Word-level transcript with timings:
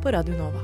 på 0.00 0.08
Radio 0.14 0.32
Nova. 0.32 0.60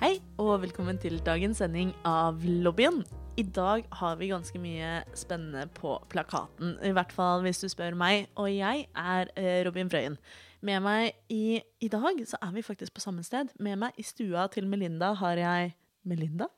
Hei, 0.00 0.16
og 0.42 0.56
velkommen 0.64 0.96
til 0.98 1.20
dagens 1.22 1.60
sending 1.62 1.92
av 2.08 2.42
Lobbyen. 2.42 3.04
I 3.38 3.44
dag 3.46 3.84
har 4.00 4.16
vi 4.18 4.32
ganske 4.32 4.58
mye 4.58 5.04
spennende 5.14 5.68
på 5.76 5.92
plakaten, 6.10 6.72
i 6.82 6.90
hvert 6.96 7.14
fall 7.14 7.44
hvis 7.44 7.62
du 7.62 7.68
spør 7.70 7.94
meg. 7.94 8.26
Og 8.34 8.50
jeg 8.50 8.88
er 8.90 9.30
eh, 9.38 9.60
Robin 9.68 9.92
Frøyen. 9.92 10.18
Med 10.66 10.82
meg 10.82 11.14
i, 11.30 11.60
i 11.78 11.92
dag 11.92 12.18
så 12.26 12.42
er 12.42 12.50
vi 12.56 12.66
faktisk 12.66 12.98
på 12.98 13.04
samme 13.06 13.22
sted. 13.22 13.54
Med 13.62 13.78
meg 13.84 14.02
i 14.02 14.08
stua 14.08 14.48
til 14.50 14.66
Melinda 14.66 15.12
har 15.22 15.38
jeg 15.38 15.76
Melinda 16.02 16.50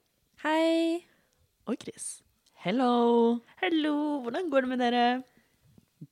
Hei. 0.46 1.04
og 1.68 1.76
Chris. 1.76 2.22
Hello! 2.64 3.36
Hello. 3.60 4.22
hvordan 4.24 4.48
går 4.48 4.64
det 4.64 4.72
med 4.72 4.84
dere? 4.86 5.06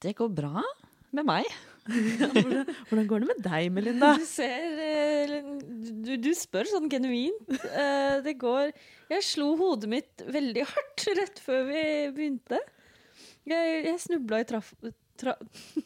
Det 0.05 0.19
går 0.21 0.29
bra 0.29 0.61
med 1.17 1.25
meg. 1.25 1.49
Hvordan, 2.89 3.07
går 3.11 3.23
det 3.25 3.29
med 3.31 3.41
deg, 3.45 3.69
Melinda? 3.75 4.13
Du 4.21 4.27
ser 4.29 4.81
eh, 4.85 5.35
du, 6.07 6.13
du 6.23 6.31
spør 6.39 6.69
sånn 6.71 6.89
genuint. 6.93 7.51
Eh, 7.71 8.21
Det 8.25 8.37
går 8.41 8.71
Jeg 9.11 9.27
slo 9.27 9.53
hodet 9.61 9.91
mitt 9.91 10.25
veldig 10.31 10.65
hardt 10.71 11.07
rett 11.19 11.43
før 11.43 11.65
vi 11.71 11.85
begynte. 12.17 12.61
Jeg, 13.49 13.85
jeg 13.89 14.01
snubla 14.07 14.43
i 14.45 14.49
traff... 14.49 14.73
Tra, 15.21 15.35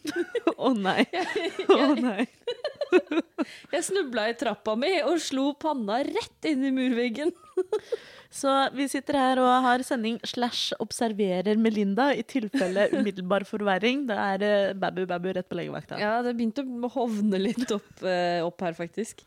Å 0.67 0.69
nei. 0.79 1.03
Å 1.75 1.87
nei. 1.99 2.27
jeg 3.75 3.87
snubla 3.87 4.29
i 4.31 4.37
trappa 4.39 4.75
mi 4.79 4.93
og 5.05 5.19
slo 5.23 5.51
panna 5.61 6.01
rett 6.07 6.49
inn 6.51 6.65
i 6.69 6.73
murveggen. 6.75 7.33
Så 8.35 8.51
vi 8.75 8.89
sitter 8.91 9.15
her 9.15 9.39
og 9.39 9.51
har 9.63 9.83
sending 9.87 10.17
slash 10.27 10.75
observerer 10.83 11.55
Melinda 11.61 12.09
i 12.19 12.25
tilfelle 12.27 12.89
umiddelbar 12.91 13.45
forverring. 13.47 14.09
Da 14.09 14.17
er 14.35 14.75
babu 14.75 15.05
babu 15.07 15.31
rett 15.37 15.47
på 15.47 15.61
legevakta. 15.61 16.01
Ja, 16.03 16.17
det 16.27 16.35
begynte 16.35 16.65
å 16.67 16.91
hovne 16.97 17.39
litt 17.39 17.71
opp, 17.71 18.03
eh, 18.03 18.41
opp 18.43 18.67
her, 18.67 18.75
faktisk. 18.75 19.23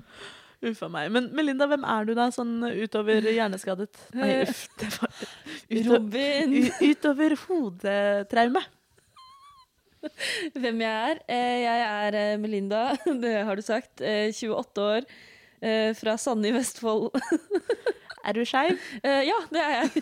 Uffa 0.67 0.89
meg. 0.89 1.11
Men 1.13 1.29
Melinda, 1.37 1.67
hvem 1.69 1.85
er 1.87 2.07
du 2.09 2.15
da, 2.17 2.27
sånn 2.33 2.57
utover 2.65 3.23
hjerneskadet? 3.29 3.93
Nei, 4.17 4.31
uff. 4.43 4.65
Det 4.81 4.89
var 4.97 5.13
uto, 5.21 5.83
Robin. 5.93 6.57
utover 6.81 7.37
hodetraume. 7.45 8.63
Hvem 10.61 10.81
jeg 10.83 11.11
er? 11.11 11.19
Eh, 11.27 11.57
Jeg 11.63 11.85
er 11.87 12.17
eh, 12.21 12.37
Melinda, 12.41 12.81
det 13.23 13.35
har 13.47 13.55
du 13.55 13.61
sagt. 13.65 14.01
eh, 14.01 14.29
28 14.33 14.83
år, 14.83 15.07
eh, 15.61 15.93
fra 15.97 16.17
Sande 16.21 16.49
i 16.51 16.55
Vestfold. 16.55 17.09
Er 18.27 18.35
du 18.35 18.41
skeiv? 18.43 18.75
Eh, 19.03 19.21
Ja, 19.29 19.37
det 19.53 19.61
er 19.63 19.73
jeg. 19.77 20.01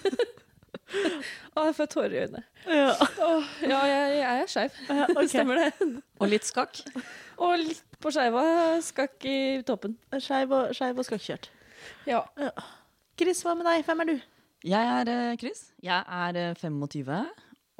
Å, 1.55 1.65
jeg 1.67 1.75
får 1.77 1.87
tårer 1.93 2.13
i 2.15 2.21
øynene. 2.23 2.41
Ja. 2.65 2.93
Åh, 3.21 3.49
ja, 3.65 3.81
jeg, 3.89 4.15
jeg 4.17 4.39
er 4.45 4.49
skeiv. 4.49 4.79
Ja, 4.89 5.05
okay. 5.11 5.27
Stemmer 5.29 5.59
det. 5.61 5.89
Og 6.21 6.31
litt 6.31 6.47
skakk. 6.47 6.79
Og 7.37 7.53
litt 7.61 7.83
på 8.01 8.09
skeiva. 8.15 8.43
Skakk 8.85 9.27
i 9.29 9.35
toppen. 9.67 9.93
Skeiv 10.17 10.53
og, 10.57 10.71
skeiv 10.77 10.97
og 11.01 11.05
skakkjørt. 11.07 11.49
Ja. 12.09 12.23
Chris, 13.19 13.43
hva 13.45 13.53
med 13.59 13.69
deg? 13.69 13.85
Hvem 13.87 14.01
er 14.05 14.09
du? 14.09 14.15
Jeg 14.65 14.93
er 14.95 15.37
Chris. 15.41 15.61
Jeg 15.85 16.01
er 16.01 16.41
eh, 16.41 16.57
25. 16.57 17.13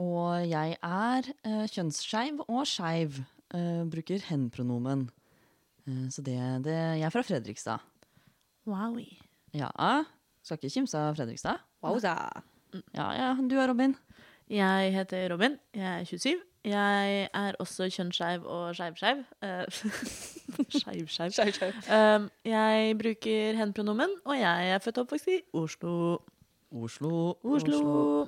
Og 0.01 0.49
jeg 0.49 0.75
er 0.83 1.29
uh, 1.47 1.65
kjønnsskeiv 1.71 2.41
og 2.47 2.65
skeiv. 2.67 3.21
Uh, 3.53 3.85
bruker 3.91 4.23
hen-pronomen. 4.29 5.07
Uh, 5.87 6.07
så 6.11 6.21
det, 6.21 6.37
det 6.65 6.73
Jeg 6.73 7.07
er 7.07 7.13
fra 7.13 7.21
Fredrikstad. 7.21 7.77
Wowie. 8.67 9.21
Ja. 9.53 9.69
Skal 10.43 10.57
ikke 10.57 10.73
kimse 10.73 10.99
av 10.99 11.15
Fredrikstad. 11.15 11.63
Wowza. 11.83 12.15
Ja, 12.93 13.11
ja. 13.15 13.29
Du 13.49 13.55
er 13.55 13.69
Robin. 13.69 13.95
Jeg 14.49 14.93
heter 14.93 15.31
Robin. 15.31 15.57
Jeg 15.73 15.99
er 16.01 16.03
27. 16.03 16.35
Jeg 16.65 17.29
er 17.33 17.51
også 17.59 17.89
kjønnsskeiv 17.89 18.45
og 18.45 18.75
skeivskeiv. 18.75 19.23
Skeivskeiv. 20.79 21.31
Skeiv. 21.53 21.73
Um, 21.87 22.29
jeg 22.45 22.97
bruker 22.97 23.57
hen-pronomen, 23.57 24.09
og 24.25 24.39
jeg 24.39 24.71
er 24.71 24.79
født 24.79 24.97
og 24.97 25.01
oppvokst 25.01 25.27
i 25.27 25.39
Oslo. 25.53 26.17
Oslo. 26.71 27.33
Oslo. 27.43 28.25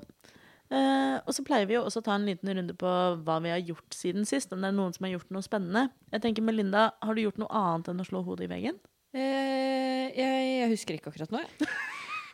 Eh, 0.67 1.17
og 1.23 1.31
så 1.31 1.43
pleier 1.47 1.67
vi 1.69 1.77
jo 1.77 1.85
også 1.87 2.01
å 2.01 2.05
ta 2.09 2.15
en 2.17 2.25
liten 2.27 2.51
runde 2.51 2.73
på 2.75 2.93
hva 3.23 3.37
vi 3.43 3.53
har 3.53 3.61
gjort 3.63 3.95
siden 3.95 4.27
sist. 4.27 4.51
Om 4.51 4.63
det 4.63 4.71
er 4.71 4.75
noen 4.75 4.95
som 4.95 5.07
har 5.07 5.13
gjort 5.15 5.31
noe 5.33 5.45
spennende. 5.45 5.87
Jeg 6.11 6.23
tenker, 6.25 6.43
Melinda, 6.43 6.89
Har 7.01 7.15
du 7.15 7.23
gjort 7.23 7.39
noe 7.41 7.51
annet 7.55 7.91
enn 7.91 8.03
å 8.03 8.07
slå 8.07 8.23
hodet 8.25 8.47
i 8.47 8.51
veggen? 8.51 8.79
Uh, 9.15 10.11
jeg, 10.11 10.41
jeg 10.59 10.71
husker 10.73 10.97
ikke 10.97 11.13
akkurat 11.13 11.31
nå, 11.33 11.41
jeg. 11.45 11.69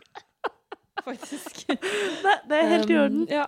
Faktisk. 1.07 1.61
Nei, 2.23 2.35
det 2.49 2.57
er 2.57 2.69
helt 2.73 2.91
i 2.91 2.97
orden. 2.97 3.23
Um, 3.27 3.31
ja. 3.31 3.47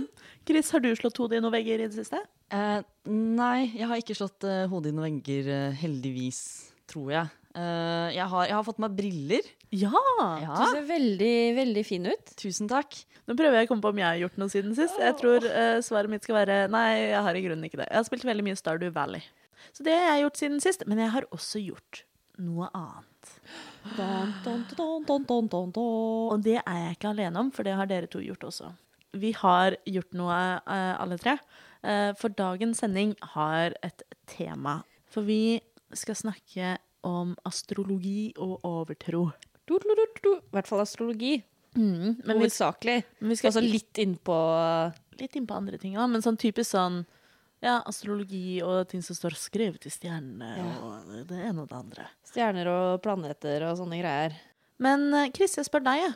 Chris, 0.46 0.70
har 0.74 0.82
du 0.84 0.90
slått 0.98 1.18
hodet 1.22 1.40
i 1.40 1.42
noen 1.42 1.54
vegger 1.54 1.80
i 1.80 1.88
det 1.88 1.96
siste? 1.96 2.20
Uh, 2.52 2.84
nei, 3.08 3.72
jeg 3.72 3.88
har 3.88 4.02
ikke 4.02 4.18
slått 4.18 4.46
hodet 4.70 4.92
i 4.92 4.96
noen 4.96 5.16
vegger, 5.16 5.72
heldigvis. 5.80 6.40
Tror 6.86 7.08
jeg. 7.10 7.32
Eh, 7.56 8.08
jeg, 8.12 8.26
har, 8.28 8.46
jeg 8.50 8.56
har 8.58 8.64
fått 8.66 8.80
meg 8.82 8.96
briller. 8.98 9.46
Ja! 9.74 9.92
Du 10.44 10.64
ser 10.74 10.84
veldig, 10.88 11.36
veldig 11.56 11.84
fin 11.88 12.08
ut. 12.10 12.34
tusen 12.38 12.68
takk. 12.70 12.98
Nå 13.26 13.36
prøver 13.38 13.58
jeg 13.58 13.68
å 13.68 13.70
komme 13.72 13.84
på 13.84 13.92
om 13.94 14.00
jeg 14.02 14.06
har 14.06 14.20
gjort 14.20 14.38
noe 14.40 14.52
siden 14.52 14.76
sist. 14.78 14.98
Jeg 15.02 15.16
tror 15.18 15.46
uh, 15.48 15.78
svaret 15.82 16.12
mitt 16.12 16.26
skal 16.26 16.38
være 16.42 16.58
nei, 16.70 16.86
jeg 17.10 17.22
har 17.26 17.38
i 17.38 17.42
grunnen 17.46 17.66
ikke 17.66 17.80
det. 17.80 17.88
Jeg 17.90 17.98
har 17.98 18.06
spilt 18.06 18.26
veldig 18.28 18.46
mye 18.46 18.58
Stardew 18.60 18.92
Valley. 18.94 19.24
Så 19.74 19.86
det 19.86 19.96
har 19.96 20.12
jeg 20.14 20.26
gjort 20.26 20.42
siden 20.42 20.62
sist. 20.62 20.84
Men 20.86 21.02
jeg 21.02 21.12
har 21.16 21.26
også 21.34 21.62
gjort 21.64 22.02
noe 22.44 22.68
annet. 22.76 23.32
Don, 23.96 25.06
don, 25.26 25.48
don. 25.50 25.72
Og 25.74 26.44
det 26.44 26.60
er 26.60 26.82
jeg 26.84 26.98
ikke 26.98 27.14
alene 27.16 27.46
om, 27.46 27.50
for 27.54 27.66
det 27.66 27.74
har 27.78 27.88
dere 27.90 28.10
to 28.12 28.22
gjort 28.22 28.46
også. 28.46 28.70
Vi 29.16 29.32
har 29.38 29.78
gjort 29.88 30.12
noe, 30.18 30.38
uh, 30.68 30.92
alle 31.00 31.18
tre. 31.18 31.38
Eh, 31.86 32.12
for 32.18 32.32
dagens 32.34 32.80
sending 32.82 33.14
har 33.34 33.74
et 33.86 34.02
tema. 34.26 34.80
For 35.12 35.26
vi 35.26 35.60
skal 35.94 36.18
snakke 36.18 36.76
om 37.06 37.34
astrologi 37.46 38.32
og 38.42 38.58
overtro. 38.66 39.28
Du, 39.66 39.76
du, 39.82 39.92
du, 39.98 40.04
du. 40.22 40.32
I 40.38 40.54
hvert 40.56 40.68
fall 40.70 40.82
astrologi. 40.84 41.38
Men 41.76 42.16
Hovedsakelig. 42.24 43.02
men 43.20 43.32
vi 43.34 43.36
skal 43.36 43.50
Altså 43.50 43.60
litt 43.60 43.98
innpå 44.00 44.36
litt 45.20 45.34
inn 45.36 45.44
på 45.48 45.56
andre 45.58 45.76
ting 45.80 45.92
da. 45.96 46.06
men 46.08 46.22
sånn 46.24 46.38
typisk 46.40 46.70
sånn 46.72 47.02
ja, 47.64 47.82
astrologi 47.88 48.62
og 48.64 48.86
ting 48.88 49.02
som 49.04 49.16
står 49.16 49.36
skrevet 49.40 49.84
i 49.88 49.92
stjernene, 49.92 50.48
og 50.84 51.10
det 51.28 51.38
ene 51.48 51.64
og 51.64 51.68
det 51.70 51.76
andre. 51.76 52.06
stjerner 52.28 52.68
og 52.68 53.02
planeter 53.04 53.64
og 53.68 53.78
sånne 53.80 53.98
greier. 54.00 54.36
Men 54.80 55.08
eh, 55.16 55.30
Chris, 55.36 55.56
jeg 55.56 55.68
spør 55.68 55.84
deg, 55.86 56.02
jeg. 56.04 56.14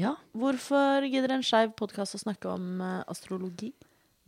Ja. 0.00 0.14
Hvorfor 0.32 1.04
gidder 1.04 1.34
en 1.36 1.44
skeiv 1.44 1.74
podkast 1.76 2.16
å 2.16 2.22
snakke 2.22 2.48
om 2.52 2.80
eh, 2.80 3.02
astrologi? 3.12 3.74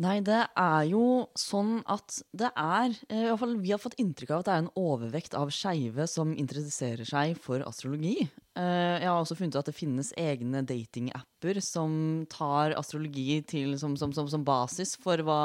Nei, 0.03 0.17
det 0.25 0.39
er 0.59 0.87
jo 0.89 1.29
sånn 1.39 1.77
at 1.91 2.17
det 2.35 2.49
er 2.59 2.95
eh, 3.07 3.21
i 3.21 3.27
hvert 3.29 3.41
fall 3.43 3.53
Vi 3.63 3.71
har 3.75 3.81
fått 3.83 3.99
inntrykk 4.01 4.33
av 4.33 4.41
at 4.41 4.49
det 4.49 4.55
er 4.55 4.63
en 4.65 4.71
overvekt 4.81 5.37
av 5.39 5.53
skeive 5.55 6.07
som 6.11 6.33
interesserer 6.35 7.07
seg 7.07 7.37
for 7.39 7.63
astrologi. 7.69 8.25
Eh, 8.59 8.97
Jeg 8.99 9.07
har 9.07 9.21
også 9.21 9.37
funnet 9.39 9.55
ut 9.55 9.61
at 9.61 9.71
det 9.71 9.77
finnes 9.77 10.11
egne 10.19 10.65
datingapper 10.67 11.61
som 11.63 11.93
tar 12.33 12.75
astrologi 12.81 13.43
til, 13.47 13.77
som, 13.79 13.95
som, 14.01 14.15
som, 14.17 14.31
som 14.33 14.47
basis 14.47 14.97
for 14.99 15.23
hva 15.23 15.43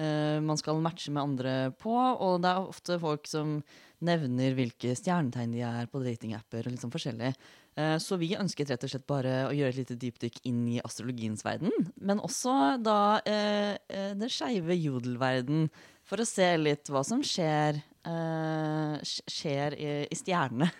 eh, 0.00 0.40
man 0.42 0.58
skal 0.58 0.82
matche 0.82 1.12
med 1.12 1.22
andre 1.22 1.54
på. 1.78 1.94
Og 1.94 2.40
det 2.42 2.50
er 2.50 2.72
ofte 2.72 2.98
folk 3.02 3.28
som 3.30 3.60
nevner 4.06 4.56
hvilke 4.56 4.96
stjernetegn 4.98 5.54
de 5.54 5.62
er 5.68 5.86
på 5.92 6.02
datingapper. 6.02 6.66
og 6.66 6.74
litt 6.74 6.82
sånn 6.82 6.96
forskjellig. 6.96 7.36
Eh, 7.76 7.96
Så 8.00 8.16
vi 8.20 8.32
ønsket 8.38 8.70
rett 8.72 8.86
og 8.86 8.92
slett 8.92 9.06
bare 9.08 9.34
å 9.48 9.52
gjøre 9.56 9.74
et 9.74 9.80
lite 9.82 9.98
dypdykk 10.00 10.40
inn 10.48 10.62
i 10.76 10.80
astrologiens 10.84 11.44
verden. 11.44 11.72
Men 12.00 12.22
også 12.24 12.76
da 12.82 13.20
eh, 13.28 13.76
eh, 13.88 14.14
den 14.16 14.32
skeive 14.32 14.76
jodelverden, 14.78 15.68
for 16.06 16.22
å 16.22 16.28
se 16.28 16.48
litt 16.60 16.88
hva 16.92 17.02
som 17.04 17.20
skjer, 17.26 17.82
eh, 18.06 18.96
skjer 19.04 19.76
i, 19.76 19.92
i 20.08 20.16
stjernene, 20.18 20.70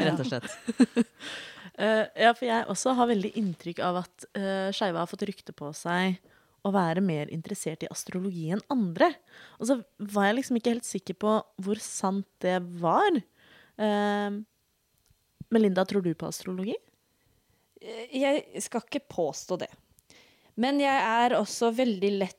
rett 0.00 0.20
og 0.20 0.28
slett. 0.32 0.50
Eh, 1.80 2.02
ja, 2.18 2.34
for 2.36 2.44
jeg 2.44 2.66
også 2.68 2.92
har 2.98 3.08
veldig 3.08 3.30
inntrykk 3.40 3.78
av 3.86 4.02
at 4.02 4.24
uh, 4.36 4.68
skeive 4.74 5.00
har 5.00 5.08
fått 5.08 5.22
rykte 5.24 5.54
på 5.56 5.70
seg 5.72 6.18
å 6.66 6.72
være 6.74 7.00
mer 7.00 7.30
interessert 7.32 7.86
i 7.86 7.88
astrologi 7.88 8.50
enn 8.52 8.60
andre. 8.74 9.08
Og 9.56 9.70
så 9.70 9.78
var 10.12 10.26
jeg 10.28 10.36
liksom 10.40 10.58
ikke 10.58 10.74
helt 10.74 10.88
sikker 10.88 11.16
på 11.22 11.38
hvor 11.64 11.80
sant 11.80 12.28
det 12.44 12.58
var. 12.82 13.16
Eh, 13.80 14.28
Melinda, 15.50 15.84
tror 15.88 16.04
du 16.04 16.12
på 16.14 16.28
astrologi? 16.30 16.76
Jeg 17.80 18.62
skal 18.62 18.84
ikke 18.84 19.06
påstå 19.08 19.62
det. 19.62 19.70
Men 20.60 20.80
jeg 20.82 20.92
er 20.92 21.38
også 21.38 21.70
veldig 21.72 22.10
lett 22.20 22.36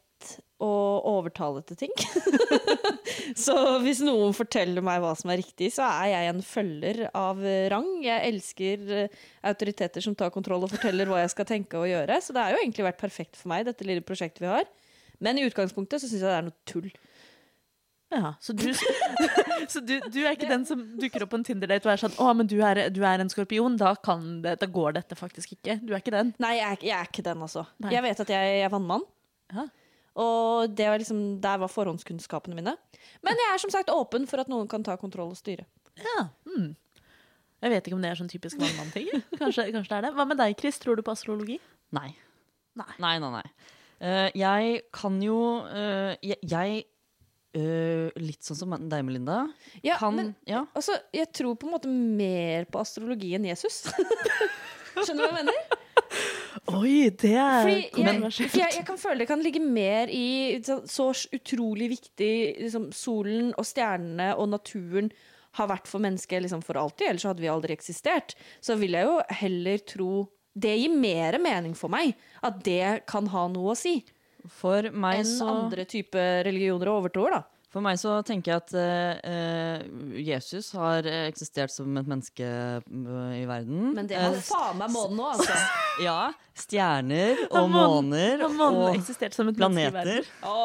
å 0.61 0.73
overtale 1.09 1.63
til 1.65 1.79
ting. 1.79 1.93
så 3.45 3.55
hvis 3.81 4.03
noen 4.05 4.35
forteller 4.37 4.83
meg 4.85 5.01
hva 5.01 5.15
som 5.17 5.31
er 5.33 5.41
riktig, 5.41 5.71
så 5.73 5.87
er 5.87 6.11
jeg 6.11 6.29
en 6.29 6.43
følger 6.45 7.01
av 7.17 7.41
eh, 7.41 7.65
rang. 7.73 7.89
Jeg 8.05 8.27
elsker 8.29 8.83
eh, 8.99 9.23
autoriteter 9.49 10.05
som 10.05 10.15
tar 10.17 10.29
kontroll 10.33 10.67
og 10.67 10.73
forteller 10.75 11.09
hva 11.09 11.23
jeg 11.23 11.33
skal 11.33 11.49
tenke 11.49 11.81
og 11.81 11.89
gjøre. 11.89 12.19
Så 12.21 12.35
det 12.35 12.45
har 12.45 12.53
jo 12.53 12.61
egentlig 12.61 12.85
vært 12.91 13.01
perfekt 13.01 13.39
for 13.39 13.49
meg, 13.53 13.65
dette 13.65 13.87
lille 13.87 14.05
prosjektet 14.05 14.45
vi 14.45 14.51
har. 14.51 14.69
Men 15.21 15.41
i 15.41 15.47
utgangspunktet 15.49 16.03
så 16.03 16.09
syns 16.09 16.21
jeg 16.21 16.29
det 16.29 16.37
er 16.37 16.47
noe 16.51 16.69
tull. 16.69 16.91
Ja, 18.11 18.33
så 18.43 18.53
du, 18.53 18.65
så 19.71 19.79
du, 19.79 19.93
du 20.11 20.19
er 20.25 20.33
ikke 20.35 20.49
den 20.49 20.65
som 20.67 20.81
dukker 20.99 21.23
opp 21.23 21.31
på 21.31 21.39
en 21.39 21.45
Tinder-date 21.47 21.87
og 21.87 21.93
er 21.93 22.01
sånn 22.01 22.17
'Å, 22.19 22.33
men 22.35 22.49
du 22.51 22.57
er, 22.59 22.83
du 22.91 22.99
er 23.07 23.23
en 23.23 23.31
skorpion', 23.31 23.77
da, 23.79 23.93
kan 24.03 24.41
det, 24.43 24.57
da 24.59 24.67
går 24.67 24.97
dette 24.99 25.15
faktisk 25.15 25.55
ikke. 25.55 25.79
Du 25.79 25.93
er 25.93 26.03
ikke 26.03 26.15
den. 26.17 26.33
Nei, 26.43 26.57
jeg 26.59 26.67
er, 26.67 26.83
jeg 26.89 26.97
er 26.97 27.07
ikke 27.07 27.23
den, 27.29 27.45
altså. 27.47 27.63
Nei. 27.79 27.93
Jeg 27.95 28.03
vet 28.03 28.23
at 28.25 28.33
jeg, 28.35 28.57
jeg 28.57 28.67
er 28.67 28.73
vannmann. 28.73 29.07
Ja. 29.55 29.69
Og 30.19 30.75
det 30.75 30.89
var 30.91 30.99
liksom, 30.99 31.39
der 31.43 31.61
var 31.63 31.71
forhåndskunnskapene 31.71 32.57
mine. 32.57 32.75
Men 33.23 33.39
jeg 33.39 33.53
er 33.53 33.63
som 33.63 33.71
sagt 33.71 33.93
åpen 33.93 34.27
for 34.27 34.43
at 34.43 34.51
noen 34.51 34.67
kan 34.67 34.83
ta 34.83 34.97
kontroll 34.99 35.31
og 35.31 35.39
styre. 35.39 35.63
Ja. 35.95 36.27
Mm. 36.51 36.73
Jeg 37.61 37.71
vet 37.75 37.87
ikke 37.87 37.95
om 37.95 38.03
det 38.03 38.11
er 38.11 38.19
sånn 38.19 38.31
typisk 38.31 38.59
vannmann-ting. 38.59 39.07
Kanskje, 39.39 39.69
kanskje 39.71 39.91
det 39.93 39.97
er 39.99 40.07
det. 40.09 40.15
Hva 40.17 40.25
med 40.27 40.39
deg, 40.41 40.57
Chris? 40.59 40.81
Tror 40.81 40.97
du 40.97 41.03
på 41.05 41.13
astrologi? 41.13 41.59
Nei. 41.95 42.09
Nei. 42.79 42.91
Nei, 43.03 43.15
nei, 43.21 43.31
nei. 43.37 43.45
Eh, 44.01 44.29
jeg 44.39 44.79
kan 44.95 45.19
jo 45.21 45.61
eh, 45.69 46.15
Jeg, 46.25 46.39
jeg 46.41 46.85
eh, 47.57 48.09
Litt 48.21 48.45
sånn 48.45 48.59
som 48.59 48.75
deg, 48.75 49.03
Melinda. 49.07 49.43
Ja, 49.83 49.97
kan, 50.01 50.17
men 50.17 50.33
ja. 50.47 50.65
altså, 50.77 50.97
jeg 51.15 51.31
tror 51.35 51.57
på 51.59 51.69
en 51.69 51.75
måte 51.75 51.91
mer 51.91 52.67
på 52.71 52.81
astrologi 52.81 53.33
enn 53.37 53.49
Jesus. 53.49 53.83
Skjønner 54.95 55.21
du 55.21 55.27
hva 55.27 55.31
jeg 55.31 55.39
mener? 55.41 55.77
Oi, 56.77 57.09
det 57.17 57.31
er 57.39 57.63
Fordi 57.63 58.03
jeg, 58.03 58.49
jeg, 58.59 58.73
jeg 58.77 58.85
kan 58.87 58.99
føle 58.99 59.23
det 59.23 59.27
kan 59.29 59.41
ligge 59.43 59.61
mer 59.63 60.11
i 60.13 60.59
så, 60.65 60.81
så 60.87 61.09
utrolig 61.33 61.87
viktig 61.93 62.33
liksom, 62.59 62.89
Solen 62.95 63.51
og 63.55 63.65
stjernene 63.67 64.33
og 64.35 64.51
naturen 64.51 65.09
har 65.57 65.67
vært 65.71 65.89
for 65.89 66.03
mennesket 66.03 66.45
liksom, 66.45 66.61
for 66.63 66.79
alltid, 66.79 67.09
ellers 67.09 67.27
hadde 67.27 67.43
vi 67.43 67.49
aldri 67.51 67.75
eksistert. 67.75 68.37
Så 68.63 68.77
vil 68.79 68.95
jeg 68.95 69.07
jo 69.07 69.17
heller 69.41 69.83
tro 69.87 70.11
Det 70.53 70.73
gir 70.75 70.91
mer 70.95 71.37
mening 71.39 71.75
for 71.75 71.91
meg 71.91 72.13
at 72.43 72.59
det 72.63 73.05
kan 73.07 73.27
ha 73.31 73.45
noe 73.51 73.71
å 73.71 73.77
si, 73.79 74.01
For 74.49 74.89
meg 74.91 75.21
enn 75.21 75.27
så 75.29 75.49
andre 75.53 75.85
type 75.85 76.21
religioner 76.47 76.89
og 76.91 77.03
overtroer, 77.03 77.39
da. 77.39 77.43
For 77.71 77.79
meg 77.79 77.95
så 78.01 78.17
tenker 78.27 78.51
jeg 78.51 78.59
at 78.65 78.73
eh, 78.75 79.19
eh, 79.31 79.83
Jesus 80.27 80.73
har 80.75 81.05
eksistert 81.29 81.71
som 81.71 81.87
et 82.01 82.09
menneske 82.09 82.43
eh, 82.43 83.35
i 83.37 83.45
verden. 83.47 83.93
Men 83.95 84.09
det 84.09 84.17
var 84.19 84.35
Eh, 84.35 84.41
faen 84.43 84.75
meg 84.81 84.91
månen 84.91 85.15
nå, 85.21 85.29
altså. 85.37 85.55
ja. 86.07 86.17
Stjerner 86.61 87.39
og 87.47 87.55
Har 87.55 87.69
måner 87.71 88.43
og, 88.43 88.57
månen 88.59 88.99
og 88.99 89.31
som 89.31 89.53
et 89.53 89.61
planeter. 89.61 90.27
Å, 90.43 90.57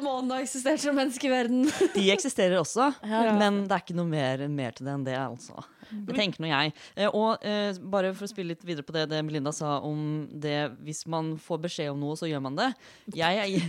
månen 0.00 0.32
har 0.32 0.46
eksistert 0.46 0.80
som 0.80 0.96
menneske 0.96 1.28
i 1.28 1.34
verden. 1.34 1.68
De 1.92 2.06
eksisterer 2.14 2.56
også, 2.62 2.88
Ja. 3.04 3.26
men 3.36 3.66
det 3.68 3.76
er 3.76 3.84
ikke 3.84 3.98
noe 4.00 4.08
mer, 4.08 4.46
mer 4.48 4.72
til 4.72 4.88
det 4.88 4.96
enn 4.96 5.04
det, 5.04 5.18
altså. 5.20 5.66
Det 6.08 6.16
tenker 6.16 6.42
nå 6.42 6.50
jeg. 6.50 6.74
Eh, 6.96 7.08
og 7.08 7.44
eh, 7.46 7.70
bare 7.80 8.12
for 8.16 8.26
å 8.26 8.30
spille 8.30 8.54
litt 8.54 8.66
videre 8.66 8.86
på 8.86 8.94
det, 8.96 9.06
det 9.12 9.22
Melinda 9.26 9.52
sa 9.54 9.78
om 9.84 10.26
det 10.30 10.58
hvis 10.84 11.04
man 11.10 11.34
får 11.40 11.62
beskjed 11.68 11.92
om 11.92 12.02
noe, 12.02 12.18
så 12.18 12.28
gjør 12.30 12.44
man 12.44 12.58
det. 12.58 12.70
Jeg, 13.16 13.62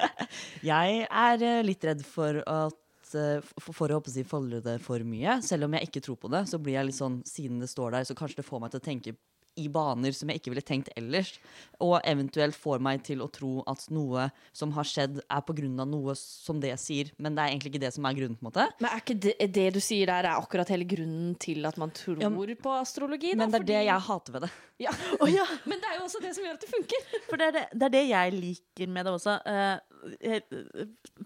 jeg 0.72 1.04
er 1.04 1.46
eh, 1.50 1.60
litt 1.66 1.84
redd 1.86 2.04
for 2.06 2.40
at 2.40 3.14
eh, 3.18 3.44
for, 3.58 3.76
for 3.76 3.94
å 3.96 4.02
si, 4.10 4.26
folde 4.28 4.62
det 4.64 4.78
for 4.84 5.04
mye. 5.06 5.40
Selv 5.44 5.68
om 5.68 5.78
jeg 5.78 5.90
ikke 5.90 6.04
tror 6.04 6.20
på 6.22 6.32
det, 6.32 6.46
så 6.50 6.60
blir 6.62 6.78
jeg 6.78 6.90
litt 6.90 7.00
sånn, 7.00 7.20
siden 7.28 7.62
det 7.62 7.70
står 7.72 7.98
der, 7.98 8.08
så 8.08 8.18
kanskje 8.18 8.42
det 8.42 8.48
får 8.48 8.64
meg 8.64 8.74
til 8.74 8.82
å 8.82 8.88
tenke 8.88 9.16
i 9.60 9.68
baner 9.72 10.14
som 10.16 10.30
jeg 10.30 10.40
ikke 10.40 10.52
ville 10.54 10.64
tenkt 10.66 10.90
ellers. 10.98 11.34
Og 11.82 11.96
eventuelt 12.06 12.56
får 12.58 12.82
meg 12.84 13.02
til 13.06 13.22
å 13.24 13.28
tro 13.32 13.62
at 13.70 13.86
noe 13.94 14.28
som 14.56 14.72
har 14.76 14.88
skjedd, 14.88 15.20
er 15.24 15.44
av 15.82 15.88
noe 15.90 16.14
som 16.18 16.60
det 16.62 16.74
sier. 16.82 17.10
Men 17.18 17.36
det 17.36 17.44
er 17.44 17.54
egentlig 17.54 17.74
ikke 17.74 17.84
det 17.86 17.92
som 17.96 18.08
er 18.08 18.18
grunnen. 18.18 18.38
på 18.38 18.44
en 18.44 18.50
måte. 18.50 18.66
Men 18.80 18.90
er 18.90 19.02
ikke 19.02 19.18
det, 19.26 19.34
det 19.54 19.66
du 19.76 19.80
sier 19.84 20.10
der, 20.10 20.28
er 20.30 20.40
akkurat 20.40 20.70
hele 20.72 20.86
grunnen 20.88 21.34
til 21.40 21.66
at 21.68 21.78
man 21.80 21.92
tror 21.94 22.22
Ja, 22.22 22.30
på 22.60 22.74
astrologi? 22.76 23.34
Da? 23.34 23.42
Men 23.42 23.52
det 23.52 23.60
er 23.62 23.68
det 23.72 23.82
jeg 23.88 24.06
hater 24.08 24.36
ved 24.38 24.46
det. 24.46 24.52
Ja. 24.82 24.90
Oh, 25.20 25.30
ja, 25.30 25.44
Men 25.70 25.78
det 25.78 25.90
er 25.90 25.98
jo 26.00 26.06
også 26.08 26.20
det 26.22 26.32
som 26.34 26.46
gjør 26.46 26.56
at 26.56 26.64
det 26.64 26.70
funker. 26.70 27.10
for 27.28 27.40
det 27.40 27.46
er 27.50 27.56
det, 27.56 27.64
det 27.74 27.86
er 27.86 27.92
det 27.94 28.04
jeg 28.08 28.32
liker 28.34 28.90
med 28.90 29.06
det 29.06 29.12
også. 29.14 29.36
Eh, 29.46 30.40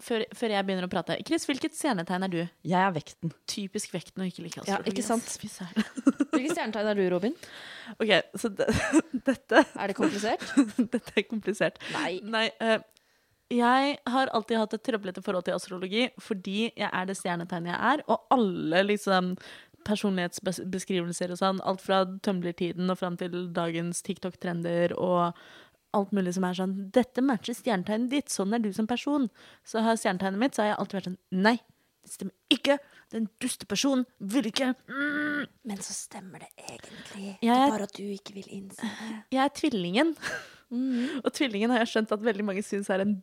før, 0.05 0.25
før 0.37 0.53
jeg 0.53 0.67
begynner 0.67 0.85
å 0.87 0.91
prate. 0.91 1.17
Chris, 1.27 1.47
hvilket 1.49 1.75
stjernetegn 1.77 2.27
er 2.27 2.33
du? 2.33 2.39
Jeg 2.43 2.79
er 2.79 2.93
vekten. 2.95 3.33
Typisk 3.49 3.95
vekten 3.95 4.23
og 4.23 4.29
ikke 4.29 4.45
like 4.45 4.67
Ja, 4.69 4.79
ikke 4.85 5.05
sant? 5.05 5.25
Hvilket 5.39 6.53
stjernetegn 6.53 6.91
er 6.91 6.99
du, 6.99 7.03
Robin? 7.11 7.35
Ok, 7.97 8.13
så 8.37 8.53
det, 8.53 8.69
dette, 9.31 9.65
Er 9.65 9.91
det 9.91 9.97
komplisert? 9.97 10.45
dette 10.77 11.17
er 11.17 11.27
komplisert. 11.27 11.81
Nei. 11.97 12.19
Nei, 12.23 12.45
uh, 12.61 12.77
jeg 13.49 13.95
har 14.05 14.29
alltid 14.37 14.59
hatt 14.61 14.75
et 14.77 14.83
trøblete 14.85 15.23
forhold 15.25 15.47
til 15.47 15.55
astrologi 15.57 16.03
fordi 16.21 16.67
jeg 16.67 16.85
er 16.85 17.07
det 17.09 17.15
stjernetegnet 17.17 17.71
jeg 17.71 17.79
er, 17.93 18.03
og 18.05 18.27
alle 18.35 18.83
liksom 18.85 19.31
personlighetsbeskrivelser 19.87 21.33
og 21.33 21.39
sånn, 21.39 21.61
alt 21.67 21.81
fra 21.83 22.03
Tumblr-tiden 22.25 22.89
og 22.91 22.99
fram 22.99 23.17
til 23.19 23.49
dagens 23.55 24.01
TikTok-trender 24.05 24.95
og 24.97 25.35
alt 25.97 26.13
mulig 26.13 26.35
som 26.35 26.45
er 26.45 26.57
sånn 26.57 26.75
Dette 26.93 27.23
matcher 27.25 27.57
stjernetegnet 27.57 28.11
ditt, 28.13 28.29
sånn 28.33 28.53
er 28.53 28.61
du 28.61 28.69
som 28.75 28.87
person. 28.89 29.29
Så 29.65 29.81
har 29.85 29.97
stjernetegnet 29.97 30.41
mitt, 30.41 30.55
så 30.55 30.63
har 30.63 30.73
jeg 30.73 30.79
alltid 30.83 30.99
vært 30.99 31.09
sånn 31.09 31.19
Nei, 31.47 31.55
det 32.05 32.13
stemmer 32.13 32.35
ikke. 32.53 32.77
Den 33.09 33.25
duste 33.41 33.65
personen 33.69 34.05
vil 34.21 34.51
ikke. 34.51 34.73
Mm. 34.91 35.49
Men 35.71 35.81
så 35.81 35.95
stemmer 35.97 36.45
det 36.45 36.51
egentlig. 36.67 37.33
Jeg 37.41 37.55
er- 37.55 37.73
bare 37.73 37.89
at 37.89 37.97
du 37.97 38.03
ikke 38.05 38.37
vil 38.37 38.49
innse 38.59 38.85
det. 38.85 39.19
Jeg 39.35 39.43
er 39.47 39.53
tvillingen. 39.57 40.15
Og 41.25 41.31
tvillingen 41.33 41.71
har 41.73 41.79
jeg 41.81 41.89
skjønt 41.89 42.11
at 42.13 42.21
veldig 42.21 42.43
mange 42.45 42.61
syns 42.61 42.91
er, 42.93 43.01
en, 43.01 43.15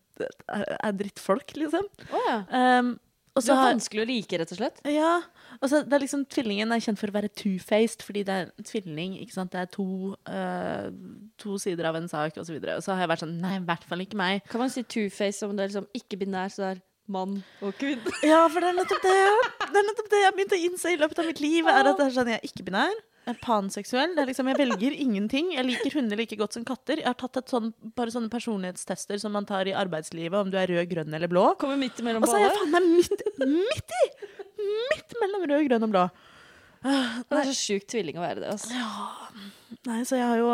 er 0.51 0.97
drittfolk, 0.99 1.53
liksom. 1.55 1.85
Oh, 2.11 2.25
ja. 2.27 2.41
Um, 2.51 2.97
og 3.37 3.43
Du 3.43 3.47
så 3.47 3.53
er 3.55 3.61
har, 3.61 3.71
vanskelig 3.75 4.03
å 4.03 4.09
like, 4.09 4.39
rett 4.41 4.53
og 4.55 4.59
slett? 4.59 4.81
ja, 4.89 5.13
og 5.61 5.69
så 5.71 5.83
det 5.85 5.93
er 5.97 6.03
liksom 6.03 6.25
Tvillingen 6.33 6.73
er 6.75 6.83
kjent 6.85 6.99
for 7.01 7.13
å 7.13 7.15
være 7.15 7.31
two-faced, 7.37 8.03
fordi 8.05 8.25
det 8.27 8.35
er 8.35 8.51
tvilling. 8.67 9.15
ikke 9.23 9.37
sant? 9.37 9.53
Det 9.53 9.61
er 9.63 9.71
to, 9.73 9.87
uh, 10.29 10.89
to 11.41 11.57
sider 11.63 11.89
av 11.89 11.97
en 12.01 12.09
sak, 12.11 12.35
osv. 12.35 12.41
Og, 12.41 12.49
så 12.49 12.57
videre. 12.57 12.77
og 12.81 12.85
så 12.85 12.97
har 12.97 13.05
jeg 13.05 13.13
vært 13.15 13.25
sånn 13.25 13.37
Nei, 13.41 13.55
i 13.61 13.65
hvert 13.69 13.85
fall 13.89 14.03
ikke 14.05 14.19
meg. 14.21 14.43
Kan 14.51 14.61
man 14.65 14.73
si 14.73 14.83
two-faced 14.83 15.47
om 15.47 15.55
det 15.57 15.65
er 15.67 15.73
liksom 15.75 15.89
ikke-binær, 16.01 16.53
så 16.53 16.65
det 16.65 16.71
er 16.75 16.83
mann 17.13 17.37
og 17.63 17.77
kvinne? 17.79 18.13
Ja, 18.27 18.41
for 18.51 18.59
det 18.65 18.73
er 18.73 18.79
nettopp 18.81 19.05
det 19.05 19.15
Det 19.71 19.79
er 19.79 19.87
nettopp 19.93 20.09
det 20.11 20.23
jeg 20.25 20.27
har 20.31 20.35
begynt 20.41 20.57
å 20.57 20.63
innse 20.71 20.91
i 20.91 20.99
løpet 20.99 21.21
av 21.23 21.29
mitt 21.31 21.41
liv. 21.45 21.69
Er 21.71 21.93
at 21.93 22.01
det 22.01 22.09
er 22.09 22.17
sånn, 22.17 22.33
Jeg 22.35 22.41
er 22.43 22.49
ikke-binær. 22.51 22.97
Panseksuell. 23.43 24.13
Det 24.15 24.23
er 24.23 24.29
liksom, 24.31 24.49
jeg 24.53 24.59
velger 24.61 24.95
ingenting. 24.95 25.49
Jeg 25.57 25.67
liker 25.67 25.97
hunder 25.99 26.21
like 26.21 26.37
godt 26.39 26.55
som 26.55 26.67
katter. 26.67 27.01
Jeg 27.03 27.09
har 27.09 27.17
tatt 27.19 27.41
et 27.41 27.51
sånn, 27.51 27.73
bare 27.99 28.15
sånne 28.15 28.31
personlighetstester 28.31 29.19
som 29.23 29.35
man 29.35 29.49
tar 29.49 29.67
i 29.67 29.75
arbeidslivet, 29.75 30.39
om 30.39 30.53
du 30.53 30.59
er 30.61 30.71
rød, 30.71 30.85
grønn 30.93 31.17
eller 31.19 31.31
blå. 31.33 31.49
Kommer 31.59 31.81
midt 31.81 31.99
mellom 32.07 32.23
Og 32.23 32.31
så 32.31 32.39
er 32.39 32.47
jeg 32.47 32.55
faen 32.61 32.73
meg 32.77 32.87
midt, 32.93 33.27
midt 33.43 33.97
i! 33.99 34.05
Midt 34.93 35.19
mellom 35.23 35.49
rød, 35.51 35.67
grønn 35.71 35.89
og 35.89 35.93
blå. 35.97 36.07
Det 36.87 37.41
er 37.41 37.51
så 37.51 37.57
sjukt 37.59 37.89
tvilling 37.91 38.21
å 38.21 38.23
være 38.23 38.45
det. 38.45 38.55
Altså. 38.55 38.71
Nei, 39.89 40.01
så 40.07 40.21
jeg 40.21 40.31
har 40.31 40.43
jo 40.43 40.53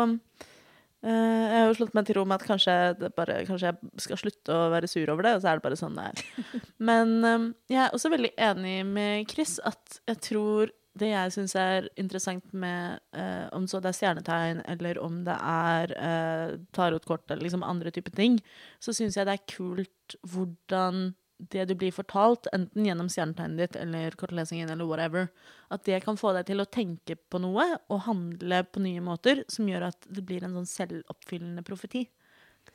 Uh, 1.03 1.09
Jeg 1.11 1.57
har 1.59 1.65
jo 1.67 1.73
slått 1.75 1.95
meg 1.97 2.05
til 2.07 2.15
ro 2.15 2.21
med 2.23 2.39
at 2.39 2.45
kanskje, 2.47 2.73
det 2.95 3.09
bare, 3.11 3.41
kanskje 3.43 3.73
jeg 3.73 4.03
skal 4.05 4.19
slutte 4.21 4.55
å 4.55 4.69
være 4.71 4.87
sur 4.87 5.09
over 5.11 5.25
det, 5.27 5.33
og 5.35 5.41
så 5.43 5.49
er 5.51 5.59
det 5.59 5.65
bare 5.65 5.75
sånn 5.75 5.97
det 5.99 6.05
er. 6.13 6.21
Men 6.89 7.11
eh, 7.27 7.47
jeg 7.73 7.81
er 7.83 7.97
også 7.97 8.11
veldig 8.13 8.31
enig 8.39 8.77
med 8.87 9.27
Chris 9.27 9.57
at 9.67 9.97
jeg 10.07 10.21
tror 10.29 10.71
det 10.99 11.09
jeg 11.09 11.33
syns 11.33 11.55
er 11.57 11.87
interessant 11.99 12.51
med 12.53 12.99
eh, 13.17 13.47
om 13.55 13.65
så 13.69 13.81
det 13.81 13.89
er 13.91 13.97
stjernetegn, 13.97 14.61
eller 14.69 14.99
om 15.01 15.23
det 15.25 15.35
er 15.35 15.93
uh, 15.97 16.53
tarotkort, 16.75 17.25
eller 17.31 17.47
liksom 17.47 17.65
andre 17.65 17.91
typer 17.93 18.13
ting, 18.17 18.37
så 18.83 18.93
syns 18.93 19.17
jeg 19.17 19.25
det 19.25 19.37
er 19.39 19.47
kult 19.49 20.17
hvordan 20.29 21.13
det 21.51 21.65
du 21.67 21.73
blir 21.75 21.91
fortalt, 21.91 22.47
enten 22.55 22.85
gjennom 22.85 23.09
stjernetegnet 23.11 23.59
ditt 23.59 23.77
eller 23.79 24.15
kortlesingen 24.19 24.69
eller 24.69 24.87
whatever, 24.87 25.29
at 25.73 25.83
det 25.87 26.03
kan 26.05 26.19
få 26.19 26.35
deg 26.37 26.47
til 26.47 26.61
å 26.61 26.69
tenke 26.69 27.17
på 27.17 27.41
noe 27.41 27.65
og 27.89 28.03
handle 28.07 28.61
på 28.69 28.83
nye 28.85 29.01
måter, 29.03 29.43
som 29.51 29.67
gjør 29.67 29.89
at 29.89 30.07
det 30.13 30.23
blir 30.27 30.45
en 30.45 30.59
sånn 30.59 30.69
selvoppfyllende 30.69 31.65
profeti. 31.67 32.05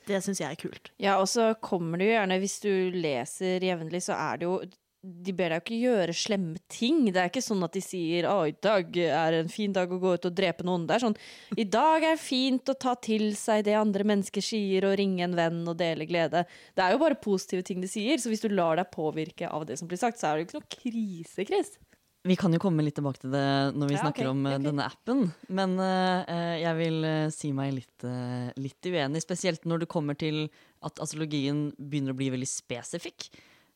Det 0.05 0.19
syns 0.21 0.41
jeg 0.41 0.53
er 0.53 0.59
kult. 0.59 0.91
Ja, 1.01 1.17
og 1.21 1.27
så 1.31 1.51
kommer 1.63 1.99
det 1.99 2.09
jo 2.09 2.15
gjerne, 2.17 2.37
hvis 2.43 2.59
du 2.61 2.71
leser 2.93 3.65
jevnlig, 3.65 4.03
så 4.05 4.17
er 4.17 4.39
det 4.39 4.49
jo 4.49 4.59
De 4.99 5.31
ber 5.31 5.53
deg 5.53 5.61
jo 5.61 5.63
ikke 5.63 5.79
gjøre 5.79 6.13
slemme 6.17 6.59
ting. 6.67 7.05
Det 7.07 7.21
er 7.21 7.29
ikke 7.31 7.43
sånn 7.43 7.63
at 7.63 7.71
de 7.71 7.81
sier 7.83 8.27
'Å, 8.27 8.49
i 8.49 8.55
dag 8.59 8.97
er 8.99 9.37
en 9.37 9.47
fin 9.47 9.71
dag 9.71 9.87
å 9.87 9.99
gå 9.99 10.13
ut 10.17 10.25
og 10.27 10.35
drepe 10.35 10.65
noen'. 10.67 10.87
Det 10.87 10.97
er 10.97 11.05
sånn 11.05 11.15
'I 11.55 11.63
dag 11.63 12.03
er 12.03 12.17
fint 12.19 12.67
å 12.67 12.75
ta 12.75 12.95
til 12.95 13.31
seg 13.35 13.63
det 13.63 13.79
andre 13.79 14.03
mennesker 14.03 14.43
sier, 14.43 14.83
og 14.83 14.97
ringe 14.99 15.23
en 15.23 15.35
venn 15.35 15.63
og 15.67 15.77
dele 15.77 16.03
glede'. 16.03 16.43
Det 16.75 16.83
er 16.83 16.91
jo 16.91 16.99
bare 16.99 17.15
positive 17.15 17.63
ting 17.63 17.79
de 17.79 17.87
sier, 17.87 18.17
så 18.19 18.27
hvis 18.27 18.43
du 18.43 18.49
lar 18.49 18.75
deg 18.75 18.91
påvirke 18.91 19.47
av 19.47 19.65
det 19.65 19.79
som 19.79 19.87
blir 19.87 19.97
sagt, 19.97 20.19
så 20.19 20.27
er 20.27 20.35
det 20.35 20.41
jo 20.43 20.47
ikke 20.47 20.59
noe 20.59 20.75
krise, 20.75 21.47
Chris. 21.47 21.77
Vi 22.27 22.35
kan 22.35 22.51
jo 22.51 22.59
komme 22.59 22.83
litt 22.83 22.97
tilbake 22.99 23.21
til 23.21 23.31
det 23.31 23.47
når 23.79 23.87
vi 23.87 23.95
Ja, 23.95 24.01
snakker 24.03 24.27
okay, 24.27 24.31
om 24.35 24.45
okay. 24.45 24.63
denne 24.65 24.83
appen. 24.83 25.21
Men 25.47 25.77
uh, 25.79 26.59
jeg 26.59 26.75
vil 26.75 27.05
eh, 27.07 27.29
si 27.31 27.53
meg 27.55 27.71
litt, 27.77 28.03
uh, 28.03 28.51
litt 28.59 28.83
uenig, 28.83 29.21
spesielt 29.23 29.63
når 29.63 29.85
det 29.85 29.87
kommer 29.87 30.19
til 30.19 30.49
at 30.83 30.99
astrologien 30.99 31.69
begynner 31.79 32.11
å 32.11 32.19
bli 32.19 32.27
veldig 32.35 32.49
spesifikk. 32.49 33.29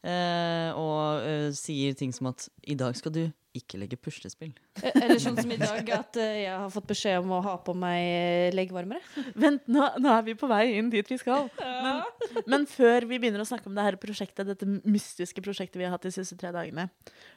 Eh, 0.04 0.70
og 0.78 1.24
eh, 1.28 1.48
sier 1.58 1.96
ting 1.98 2.14
som 2.16 2.30
at 2.32 2.48
i 2.70 2.76
dag 2.80 2.96
skal 3.00 3.14
du 3.16 3.24
ikke 3.54 3.78
legge 3.78 3.98
puslespill. 4.02 4.54
Eh, 4.82 4.96
Eller 4.98 5.20
sånn 5.22 5.38
som 5.38 5.52
i 5.54 5.60
dag, 5.62 5.90
at 5.94 6.18
jeg 6.18 6.48
har 6.50 6.72
fått 6.74 6.88
beskjed 6.90 7.22
om 7.22 7.36
å 7.38 7.42
ha 7.46 7.54
på 7.62 7.76
meg 7.78 8.56
leggvarmere. 8.58 9.04
Vent, 9.44 9.68
nå, 9.70 9.86
nå 10.02 10.14
er 10.14 10.26
vi 10.26 10.38
på 10.40 10.50
vei 10.50 10.64
inn 10.80 10.90
dit 10.94 11.12
vi 11.14 11.20
skal. 11.22 11.52
Men, 11.60 12.02
men 12.50 12.66
før 12.70 13.06
vi 13.10 13.20
begynner 13.22 13.44
å 13.44 13.50
snakke 13.50 13.70
om 13.70 13.78
det 13.78 13.86
her 13.86 14.00
prosjektet, 14.02 14.50
dette 14.50 14.68
mystiske 14.68 15.44
prosjektet 15.46 15.78
vi 15.82 15.86
har 15.86 15.94
hatt 15.96 16.08
de 16.08 16.14
siste 16.16 16.38
tre 16.40 16.54
dagene, 16.56 16.90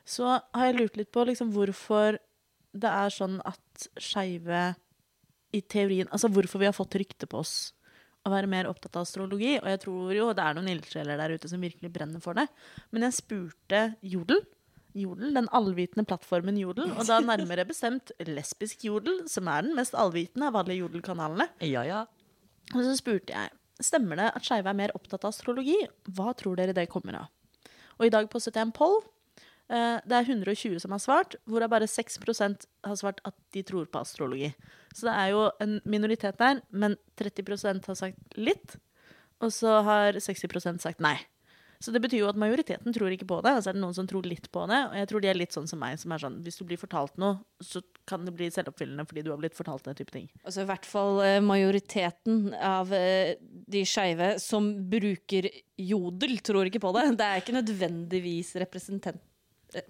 så 0.09 0.39
har 0.41 0.71
jeg 0.71 0.81
lurt 0.81 0.99
litt 1.01 1.13
på 1.13 1.27
liksom, 1.29 1.53
hvorfor 1.55 2.21
det 2.77 2.93
er 2.93 3.13
sånn 3.13 3.39
at 3.45 3.89
skeive 4.01 4.75
i 5.55 5.63
teorien 5.63 6.09
Altså 6.13 6.29
hvorfor 6.33 6.61
vi 6.61 6.69
har 6.69 6.75
fått 6.77 6.97
rykte 6.99 7.29
på 7.31 7.41
oss 7.41 7.71
å 8.27 8.33
være 8.33 8.51
mer 8.51 8.69
opptatt 8.71 8.99
av 8.99 9.07
astrologi. 9.07 9.55
Og 9.61 9.69
jeg 9.71 9.83
tror 9.85 10.13
jo 10.17 10.29
det 10.37 10.45
er 10.45 10.59
noen 10.59 10.71
ildsjeler 10.75 11.21
der 11.21 11.37
ute 11.37 11.51
som 11.51 11.63
virkelig 11.63 11.93
brenner 11.95 12.23
for 12.23 12.39
det. 12.39 12.49
Men 12.91 13.07
jeg 13.09 13.19
spurte 13.21 13.83
Jodel. 14.03 14.43
Jodel, 14.97 15.35
Den 15.37 15.51
allvitende 15.53 16.07
plattformen 16.09 16.57
Jodel, 16.57 16.89
og 16.97 17.05
da 17.05 17.19
nærmere 17.21 17.67
bestemt 17.69 18.15
lesbisk 18.25 18.87
Jodel, 18.87 19.27
som 19.29 19.51
er 19.53 19.67
den 19.67 19.77
mest 19.77 19.93
allvitende 19.93 20.49
av 20.49 20.57
alle 20.63 20.79
Jodel-kanalene. 20.79 21.51
Ja, 21.69 21.83
ja. 21.85 22.07
Og 22.73 22.81
så 22.81 22.95
spurte 22.97 23.37
jeg 23.37 23.53
stemmer 23.85 24.17
det 24.17 24.31
at 24.33 24.47
skeive 24.47 24.73
er 24.73 24.79
mer 24.79 24.95
opptatt 24.97 25.27
av 25.27 25.35
astrologi. 25.35 25.77
Hva 26.17 26.33
tror 26.39 26.57
dere 26.57 26.73
det 26.77 26.89
kommer 26.89 27.21
av? 27.21 27.29
Og 28.01 28.09
i 28.09 28.13
dag 28.13 28.29
postet 28.33 28.57
jeg 28.57 28.69
en 28.69 28.75
poll. 28.77 28.99
Eh, 29.69 30.01
Det 30.07 30.13
er 30.15 30.25
120 30.25 30.79
som 30.81 30.91
har 30.95 31.03
svart, 31.03 31.37
hvorav 31.47 31.71
bare 31.71 31.87
6% 31.91 32.67
har 32.85 32.97
svart 32.97 33.21
at 33.25 33.35
de 33.53 33.63
tror 33.63 33.87
på 33.87 34.01
astrologi. 34.01 34.55
Så 34.95 35.09
det 35.09 35.15
er 35.15 35.31
jo 35.35 35.51
en 35.61 35.81
minoritet 35.85 36.39
der, 36.39 36.63
men 36.71 36.97
30% 37.17 37.87
har 37.87 37.95
sagt 37.95 38.37
litt. 38.37 38.77
Og 39.43 39.51
så 39.53 39.83
har 39.85 40.13
60% 40.13 40.81
sagt 40.81 41.01
nei. 41.01 41.19
Så 41.79 41.93
det 41.93 42.01
betyr 42.01 42.23
jo 42.23 42.29
at 42.31 42.39
majoriteten 42.41 42.95
tror 42.95 43.13
ikke 43.13 43.27
på 43.29 43.43
det. 43.45 43.53
Og 43.53 43.63
så 43.63 43.69
er 43.69 43.77
det 43.77 43.83
noen 43.83 43.95
som 43.95 44.07
tror 44.09 44.25
litt 44.25 44.47
på 44.55 44.63
det. 44.71 44.79
Og 44.89 44.95
jeg 44.97 45.09
tror 45.11 45.21
de 45.21 45.29
er 45.29 45.37
litt 45.37 45.53
sånn 45.53 45.69
som 45.69 45.79
meg, 45.83 45.99
som 46.01 46.15
er 46.15 46.23
sånn 46.23 46.39
hvis 46.47 46.57
du 46.57 46.65
blir 46.65 46.81
fortalt 46.81 47.19
noe, 47.21 47.43
så 47.61 47.83
kan 48.09 48.25
det 48.25 48.33
bli 48.33 48.49
selvoppfyllende 48.55 49.05
fordi 49.05 49.25
du 49.27 49.31
har 49.31 49.41
blitt 49.43 49.59
fortalt 49.59 49.85
den 49.85 49.99
type 49.99 50.15
ting. 50.15 50.31
Altså 50.47 50.65
i 50.65 50.69
hvert 50.71 50.89
fall 50.89 51.21
eh, 51.27 51.41
majoriteten 51.45 52.55
av 52.55 52.93
eh, 52.97 53.35
de 53.69 53.85
skeive 53.85 54.39
som 54.41 54.71
bruker 54.89 55.51
jodel, 55.77 56.39
tror 56.41 56.71
ikke 56.71 56.81
på 56.81 56.95
det. 56.97 57.11
Det 57.21 57.29
er 57.29 57.43
ikke 57.45 57.59
nødvendigvis 57.61 58.55
representant... 58.63 59.21
eh. 59.75 59.87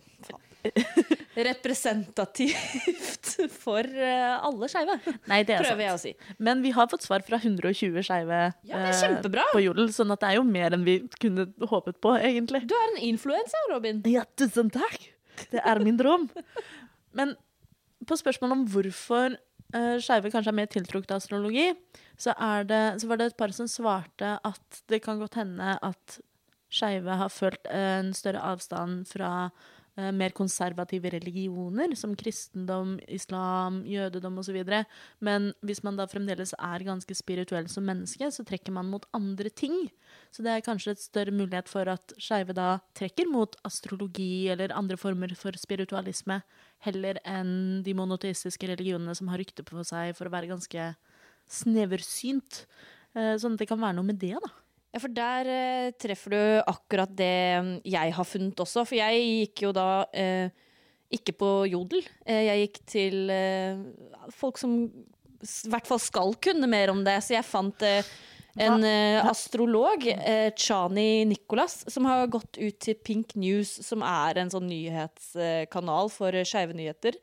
Representativt 1.37 3.28
for 3.52 3.85
eh, 3.85 4.35
alle 4.49 4.68
skeive, 4.73 4.97
Nei, 5.30 5.42
det 5.47 5.59
er 5.59 5.68
sant. 5.68 5.83
jeg 5.85 5.92
å 5.92 6.00
si. 6.00 6.12
Men 6.42 6.62
vi 6.64 6.73
har 6.75 6.88
fått 6.90 7.04
svar 7.06 7.25
fra 7.26 7.38
120 7.38 8.00
skeive 8.06 8.40
Ja, 8.66 8.83
eh, 8.88 9.18
på 9.52 9.62
Jodel, 9.62 9.92
sånn 9.95 10.14
at 10.14 10.23
det 10.25 10.33
er 10.33 10.40
jo 10.40 10.47
mer 10.49 10.76
enn 10.76 10.87
vi 10.87 10.99
kunne 11.21 11.49
håpet 11.61 12.00
på, 12.02 12.16
egentlig. 12.18 12.64
Du 12.68 12.75
er 12.76 12.87
en 12.95 13.02
influenser, 13.11 13.68
Robin. 13.73 14.00
Ja, 14.11 14.25
tusen 14.38 14.73
takk! 14.75 15.11
Det 15.52 15.61
er 15.61 15.83
min 15.85 15.99
drøm. 16.00 16.30
Men 17.16 17.35
på 18.09 18.16
spørsmålet 18.16 18.56
om 18.56 18.64
hvorfor 18.73 19.37
uh, 19.37 19.97
skeive 20.02 20.30
kanskje 20.33 20.52
er 20.52 20.56
mer 20.56 20.71
tiltrukket 20.73 21.12
av 21.12 21.21
astrologi, 21.21 21.68
så, 22.16 22.33
er 22.33 22.64
det, 22.68 22.83
så 23.02 23.11
var 23.11 23.21
det 23.21 23.30
et 23.30 23.38
par 23.38 23.52
som 23.56 23.68
svarte 23.68 24.37
at 24.40 24.80
det 24.88 25.02
kan 25.04 25.21
godt 25.21 25.37
hende 25.40 25.76
at 25.85 26.18
skeive 26.73 27.18
har 27.20 27.32
følt 27.32 27.66
en 27.70 28.12
større 28.16 28.42
avstand 28.42 29.06
fra 29.08 29.30
eh, 29.96 30.11
mer 30.14 30.35
konservative 30.37 31.11
religioner, 31.14 31.94
som 31.99 32.14
kristendom, 32.18 32.96
islam, 33.08 33.82
jødedom 33.88 34.40
osv. 34.42 34.58
Men 35.25 35.52
hvis 35.66 35.82
man 35.87 35.99
da 35.99 36.08
fremdeles 36.11 36.54
er 36.58 36.87
ganske 36.87 37.16
spirituell 37.16 37.68
som 37.73 37.87
menneske, 37.88 38.30
så 38.32 38.44
trekker 38.46 38.75
man 38.75 38.90
mot 38.92 39.06
andre 39.16 39.50
ting. 39.50 39.87
Så 40.35 40.44
det 40.44 40.52
er 40.52 40.66
kanskje 40.66 40.96
et 40.96 41.04
større 41.04 41.35
mulighet 41.35 41.70
for 41.70 41.88
at 41.92 42.16
skeive 42.18 42.56
da 42.56 42.80
trekker 42.99 43.30
mot 43.30 43.56
astrologi 43.66 44.49
eller 44.52 44.75
andre 44.76 44.99
former 45.00 45.32
for 45.38 45.56
spiritualisme, 45.61 46.42
heller 46.85 47.23
enn 47.25 47.82
de 47.87 47.94
monoteistiske 47.96 48.68
religionene 48.75 49.14
som 49.16 49.30
har 49.32 49.40
rykte 49.40 49.64
på 49.66 49.87
seg 49.87 50.12
for 50.18 50.28
å 50.28 50.35
være 50.35 50.52
ganske 50.52 50.92
sneversynt. 51.46 52.64
Eh, 53.16 53.35
Sånn 53.40 53.54
at 53.56 53.62
det 53.62 53.70
kan 53.70 53.80
være 53.80 53.96
noe 53.96 54.11
med 54.11 54.18
det, 54.20 54.35
da. 54.42 54.65
Ja, 54.96 55.00
for 55.02 55.12
der 55.12 55.48
eh, 55.52 55.94
treffer 56.00 56.32
du 56.32 56.42
akkurat 56.72 57.10
det 57.12 57.34
mm, 57.60 57.72
jeg 57.84 58.12
har 58.16 58.24
funnet 58.24 58.62
også. 58.64 58.86
For 58.88 58.96
jeg 58.96 59.26
gikk 59.42 59.66
jo 59.66 59.72
da 59.76 60.06
eh, 60.16 60.48
ikke 61.12 61.34
på 61.36 61.50
Jodel. 61.68 62.06
Eh, 62.24 62.46
jeg 62.46 62.62
gikk 62.62 62.80
til 62.88 63.28
eh, 63.28 63.82
folk 64.32 64.56
som 64.56 64.78
i 64.88 65.68
hvert 65.68 65.84
fall 65.84 66.00
skal 66.00 66.32
kunne 66.40 66.70
mer 66.72 66.94
om 66.94 67.04
det. 67.04 67.18
Så 67.26 67.36
jeg 67.36 67.44
fant 67.44 67.84
eh, 67.84 68.08
en 68.56 68.88
eh, 68.88 69.20
astrolog, 69.20 70.08
Chani 70.56 71.26
Nicolas, 71.28 71.82
som 71.92 72.08
har 72.08 72.24
gått 72.32 72.56
ut 72.56 72.80
til 72.80 72.96
Pink 72.96 73.36
News, 73.36 73.74
som 73.84 74.00
er 74.00 74.40
en 74.40 74.54
sånn 74.54 74.64
nyhetskanal 74.70 76.08
for 76.14 76.40
skeive 76.48 76.72
nyheter. 76.72 77.20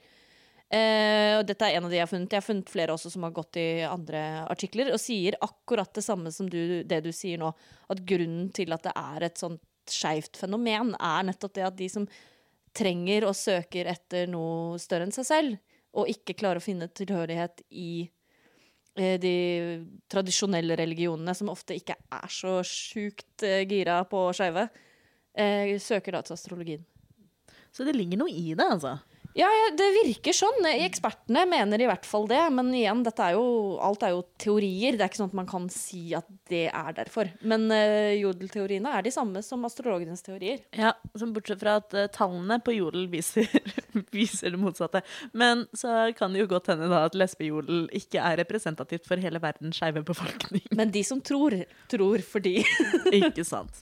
Eh, 0.73 1.35
og 1.37 1.43
dette 1.45 1.67
er 1.67 1.77
en 1.77 1.85
av 1.85 1.91
de 1.91 1.99
jeg 1.99 2.05
har 2.05 2.09
funnet. 2.09 2.31
Jeg 2.31 2.41
har 2.41 2.47
funnet 2.47 2.71
flere 2.71 2.95
også 2.95 3.11
som 3.13 3.25
har 3.27 3.35
gått 3.35 3.59
i 3.61 3.67
andre 3.85 4.21
artikler, 4.49 4.93
og 4.93 5.01
sier 5.01 5.37
akkurat 5.43 5.91
det 5.93 6.05
samme 6.05 6.31
som 6.33 6.49
du, 6.49 6.81
det 6.87 7.01
du 7.05 7.11
sier 7.13 7.41
nå. 7.41 7.51
At 7.93 8.01
grunnen 8.09 8.49
til 8.55 8.73
at 8.73 8.87
det 8.87 8.95
er 8.97 9.27
et 9.27 9.41
sånt 9.41 9.61
skeivt 9.89 10.39
fenomen, 10.39 10.93
er 10.95 11.27
nettopp 11.27 11.57
det 11.57 11.67
at 11.67 11.77
de 11.77 11.89
som 11.91 12.07
trenger 12.73 13.27
og 13.27 13.35
søker 13.37 13.89
etter 13.91 14.29
noe 14.31 14.79
større 14.81 15.05
enn 15.05 15.13
seg 15.13 15.27
selv, 15.27 15.57
og 15.93 16.09
ikke 16.09 16.37
klarer 16.39 16.57
å 16.57 16.63
finne 16.63 16.87
tilhørighet 16.89 17.61
i 17.77 18.07
eh, 18.97 19.19
de 19.21 19.35
tradisjonelle 20.09 20.79
religionene, 20.79 21.35
som 21.37 21.51
ofte 21.53 21.77
ikke 21.77 21.99
er 22.15 22.31
så 22.33 22.61
sjukt 22.65 23.45
eh, 23.45 23.61
gira 23.69 24.01
på 24.09 24.25
skeive, 24.33 24.69
søker 25.33 26.13
da 26.13 26.19
til 26.21 26.35
astrologien. 26.35 26.81
Så 27.73 27.85
det 27.87 27.95
ligger 27.97 28.19
noe 28.21 28.29
i 28.29 28.51
det, 28.53 28.67
altså. 28.69 28.99
Ja, 29.33 29.47
ja, 29.49 29.69
det 29.73 29.87
virker 29.95 30.35
sånn. 30.35 30.65
Ekspertene 30.85 31.45
mener 31.49 31.81
i 31.81 31.87
hvert 31.89 32.05
fall 32.05 32.27
det. 32.29 32.41
Men 32.53 32.69
igjen, 32.77 33.01
er 33.13 33.33
jo, 33.33 33.45
alt 33.81 34.05
er 34.05 34.13
jo 34.13 34.21
teorier. 34.41 34.93
Det 34.93 35.05
er 35.05 35.09
ikke 35.09 35.21
sånn 35.23 35.31
at 35.31 35.39
man 35.39 35.49
kan 35.49 35.65
si 35.73 36.03
at 36.17 36.27
det 36.51 36.67
er 36.69 36.97
derfor. 36.99 37.31
Men 37.41 37.65
uh, 37.73 38.13
jodelteoriene 38.13 38.93
er 38.93 39.05
de 39.05 39.13
samme 39.13 39.41
som 39.45 39.65
astrologenes 39.65 40.21
teorier. 40.25 40.61
Ja, 40.77 40.93
som 41.17 41.33
Bortsett 41.33 41.63
fra 41.63 41.79
at 41.81 41.95
uh, 41.97 42.05
tallene 42.13 42.59
på 42.63 42.75
Jodel 42.77 43.07
viser, 43.11 43.49
viser 44.15 44.53
det 44.53 44.61
motsatte. 44.61 45.01
Men 45.33 45.65
så 45.73 46.11
kan 46.17 46.35
det 46.35 46.43
jo 46.43 46.51
godt 46.53 46.69
hende 46.73 46.91
da 46.91 47.05
at 47.07 47.17
lesbejodel 47.17 47.87
ikke 47.97 48.21
er 48.21 48.37
representativt 48.43 49.09
for 49.09 49.21
hele 49.21 49.41
verdens 49.41 49.81
skeive 49.81 50.05
befolkning. 50.05 50.67
Men 50.77 50.93
de 50.93 51.01
som 51.07 51.21
tror, 51.25 51.57
tror 51.89 52.21
fordi 52.27 52.59
ikke 53.23 53.45
sant? 53.47 53.81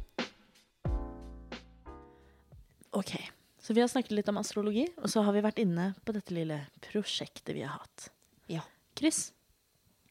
Ok, 2.97 3.13
så 3.61 3.73
vi 3.73 3.81
har 3.83 3.87
snakket 3.91 4.11
litt 4.17 4.29
om 4.31 4.39
astrologi, 4.41 4.87
og 4.99 5.07
så 5.11 5.23
har 5.23 5.35
vi 5.35 5.43
vært 5.45 5.61
inne 5.63 5.91
på 6.03 6.15
dette 6.15 6.33
lille 6.35 6.57
prosjektet 6.83 7.53
vi 7.55 7.63
har 7.63 7.77
hatt. 7.79 8.09
Ja. 8.51 8.65
Chris, 8.99 9.29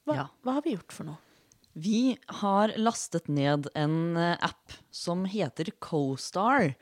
hva, 0.07 0.15
Ja. 0.17 0.29
hva 0.45 0.55
har 0.57 0.63
vi 0.65 0.77
gjort 0.77 0.93
for 0.97 1.05
noe? 1.11 1.19
Vi 1.77 2.17
har 2.41 2.73
lastet 2.81 3.29
ned 3.29 3.69
en 3.79 4.17
eh, 4.17 4.37
app 4.43 4.73
som 4.91 5.25
heter 5.25 5.71
CoStar. 5.79 6.75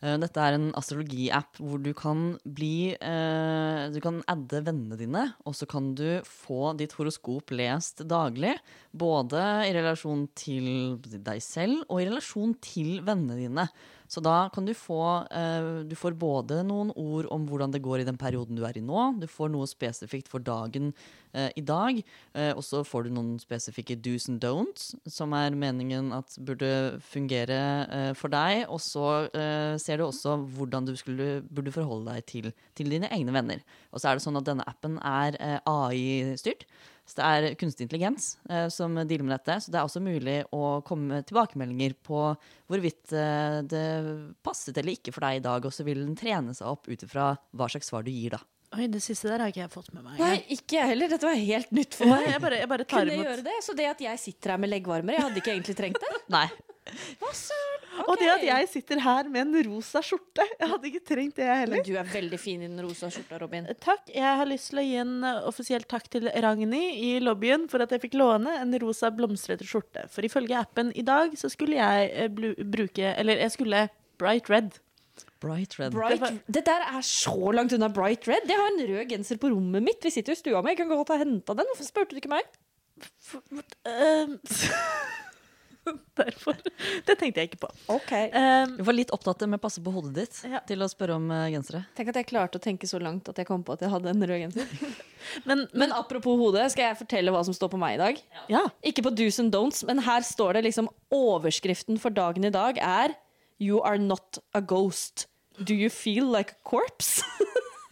Eh, 0.00 0.16
Dette 0.22 0.38
er 0.38 0.54
en 0.54 0.68
astrologi-app 0.78 1.56
hvor 1.58 1.82
du 1.82 1.90
kan 1.92 2.38
bli 2.46 2.92
eh, 2.94 3.88
Du 3.90 3.98
kan 4.00 4.20
adde 4.30 4.60
vennene 4.62 4.96
dine, 5.00 5.24
og 5.44 5.56
så 5.58 5.66
kan 5.66 5.90
du 5.98 6.20
få 6.22 6.76
ditt 6.78 6.92
horoskop 6.94 7.50
lest 7.50 8.04
daglig. 8.06 8.54
Både 8.94 9.42
i 9.66 9.72
relasjon 9.74 10.28
til 10.38 10.98
deg 11.02 11.42
selv 11.42 11.82
og 11.88 12.02
i 12.04 12.06
relasjon 12.06 12.54
til 12.62 13.00
vennene 13.02 13.40
dine. 13.42 13.66
Så 14.08 14.22
da 14.24 14.48
kan 14.52 14.64
du 14.64 14.72
få 14.76 15.02
eh, 15.28 15.84
Du 15.88 15.94
får 15.98 16.16
både 16.18 16.62
noen 16.66 16.90
ord 16.96 17.28
om 17.34 17.44
hvordan 17.48 17.74
det 17.74 17.82
går 17.84 18.02
i 18.02 18.08
den 18.08 18.18
perioden 18.20 18.56
du 18.56 18.64
er 18.64 18.78
i 18.78 18.84
nå. 18.84 19.12
Du 19.20 19.28
får 19.28 19.52
noe 19.52 19.68
spesifikt 19.68 20.30
for 20.32 20.40
dagen 20.44 20.94
eh, 21.36 21.50
i 21.60 21.64
dag. 21.64 22.00
Eh, 22.32 22.52
og 22.54 22.64
så 22.64 22.80
får 22.88 23.06
du 23.06 23.14
noen 23.18 23.36
spesifikke 23.42 23.98
do's 24.00 24.28
and 24.32 24.40
don'ts, 24.42 24.94
som 25.06 25.36
er 25.36 25.56
meningen 25.56 26.12
at 26.16 26.38
burde 26.40 26.98
fungere 27.04 27.60
for 28.16 28.32
deg. 28.32 28.64
Og 28.72 28.80
så 28.82 29.28
ser 29.80 29.98
du 29.98 30.06
også 30.06 30.36
hvordan 30.56 30.86
du 30.88 30.94
skulle, 30.96 31.42
burde 31.44 31.72
forholde 31.74 32.14
deg 32.14 32.26
til, 32.28 32.52
til 32.78 32.92
dine 32.92 33.10
egne 33.12 33.34
venner. 33.34 33.64
Og 33.92 34.00
så 34.00 34.10
er 34.10 34.18
det 34.18 34.24
sånn 34.24 34.38
at 34.40 34.48
denne 34.48 34.66
appen 34.68 34.96
er 35.04 35.36
AI-styrt. 35.68 36.64
Så 37.08 37.16
det 37.16 37.24
er 37.28 37.54
kunstig 37.56 37.86
intelligens 37.86 38.24
eh, 38.52 38.66
som 38.68 38.92
dealer 39.00 39.24
med 39.24 39.32
dette. 39.38 39.54
Så 39.64 39.72
det 39.72 39.78
er 39.80 39.86
også 39.88 40.02
mulig 40.04 40.42
å 40.52 40.82
komme 40.84 41.14
med 41.14 41.28
tilbakemeldinger 41.30 41.94
på 42.04 42.20
hvorvidt 42.68 43.14
eh, 43.16 43.62
det 43.64 43.84
passet 44.44 44.76
eller 44.76 44.92
ikke 44.98 45.14
for 45.16 45.24
deg 45.24 45.40
i 45.40 45.44
dag, 45.48 45.64
og 45.64 45.72
så 45.72 45.86
vil 45.88 46.02
den 46.04 46.18
trene 46.20 46.52
seg 46.56 46.68
opp 46.68 46.84
ut 46.92 47.06
ifra 47.08 47.30
hva 47.56 47.70
slags 47.72 47.88
svar 47.88 48.04
du 48.04 48.12
gir, 48.12 48.36
da. 48.36 48.42
Oi, 48.76 48.84
det 48.92 49.00
siste 49.00 49.30
der 49.32 49.40
har 49.40 49.48
ikke 49.48 49.62
jeg 49.62 49.72
fått 49.72 49.88
med 49.96 50.04
meg. 50.04 50.18
Nei, 50.20 50.34
ikke 50.52 50.76
jeg 50.76 50.90
heller. 50.90 51.08
Dette 51.08 51.24
var 51.24 51.38
helt 51.40 51.70
nytt 51.72 51.94
for 51.96 52.10
meg. 52.12 52.26
jeg 52.28 52.42
bare, 52.44 52.58
jeg 52.60 52.68
bare 52.68 52.84
tar 52.84 52.98
Kunne 53.00 53.14
jeg 53.14 53.22
imot. 53.22 53.30
gjøre 53.30 53.44
det? 53.46 53.54
Så 53.64 53.74
det 53.78 53.86
at 53.88 54.02
jeg 54.04 54.20
sitter 54.20 54.52
her 54.52 54.60
med 54.60 54.68
leggvarmere, 54.74 55.16
jeg 55.16 55.24
hadde 55.24 55.40
ikke 55.40 55.54
egentlig 55.54 55.76
trengt 55.78 56.02
det? 56.04 56.10
Nei. 56.36 56.44
Hva 57.20 57.32
søren? 57.36 57.84
Og 58.06 58.14
det 58.20 58.28
at 58.30 58.44
jeg 58.46 58.68
sitter 58.70 59.00
her 59.02 59.28
med 59.32 59.42
en 59.42 59.68
rosa 59.68 60.00
skjorte. 60.04 60.44
Jeg 60.60 60.70
hadde 60.70 60.90
ikke 60.90 61.02
trengt 61.10 61.36
det, 61.38 61.46
jeg 61.48 61.62
heller. 61.64 61.80
Men 61.80 61.86
du 61.88 61.96
er 61.98 62.10
veldig 62.12 62.38
fin 62.40 62.62
i 62.62 62.68
den 62.70 62.80
rosa 62.84 63.10
skjorta, 63.10 63.40
Robin. 63.42 63.68
Takk. 63.82 64.04
Jeg 64.14 64.40
har 64.40 64.48
lyst 64.48 64.70
til 64.70 64.82
å 64.82 64.86
gi 64.86 64.96
en 65.02 65.14
uh, 65.26 65.48
offisiell 65.50 65.86
takk 65.90 66.06
til 66.12 66.28
Ragnhild 66.30 67.02
i 67.08 67.14
lobbyen 67.24 67.66
for 67.70 67.82
at 67.84 67.94
jeg 67.94 68.04
fikk 68.06 68.18
låne 68.20 68.54
en 68.60 68.74
rosa 68.82 69.10
blomstrete 69.14 69.66
skjorte. 69.66 70.06
For 70.14 70.26
ifølge 70.26 70.58
appen 70.60 70.92
i 70.94 71.04
dag 71.06 71.34
så 71.38 71.50
skulle 71.52 71.78
jeg 71.80 72.10
eh, 72.12 72.28
bruke 72.30 73.14
Eller 73.14 73.42
jeg 73.42 73.56
skulle 73.56 73.88
Bright 74.18 74.50
Red. 74.52 74.78
Bright 75.40 75.78
red. 75.78 75.92
Bright, 75.94 76.22
Det 76.46 76.64
der 76.66 76.82
er 76.82 77.00
så 77.06 77.52
langt 77.54 77.72
unna 77.72 77.88
bright 77.88 78.26
red. 78.28 78.46
Jeg 78.48 78.58
har 78.58 78.72
en 78.72 78.86
rød 78.90 79.10
genser 79.10 79.38
på 79.38 79.50
rommet 79.52 79.82
mitt. 79.82 80.02
Vi 80.02 80.10
sitter 80.10 80.32
jo 80.32 80.38
i 80.38 80.40
stua 80.40 80.62
mi. 80.62 80.72
Jeg 80.74 80.80
kan 80.80 80.90
godt 80.90 81.12
ha 81.14 81.18
henta 81.20 81.54
den. 81.54 81.66
Hvorfor 81.70 81.86
spurte 81.86 82.14
du 82.14 82.22
ikke 82.22 82.32
meg? 82.32 82.46
Um, 83.86 84.38
Derfor. 86.20 86.56
Det 87.06 87.14
tenkte 87.20 87.40
jeg 87.42 87.50
ikke 87.50 87.60
på. 87.66 87.70
Ok. 87.94 88.12
Um, 88.34 88.76
Du 88.78 88.82
var 88.86 88.96
litt 88.96 89.12
opptatt 89.14 89.42
med 89.48 89.58
å 89.58 89.62
passe 89.62 89.82
på 89.84 89.92
hodet 89.94 90.14
ditt 90.16 90.38
Ja. 90.50 90.60
til 90.68 90.82
å 90.84 90.88
spørre 90.90 91.16
om 91.18 91.26
eh, 91.34 91.48
gensere. 91.54 91.84
Tenk 91.98 92.10
at 92.12 92.18
jeg 92.20 92.28
klarte 92.30 92.58
å 92.60 92.64
tenke 92.64 92.88
så 92.90 93.00
langt 93.02 93.28
at 93.32 93.38
jeg 93.42 93.48
kom 93.48 93.62
på 93.66 93.74
at 93.76 93.84
jeg 93.86 93.90
hadde 93.92 94.10
en 94.12 94.26
rød 94.30 94.42
genser. 94.46 94.68
men, 95.48 95.66
Men 95.72 95.88
men 95.88 95.94
apropos 95.96 96.36
hodet, 96.40 96.66
skal 96.74 96.90
jeg 96.90 96.98
fortelle 97.00 97.32
hva 97.34 97.40
som 97.46 97.54
står 97.56 97.70
på 97.72 97.80
meg 97.80 97.96
i 97.96 98.02
dag? 98.02 98.20
ja. 98.52 98.64
Ikke 98.84 99.02
på 99.06 99.10
do's 99.16 99.38
and 99.42 99.52
don'ts, 99.54 99.80
men 99.88 99.98
her 100.04 100.20
står 100.26 100.58
det 100.58 100.66
liksom 100.68 100.88
overskriften 101.14 101.98
for 102.02 102.10
dagen 102.14 102.44
i 102.44 102.52
dag 102.54 102.78
er 102.78 103.14
You 103.58 103.80
are 103.82 103.98
not 103.98 104.38
a 104.54 104.60
ghost. 104.60 105.26
Do 105.58 105.74
you 105.74 105.88
feel 105.90 106.28
like 106.30 106.52
a 106.54 106.60
corpse? 106.68 107.24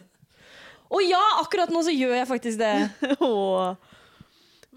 Og 0.95 1.01
ja, 1.03 1.19
akkurat 1.41 1.67
nå 1.73 1.81
så 1.83 1.91
gjør 1.91 2.13
jeg 2.15 2.27
faktisk 2.29 2.61
det. 2.61 2.69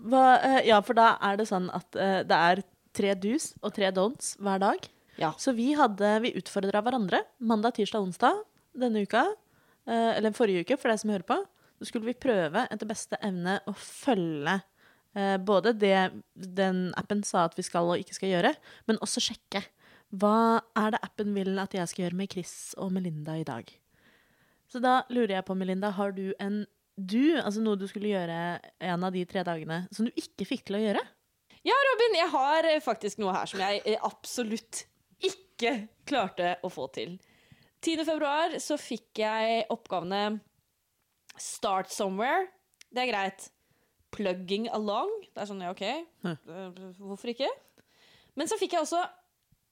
Hva, 0.01 0.23
eh, 0.43 0.61
ja, 0.67 0.81
for 0.83 0.97
da 0.99 1.13
er 1.23 1.37
det 1.39 1.47
sånn 1.51 1.69
at 1.77 1.95
eh, 2.01 2.21
det 2.27 2.37
er 2.51 2.63
tre 2.97 3.15
do's 3.19 3.53
og 3.63 3.75
tre 3.77 3.91
don'ts 3.95 4.35
hver 4.41 4.61
dag. 4.63 4.89
Ja. 5.21 5.33
Så 5.39 5.53
vi 5.57 5.73
hadde, 5.77 6.11
vi 6.25 6.35
utfordra 6.39 6.81
hverandre 6.83 7.23
mandag, 7.39 7.77
tirsdag, 7.77 8.03
onsdag 8.03 8.43
denne 8.79 9.03
uka. 9.05 9.27
eh, 9.87 10.17
eller 10.17 10.33
forrige 10.37 10.65
uke, 10.65 10.79
for 10.79 10.91
deg 10.93 11.01
som 11.03 11.11
hører 11.11 11.27
på. 11.27 11.39
Så 11.81 11.89
skulle 11.89 12.11
vi 12.11 12.15
prøve 12.19 12.67
etter 12.71 12.89
beste 12.89 13.19
evne 13.25 13.59
å 13.69 13.75
følge 13.77 14.61
eh, 15.17 15.37
både 15.39 15.73
det 15.73 16.11
den 16.35 16.91
appen 17.01 17.23
sa 17.25 17.47
at 17.49 17.57
vi 17.57 17.65
skal 17.67 17.89
og 17.89 18.01
ikke 18.03 18.17
skal 18.17 18.35
gjøre, 18.35 18.55
men 18.87 19.01
også 19.01 19.23
sjekke. 19.31 19.65
Hva 20.11 20.61
er 20.77 20.95
det 20.95 21.01
appen 21.07 21.33
vil 21.37 21.59
at 21.63 21.75
jeg 21.75 21.89
skal 21.89 22.05
gjøre 22.05 22.19
med 22.19 22.33
Chris 22.33 22.75
og 22.79 22.93
Melinda 22.93 23.37
i 23.39 23.47
dag? 23.47 23.71
Så 24.71 24.79
da 24.83 25.01
lurer 25.11 25.39
jeg 25.39 25.47
på, 25.49 25.57
Melinda, 25.59 25.91
har 25.97 26.13
du 26.15 26.31
en 26.39 26.65
du, 27.01 27.39
altså 27.41 27.63
noe 27.65 27.79
du 27.81 27.87
skulle 27.89 28.11
gjøre 28.13 28.61
en 28.61 29.05
av 29.07 29.15
de 29.15 29.23
tre 29.25 29.41
dagene, 29.47 29.87
som 29.95 30.05
du 30.05 30.13
ikke 30.21 30.45
fikk 30.45 30.67
til 30.69 30.77
å 30.77 30.83
gjøre? 30.83 31.03
Ja, 31.67 31.77
Robin, 31.91 32.15
jeg 32.17 32.31
har 32.33 32.69
eh, 32.71 32.81
faktisk 32.85 33.21
noe 33.21 33.35
her 33.37 33.49
som 33.51 33.61
jeg 33.61 33.83
eh, 33.85 33.99
absolutt 34.07 34.85
ikke 35.21 35.75
klarte 36.09 36.55
å 36.65 36.71
få 36.73 36.87
til. 36.95 37.19
10. 37.85 38.05
februar 38.09 38.57
så 38.61 38.77
fikk 38.81 39.21
jeg 39.23 39.67
oppgavene 39.73 40.41
Start 41.41 41.89
somewhere. 41.93 42.49
Det 42.93 43.01
er 43.05 43.09
greit. 43.13 43.47
Plugging 44.13 44.67
along. 44.75 45.09
Det 45.31 45.41
er 45.41 45.49
sånn, 45.49 45.63
ja, 45.65 45.71
OK. 45.73 45.85
Eh, 45.87 46.81
Hvorfor 46.99 47.33
ikke? 47.33 47.49
Men 48.37 48.51
så 48.51 48.59
fikk 48.61 48.75
jeg 48.77 48.85
også 48.85 49.01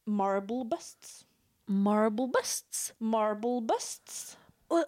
marble 0.08 0.62
busts. 0.70 1.22
Marble 1.68 2.28
busts. 2.32 2.92
Marble 3.00 3.60
busts. 3.68 4.36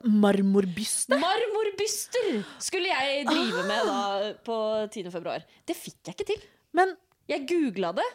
Marmorbyste. 0.04 1.16
Marmorbyster 1.16 2.42
skulle 2.60 2.90
jeg 2.92 3.22
drive 3.28 3.62
med 3.64 3.86
da 3.88 4.00
på 4.44 4.56
10. 4.92 5.06
februar. 5.12 5.44
Det 5.64 5.76
fikk 5.76 6.10
jeg 6.10 6.16
ikke 6.18 6.26
til. 6.34 6.42
Men, 6.76 6.96
Jeg 7.30 7.46
googla 7.50 7.92
det. 7.96 8.06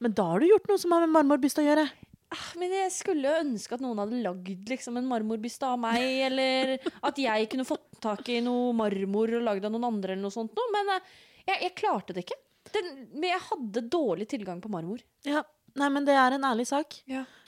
men 0.00 0.12
da 0.14 0.24
har 0.32 0.40
du 0.40 0.46
gjort 0.46 0.68
noe 0.70 0.78
som 0.78 0.92
har 0.94 1.06
med 1.06 1.14
marmorbyste 1.16 1.62
å 1.62 1.66
gjøre. 1.66 1.86
Ah, 2.30 2.48
Men 2.60 2.70
jeg 2.76 2.90
skulle 2.92 3.24
jo 3.24 3.40
ønske 3.40 3.72
at 3.74 3.80
noen 3.80 3.98
hadde 4.02 4.18
lagd 4.22 4.68
liksom, 4.68 4.98
en 5.00 5.06
marmorbyste 5.08 5.64
av 5.64 5.78
meg, 5.80 6.02
eller 6.28 6.74
at 7.02 7.16
jeg 7.18 7.48
kunne 7.48 7.64
fått 7.64 7.86
tak 8.04 8.28
i 8.28 8.40
noe 8.44 8.74
marmor 8.76 9.32
og 9.38 9.46
lagd 9.46 9.64
av 9.64 9.72
noen 9.72 9.88
andre, 9.88 10.12
eller 10.12 10.26
noe 10.26 10.34
sånt. 10.34 10.52
Men 10.74 10.92
eh, 10.96 11.06
jeg, 11.48 11.62
jeg 11.64 11.74
klarte 11.80 12.12
det 12.14 12.26
ikke. 12.26 12.36
Den, 12.74 12.90
men 13.14 13.30
jeg 13.30 13.40
hadde 13.46 13.86
dårlig 13.88 14.26
tilgang 14.28 14.60
på 14.60 14.68
marmor. 14.68 15.00
Ja, 15.24 15.40
Nei, 15.78 15.88
men 15.94 16.04
det 16.08 16.14
er 16.18 16.34
en 16.36 16.44
ærlig 16.48 16.66
sak. 16.68 16.96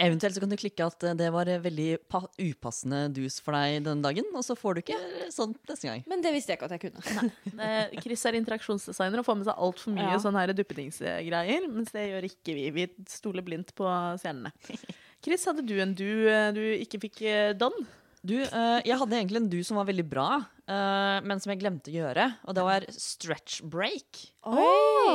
Eventuelt 0.01 0.37
så 0.37 0.41
kan 0.45 0.53
du 0.53 0.57
klikke 0.61 0.87
at 0.87 1.03
eh, 1.09 1.17
det 1.19 1.29
var 1.35 1.49
eh, 1.51 1.59
veldig 1.65 1.89
pa 2.11 2.21
upassende 2.39 3.03
dus 3.17 3.41
for 3.43 3.57
deg 3.59 3.83
denne 3.89 4.05
dagen, 4.07 4.29
og 4.37 4.45
så 4.47 4.55
får 4.59 4.79
du 4.79 4.83
ikke 4.85 4.99
sånt 5.35 5.59
neste 5.69 5.89
gang. 5.91 6.05
Men 6.11 6.23
det 6.25 6.33
visste 6.37 6.55
jeg 6.55 6.61
ikke 6.61 6.71
at 6.71 6.77
jeg 6.79 6.85
kunne. 6.87 7.27
Nei. 7.59 8.01
Chris 8.05 8.25
er 8.31 8.39
interaksjonsdesigner 8.39 9.21
og 9.23 9.27
får 9.29 9.41
med 9.43 9.51
seg 9.51 9.63
altfor 9.67 9.97
mye 9.99 10.09
Ja. 10.15 10.19
sånne 10.23 10.45
her 10.47 10.55
duppedingsgreier, 10.57 11.69
mens 11.75 11.93
det 11.95 12.07
gjør 12.13 12.29
ikke 12.31 12.57
vi. 12.57 12.67
Vi 12.79 12.89
stoler 13.11 13.45
blindt 13.47 13.75
på 13.79 13.89
stjernene. 14.23 14.53
Chris, 15.25 15.43
hadde 15.45 15.67
du 15.69 15.75
en 15.83 15.91
du 15.93 16.07
eh, 16.33 16.51
du 16.57 16.63
ikke 16.81 17.03
fikk 17.03 17.23
eh, 17.29 17.51
don? 17.59 17.75
Du, 18.21 18.35
eh, 18.37 18.81
jeg 18.85 18.99
hadde 19.01 19.17
egentlig 19.17 19.41
en 19.41 19.49
du 19.49 19.59
som 19.65 19.79
var 19.81 19.87
veldig 19.89 20.05
bra, 20.11 20.27
eh, 20.69 21.21
men 21.25 21.41
som 21.41 21.55
jeg 21.55 21.61
glemte 21.63 21.89
å 21.89 21.95
gjøre, 21.95 22.27
og 22.45 22.57
det 22.59 22.65
var 22.67 22.85
stretch 22.93 23.63
break. 23.73 24.21
Oi, 24.45 24.67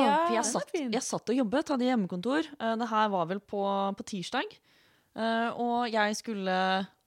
ja. 0.02 0.16
For 0.26 0.34
jeg 0.34 0.48
satt, 0.48 0.72
jeg 0.74 1.02
satt 1.06 1.30
og 1.30 1.38
jobbet, 1.38 1.70
hadde 1.70 1.86
hjemmekontor. 1.86 2.48
Eh, 2.58 2.74
det 2.82 2.88
her 2.90 3.12
var 3.14 3.28
vel 3.30 3.38
på, 3.40 3.62
på 3.94 4.06
tirsdag. 4.10 4.56
Eh, 5.16 5.48
og 5.54 5.86
jeg 5.94 6.18
skulle 6.18 6.58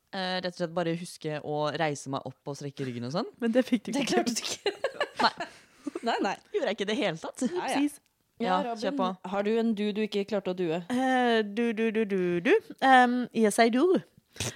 rett 0.10 0.48
og 0.50 0.56
slett 0.58 0.72
bare 0.74 0.96
huske 0.98 1.36
å 1.46 1.58
reise 1.78 2.10
meg 2.10 2.24
opp 2.26 2.50
og 2.50 2.56
strekke 2.58 2.82
ryggen 2.88 3.04
og 3.06 3.12
sånn. 3.14 3.28
Men 3.44 3.52
det 3.54 3.62
fikk 3.68 3.84
du 3.86 3.92
Det 3.94 4.08
ikke. 4.08 4.24
klarte 4.24 4.34
du 4.34 4.42
ikke. 4.42 4.72
Nei, 5.22 5.34
Nei, 6.08 6.16
nei. 6.24 6.32
gjorde 6.56 6.72
jeg 6.72 6.78
ikke 6.80 6.86
i 6.88 6.90
det 6.90 6.96
hele 6.98 7.20
tatt. 7.22 7.44
Ja, 7.52 7.68
ja. 7.76 7.84
Ja, 8.40 8.56
Robin. 8.72 9.18
Har 9.28 9.44
du 9.44 9.52
en 9.60 9.74
du 9.76 9.84
du 9.94 10.00
ikke 10.08 10.24
klarte 10.32 10.54
å 10.54 10.58
due? 10.58 10.80
Uh, 10.90 11.44
du, 11.44 11.74
du, 11.76 11.90
du, 11.92 12.06
du, 12.08 12.22
du. 12.40 12.52
Um, 12.80 13.26
yes, 13.36 13.60
I 13.60 13.68
do. 13.70 13.84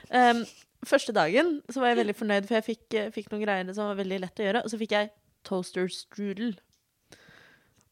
Um, 0.09 0.41
første 0.89 1.13
dagen 1.15 1.57
så 1.69 1.81
var 1.81 1.91
jeg 1.91 2.01
veldig 2.01 2.15
fornøyd, 2.17 2.47
for 2.49 2.59
jeg 2.59 2.67
fikk, 2.67 2.85
eh, 2.99 3.11
fikk 3.13 3.31
noen 3.31 3.43
greier 3.45 3.73
som 3.73 3.91
var 3.91 3.99
veldig 4.01 4.19
lett 4.23 4.39
å 4.41 4.47
gjøre. 4.47 4.63
Og 4.63 4.73
så 4.73 4.79
fikk 4.81 4.95
jeg 4.95 5.11
toaster 5.47 5.89
strudel. 5.91 6.55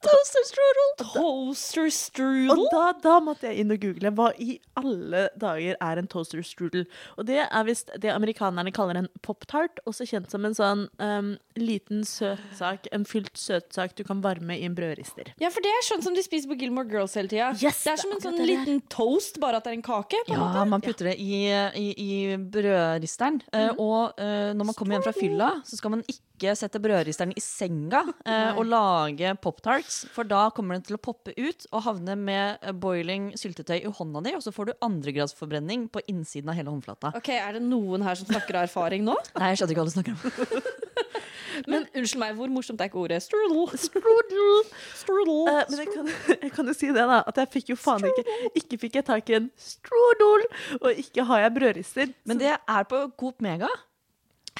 Toaster 0.02 0.46
strudel! 0.48 0.92
Toaster 1.14 2.52
Og 2.54 2.62
da, 2.74 2.84
da 3.04 3.16
måtte 3.24 3.50
jeg 3.50 3.62
inn 3.62 3.74
og 3.74 3.82
google 3.84 4.12
hva 4.18 4.30
i 4.42 4.56
alle 4.80 5.28
dager 5.40 5.78
er 5.78 6.02
en 6.02 6.10
toaster 6.10 6.42
strudel. 6.46 6.88
Og 7.22 7.28
det 7.30 7.40
er 7.44 7.68
visst 7.68 7.92
det 8.02 8.10
amerikanerne 8.14 8.74
kaller 8.74 8.98
en 9.02 9.10
pop-tart, 9.26 9.82
også 9.90 10.08
kjent 10.10 10.34
som 10.34 10.48
en 10.48 10.58
sånn 10.58 10.88
um, 11.02 11.34
liten 11.60 12.02
søtsak, 12.08 12.90
en 12.96 13.06
fylt 13.06 13.38
søtsak 13.38 13.94
du 14.00 14.04
kan 14.08 14.24
varme 14.26 14.58
i 14.58 14.66
en 14.66 14.78
brødrister. 14.78 15.34
Ja, 15.42 15.52
for 15.54 15.64
det 15.66 15.74
er 15.76 15.86
sånn 15.86 16.06
som 16.06 16.18
de 16.18 16.26
spiser 16.26 16.50
på 16.50 16.58
Gilmore 16.62 16.90
Girls 16.90 17.16
hele 17.20 17.30
tida. 17.32 17.52
Yes, 17.62 17.84
det 17.86 17.94
er 17.94 18.02
som 18.02 18.16
en 18.16 18.24
sånn 18.24 18.42
liten 18.42 18.82
toast, 18.92 19.38
bare 19.44 19.62
at 19.62 19.68
det 19.68 19.76
er 19.76 19.80
en 19.80 19.86
kake. 19.86 20.24
På 20.28 20.36
en 20.36 20.42
måte. 20.42 20.58
Ja, 20.64 20.66
man 20.74 20.86
putter 20.86 21.12
det 21.12 21.18
i, 21.22 21.44
i, 21.78 21.88
i 21.94 22.12
brødristeren. 22.42 23.42
eh, 23.54 23.70
og 23.78 24.18
uh, 24.18 24.52
når 24.58 24.72
man 24.72 24.78
kommer 24.78 24.98
hjem 24.98 25.06
fra 25.06 25.16
fylla, 25.16 25.54
så 25.68 25.78
skal 25.78 25.98
man 25.98 26.06
ikke 26.08 26.26
sette 26.58 26.82
brødristeren 26.82 27.34
i 27.38 27.44
senga 27.44 28.02
eh, 28.26 28.58
og 28.58 28.66
lage 28.70 29.34
pop-tarts, 29.44 30.02
for 30.14 30.28
da 30.28 30.48
kommer 30.56 30.78
den 30.78 30.86
til 30.88 30.98
å 30.98 31.02
poppe 31.02 31.36
ut 31.38 31.68
og 31.72 31.86
havne 31.86 32.18
med 32.18 32.66
boiling 32.82 33.32
syltetøy 33.40 33.78
i 33.80 33.94
hånda 34.00 34.24
di, 34.26 34.36
og 34.38 34.44
så 34.46 34.54
får 34.56 34.72
du 34.72 34.74
andregradsforbrenning 34.88 35.88
på 35.94 36.04
innsiden 36.12 36.52
av 36.52 36.60
hele 36.60 36.74
håndflata. 36.74 37.14
Ok, 37.18 37.32
Er 37.38 37.58
det 37.58 37.64
noen 37.66 38.04
her 38.06 38.18
som 38.20 38.30
snakker 38.30 38.60
av 38.60 38.70
erfaring 38.70 39.06
nå? 39.08 39.18
Nei, 39.40 39.54
jeg 39.54 39.62
skjønner 39.62 39.76
ikke 39.76 39.84
hva 39.84 39.90
du 39.90 39.96
snakker 39.98 40.18
om. 40.18 40.70
Men 41.70 41.86
unnskyld 41.98 42.22
meg, 42.22 42.34
hvor 42.38 42.52
morsomt 42.54 42.82
er 42.82 42.90
ikke 42.90 43.02
ordet 43.02 43.20
strudel? 43.26 43.66
Strudel! 43.78 44.64
Strudel. 44.98 45.42
Uh, 45.50 45.62
men 45.70 45.84
jeg 45.84 45.92
kan, 45.92 46.12
jeg 46.46 46.52
kan 46.56 46.72
jo 46.72 46.76
si 46.78 46.90
det, 46.90 47.06
da. 47.12 47.22
At 47.28 47.42
jeg 47.42 47.52
fikk 47.58 47.74
jo 47.74 47.78
faen 47.80 48.08
ikke 48.08 48.26
Ikke 48.62 48.80
fikk 48.86 49.00
jeg 49.02 49.08
tak 49.08 49.32
i 49.32 49.38
en 49.42 49.50
strudel, 49.60 50.48
og 50.80 51.02
ikke 51.06 51.26
har 51.30 51.46
jeg 51.46 51.56
brødrister. 51.60 52.14
Men 52.30 52.42
det 52.42 52.56
er 52.56 52.90
på 52.90 53.04
Coop 53.20 53.44
Mega. 53.44 53.70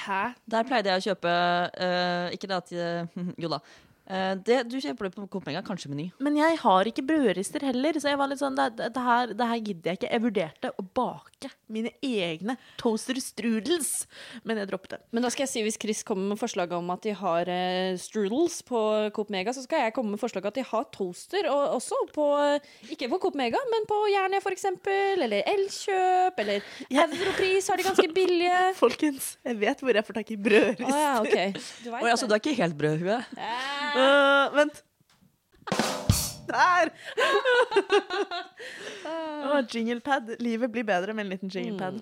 Hæ? 0.06 0.34
Der 0.50 0.66
pleide 0.66 0.90
jeg 0.90 0.98
å 0.98 1.04
kjøpe 1.04 1.32
uh, 1.32 2.26
Ikke 2.34 2.48
det 2.50 2.56
at 2.58 2.72
eh, 2.74 3.20
Jo 3.42 3.50
da. 3.52 3.60
Eh, 4.10 4.34
det, 4.42 4.58
du 4.66 4.78
kjøper 4.82 5.06
det 5.08 5.14
på 5.14 5.26
Coop 5.30 5.46
Mega, 5.46 5.62
kanskje 5.64 5.90
Meny. 5.92 6.08
Men 6.22 6.36
jeg 6.40 6.58
har 6.62 6.88
ikke 6.90 7.04
brødrister 7.06 7.62
heller, 7.68 7.98
så 8.02 8.10
jeg 8.10 8.18
var 8.18 8.30
litt 8.32 8.42
sånn 8.42 8.56
Det, 8.58 8.68
det, 8.78 8.88
det, 8.96 9.02
her, 9.06 9.34
det 9.38 9.48
her 9.52 9.60
gidder 9.62 9.92
jeg 9.92 10.00
ikke. 10.00 10.10
Jeg 10.12 10.24
vurderte 10.26 10.72
å 10.74 10.84
bake 10.98 11.50
mine 11.72 11.92
egne 12.04 12.56
toaster 12.80 13.16
strudels, 13.22 14.06
men 14.44 14.60
jeg 14.60 14.68
droppet 14.70 14.96
det. 14.96 15.00
Men 15.14 15.24
da 15.24 15.30
skal 15.32 15.46
jeg 15.46 15.52
si 15.52 15.62
hvis 15.64 15.78
Chris 15.80 16.02
kommer 16.06 16.32
med 16.34 16.40
forslag 16.40 16.74
om 16.76 16.90
at 16.94 17.06
de 17.06 17.14
har 17.16 17.48
eh, 17.50 17.94
strudels 18.00 18.58
på 18.66 18.82
Coop 19.16 19.32
Mega, 19.32 19.54
så 19.54 19.64
skal 19.64 19.86
jeg 19.86 19.94
komme 19.96 20.14
med 20.16 20.20
forslag 20.22 20.50
at 20.50 20.58
de 20.58 20.66
har 20.66 20.88
toaster 20.94 21.48
og, 21.52 21.78
også 21.78 21.98
på 22.12 22.26
eh, 22.42 22.68
Ikke 22.92 23.08
på 23.12 23.20
Coop 23.22 23.38
Mega, 23.38 23.60
men 23.72 23.86
på 23.88 24.00
Jernia 24.12 24.42
for 24.44 24.54
eksempel, 24.54 25.22
eller 25.24 25.46
Elkjøp, 25.54 26.42
eller 26.42 26.60
Ja. 26.92 27.06
Europris 27.06 27.68
har 27.70 27.80
de 27.80 27.86
ganske 27.86 28.08
billige. 28.14 28.60
Folkens, 28.82 29.36
jeg 29.46 29.58
vet 29.62 29.82
hvor 29.82 29.96
jeg 29.96 30.06
får 30.06 30.18
tak 30.20 30.34
i 30.34 30.38
brødrister. 30.42 30.90
Å 30.90 31.00
ja, 31.02 31.14
ok. 31.22 31.62
Du 31.84 31.88
vet 31.90 32.02
Oi, 32.02 32.10
altså, 32.12 32.28
du 32.28 32.36
er 32.36 32.42
ikke 32.42 32.56
helt 32.58 32.76
brødhue? 32.78 33.18
Øh, 33.96 34.56
vent. 34.56 34.82
Der! 36.52 36.90
oh, 39.46 39.60
jinglepad. 39.74 40.36
Livet 40.40 40.72
blir 40.72 40.84
bedre 40.84 41.14
med 41.14 41.24
en 41.24 41.30
liten 41.30 41.48
jinglepad. 41.48 42.00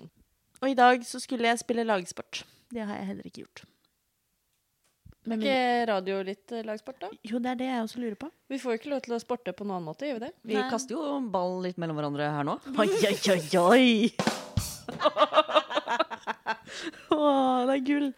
Og 0.60 0.70
i 0.70 0.74
dag 0.74 1.04
så 1.06 1.20
skulle 1.20 1.48
jeg 1.48 1.58
spille 1.58 1.84
lagsport. 1.84 2.44
Det 2.70 2.82
har 2.86 2.96
jeg 2.96 3.06
heller 3.06 3.26
ikke 3.26 3.44
gjort. 3.44 3.62
Er 5.20 5.28
Men, 5.28 5.42
ikke 5.42 5.86
radio 5.90 6.22
litt 6.24 6.52
eh, 6.52 6.64
lagsport, 6.64 6.96
da? 7.02 7.08
jo, 7.28 7.38
det 7.38 7.50
er 7.50 7.58
det 7.60 7.66
jeg 7.68 7.82
også 7.84 8.00
lurer 8.00 8.16
på. 8.16 8.30
Vi 8.48 8.58
får 8.58 8.72
jo 8.72 8.78
ikke 8.80 8.92
lov 8.94 9.02
til 9.04 9.14
å 9.14 9.20
sporte 9.20 9.52
på 9.52 9.66
noen 9.66 9.76
annen 9.76 9.90
måte, 9.90 10.08
gjør 10.08 10.16
vi 10.16 10.24
det? 10.24 10.32
Vi 10.48 10.56
Nei. 10.56 10.64
kaster 10.72 10.96
jo 10.96 11.20
ball 11.30 11.58
litt 11.66 11.76
mellom 11.78 11.98
hverandre 12.00 12.30
her 12.32 12.46
nå. 12.48 12.56
Oi, 12.72 12.88
oi, 12.88 13.16
oi, 13.36 13.42
oi! 13.60 15.50
Å, 17.16 17.20
det 17.68 17.76
er 17.76 17.84
gull. 17.86 18.08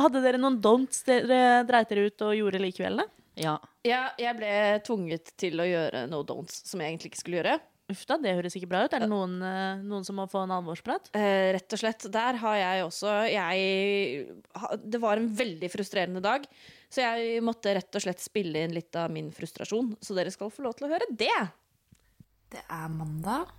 Hadde 0.00 0.24
dere 0.24 0.40
noen 0.40 0.58
don'ts 0.62 1.04
dere 1.06 1.62
dreit 1.68 1.92
dere 1.92 2.08
ut 2.10 2.26
og 2.26 2.36
gjorde 2.38 2.62
likevel? 2.62 3.02
da? 3.02 3.08
Ja. 3.36 3.56
Ja, 3.86 4.02
jeg 4.18 4.38
ble 4.38 4.52
tvunget 4.86 5.34
til 5.38 5.60
å 5.60 5.66
gjøre 5.68 6.06
no 6.10 6.22
don'ts, 6.26 6.62
som 6.66 6.80
jeg 6.80 6.94
egentlig 6.94 7.12
ikke 7.12 7.22
skulle 7.22 7.42
gjøre. 7.42 7.58
Uff 7.92 8.02
da, 8.08 8.16
det 8.18 8.32
høres 8.34 8.56
ikke 8.58 8.68
bra 8.70 8.80
ut. 8.82 8.94
Er 8.96 9.04
det 9.04 9.10
noen, 9.12 9.36
eh, 9.46 9.82
noen 9.86 10.02
som 10.06 10.16
må 10.18 10.24
få 10.30 10.42
en 10.42 10.54
alvorsprat? 10.56 11.12
Eh, 11.14 11.52
rett 11.54 11.76
og 11.76 11.78
slett. 11.78 12.08
Der 12.10 12.40
har 12.42 12.56
jeg 12.58 12.82
også 12.82 13.12
jeg, 13.30 14.34
Det 14.82 14.98
var 14.98 15.20
en 15.20 15.28
veldig 15.30 15.70
frustrerende 15.70 16.22
dag, 16.24 16.48
så 16.90 17.04
jeg 17.04 17.44
måtte 17.46 17.76
rett 17.76 17.94
og 17.94 18.02
slett 18.02 18.24
spille 18.24 18.64
inn 18.66 18.74
litt 18.74 18.96
av 18.98 19.12
min 19.14 19.30
frustrasjon. 19.30 19.94
Så 20.02 20.18
dere 20.18 20.34
skal 20.34 20.50
få 20.50 20.66
lov 20.66 20.74
til 20.74 20.88
å 20.88 20.90
høre 20.96 21.06
det. 21.14 21.30
Det 22.50 22.64
er 22.66 22.90
mandag 22.90 23.54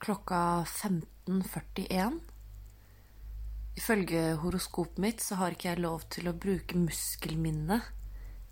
klokka 0.00 0.64
15.41. 0.66 2.20
Ifølge 3.80 4.34
horoskopet 4.42 4.98
mitt 5.00 5.22
så 5.24 5.38
har 5.40 5.54
ikke 5.54 5.70
jeg 5.70 5.80
lov 5.80 6.02
til 6.12 6.26
å 6.28 6.36
bruke 6.36 6.76
muskelminne 6.76 7.78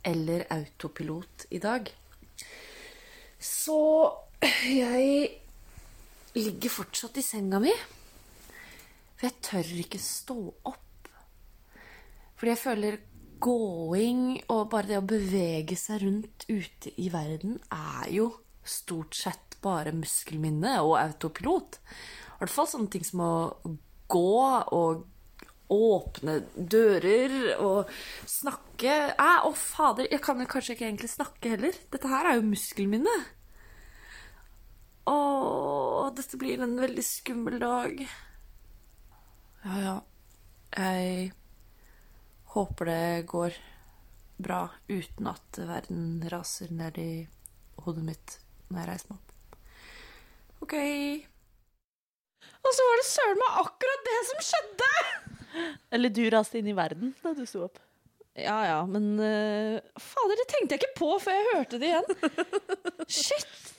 eller 0.09 0.47
autopilot 0.55 1.45
i 1.53 1.59
dag. 1.61 1.91
Så 3.37 3.77
jeg 4.41 5.27
ligger 6.33 6.73
fortsatt 6.73 7.21
i 7.21 7.25
senga 7.27 7.61
mi. 7.61 7.75
For 9.19 9.29
jeg 9.29 9.37
tør 9.45 9.75
ikke 9.83 10.01
stå 10.01 10.39
opp. 10.71 11.11
Fordi 12.39 12.55
jeg 12.55 12.63
føler 12.63 12.99
gåing 13.45 14.25
og 14.49 14.65
bare 14.73 14.95
det 14.95 15.03
å 15.03 15.07
bevege 15.13 15.77
seg 15.77 16.07
rundt 16.07 16.49
ute 16.49 16.95
i 16.97 17.11
verden 17.13 17.59
er 17.75 18.09
jo 18.15 18.31
stort 18.65 19.13
sett 19.19 19.59
bare 19.61 19.93
muskelminne 19.93 20.79
og 20.81 20.97
autopilot. 21.03 21.79
I 21.83 22.41
hvert 22.41 22.57
fall 22.57 22.73
sånne 22.73 22.93
ting 22.97 23.05
som 23.05 23.27
å 23.27 23.35
gå 24.09 24.35
og 24.73 25.05
åpne 25.73 26.39
dører 26.57 27.35
og 27.61 27.91
snakke. 28.29 28.95
Æ, 29.15 29.31
å 29.49 29.53
fader, 29.57 30.09
jeg 30.11 30.23
kan 30.25 30.41
kanskje 30.47 30.77
ikke 30.77 30.87
egentlig 30.89 31.11
snakke 31.13 31.55
heller. 31.57 31.81
Dette 31.93 32.11
her 32.11 32.31
er 32.31 32.39
jo 32.39 32.47
muskelminne. 32.49 33.17
Å, 35.09 35.17
dette 36.17 36.41
blir 36.41 36.61
en 36.65 36.77
veldig 36.81 37.05
skummel 37.05 37.59
dag. 37.63 38.03
Ja, 39.65 39.79
ja. 39.83 39.97
Jeg 40.79 41.33
håper 42.53 42.89
det 42.89 43.29
går 43.31 43.57
bra 44.39 44.61
uten 44.89 45.31
at 45.31 45.59
verden 45.59 46.21
raser 46.31 46.71
ned 46.71 47.01
i 47.01 47.13
hodet 47.83 48.05
mitt 48.05 48.37
når 48.69 48.81
jeg 48.83 48.91
reiser 48.91 49.11
meg 49.11 49.19
opp. 49.19 49.59
OK. 50.67 50.77
Og 52.69 52.71
så 52.77 52.87
var 52.91 53.01
det 53.01 53.09
søren 53.09 53.43
meg 53.43 53.59
akkurat 53.65 54.07
det 54.11 54.21
som 54.29 54.47
skjedde! 54.51 54.93
Eller 55.95 56.13
du 56.13 56.25
raste 56.33 56.61
inn 56.61 56.71
i 56.71 56.77
verden 56.77 57.15
da 57.23 57.35
du 57.37 57.45
sto 57.49 57.67
opp. 57.69 57.81
Ja 58.39 58.59
ja, 58.63 58.79
men 58.87 59.17
uh, 59.19 59.79
Fader, 59.99 60.39
det 60.39 60.47
tenkte 60.53 60.77
jeg 60.77 60.85
ikke 60.85 60.99
på 61.01 61.11
før 61.23 61.35
jeg 61.35 61.49
hørte 61.57 61.81
det 61.83 61.91
igjen. 61.91 62.31
Shit! 63.21 63.75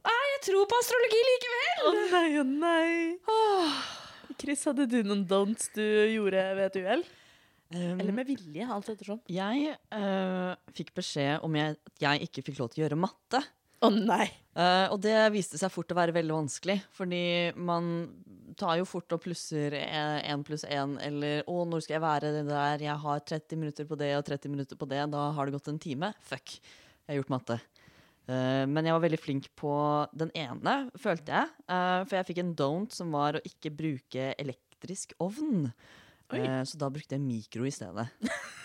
Nei, 0.00 0.18
jeg 0.32 0.42
tror 0.48 0.66
på 0.66 0.78
astrologi 0.80 1.22
likevel! 1.28 1.80
Å 1.86 1.94
nei, 2.10 2.28
å 2.40 2.44
nei. 2.48 4.34
Chris, 4.40 4.64
hadde 4.66 4.88
du 4.88 5.02
noen 5.04 5.26
don'ts 5.28 5.68
du 5.76 5.84
gjorde 5.84 6.44
ved 6.56 6.70
et 6.70 6.78
uhell? 6.80 7.04
Um, 7.70 8.00
Eller 8.00 8.14
med 8.16 8.26
vilje, 8.26 8.66
alt 8.66 8.88
ettersom. 8.90 9.20
jeg 9.30 9.76
uh, 9.94 10.56
fikk 10.74 10.90
beskjed 10.96 11.44
om 11.46 11.54
jeg, 11.54 11.76
at 11.78 12.02
jeg 12.02 12.26
ikke 12.26 12.42
fikk 12.48 12.58
lov 12.58 12.72
til 12.72 12.80
å 12.80 12.84
gjøre 12.86 12.98
matte. 12.98 13.44
Å 13.80 13.90
nei. 13.94 14.26
Uh, 14.58 14.90
og 14.90 14.98
det 15.04 15.14
viste 15.36 15.60
seg 15.60 15.70
fort 15.70 15.92
å 15.94 15.98
være 16.00 16.16
veldig 16.16 16.34
vanskelig, 16.34 16.80
fordi 16.96 17.22
man 17.54 18.08
tar 18.60 18.76
jo 18.80 18.86
fort 18.88 19.16
og 19.16 19.22
plusser 19.24 19.74
én 19.74 20.44
pluss 20.46 20.66
én, 20.68 20.96
eller 21.02 21.42
'Å, 21.42 21.64
når 21.66 21.84
skal 21.84 21.96
jeg 21.96 22.04
være 22.04 22.32
det 22.36 22.46
der? 22.48 22.84
Jeg 22.84 22.96
har 23.04 23.20
30 23.20 23.56
minutter 23.56 23.88
på 23.88 23.98
det 23.98 24.12
og 24.16 24.24
30 24.28 24.52
minutter 24.52 24.76
på 24.76 24.88
det.' 24.88 25.10
Da 25.10 25.30
har 25.32 25.46
det 25.46 25.56
gått 25.56 25.68
en 25.68 25.78
time. 25.78 26.12
Fuck. 26.20 26.60
Jeg 26.60 27.08
har 27.08 27.22
gjort 27.22 27.34
matte. 27.36 27.60
Uh, 28.30 28.66
men 28.70 28.86
jeg 28.86 28.94
var 28.94 29.02
veldig 29.02 29.18
flink 29.18 29.48
på 29.58 29.72
den 30.14 30.30
ene, 30.38 30.90
følte 30.94 31.34
jeg. 31.34 31.48
Uh, 31.66 32.04
for 32.04 32.20
jeg 32.20 32.28
fikk 32.28 32.44
en 32.44 32.54
don't 32.54 32.92
som 32.94 33.10
var 33.10 33.34
å 33.34 33.42
ikke 33.42 33.72
bruke 33.74 34.34
elektrisk 34.38 35.16
ovn. 35.18 35.72
Eh, 36.30 36.62
så 36.62 36.78
da 36.78 36.86
brukte 36.92 37.16
jeg 37.16 37.24
mikro 37.24 37.66
i 37.66 37.74
stedet. 37.74 38.06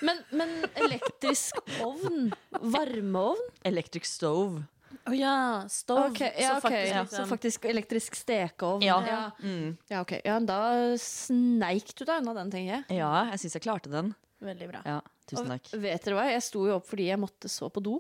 Men, 0.06 0.20
men 0.36 0.50
elektrisk 0.78 1.58
ovn? 1.82 2.28
Varmeovn? 2.52 3.42
Electric 3.66 4.06
stove. 4.06 4.66
Å 5.06 5.14
ja, 5.14 5.38
Stov. 5.70 6.00
Okay, 6.10 6.32
ja, 6.42 6.56
så 6.56 6.58
okay, 6.58 6.88
faktisk 6.90 6.96
ja, 6.96 7.04
Så 7.12 7.26
faktisk 7.30 7.66
elektrisk 7.70 8.16
stekeovn. 8.18 8.82
Ja. 8.86 8.98
ja. 9.06 9.20
Mm. 9.44 9.76
Ja, 9.92 10.02
ok. 10.02 10.16
Ja, 10.26 10.40
da 10.42 10.60
sneik 11.02 11.92
du 11.94 12.02
deg 12.08 12.24
unna 12.24 12.34
den, 12.40 12.50
tenker 12.54 12.80
jeg. 12.80 12.98
Ja, 12.98 13.12
jeg 13.30 13.44
syns 13.44 13.60
jeg 13.60 13.66
klarte 13.68 13.94
den. 13.94 14.16
Veldig 14.46 14.70
bra. 14.72 14.82
Ja, 14.88 14.98
tusen 15.30 15.54
Og 15.54 15.78
vet 15.84 16.08
dere 16.08 16.18
hva? 16.18 16.26
Jeg 16.34 16.46
sto 16.46 16.66
jo 16.66 16.80
opp 16.80 16.90
fordi 16.90 17.10
jeg 17.12 17.22
måtte 17.22 17.52
så 17.52 17.70
på 17.74 17.84
do. 17.86 18.00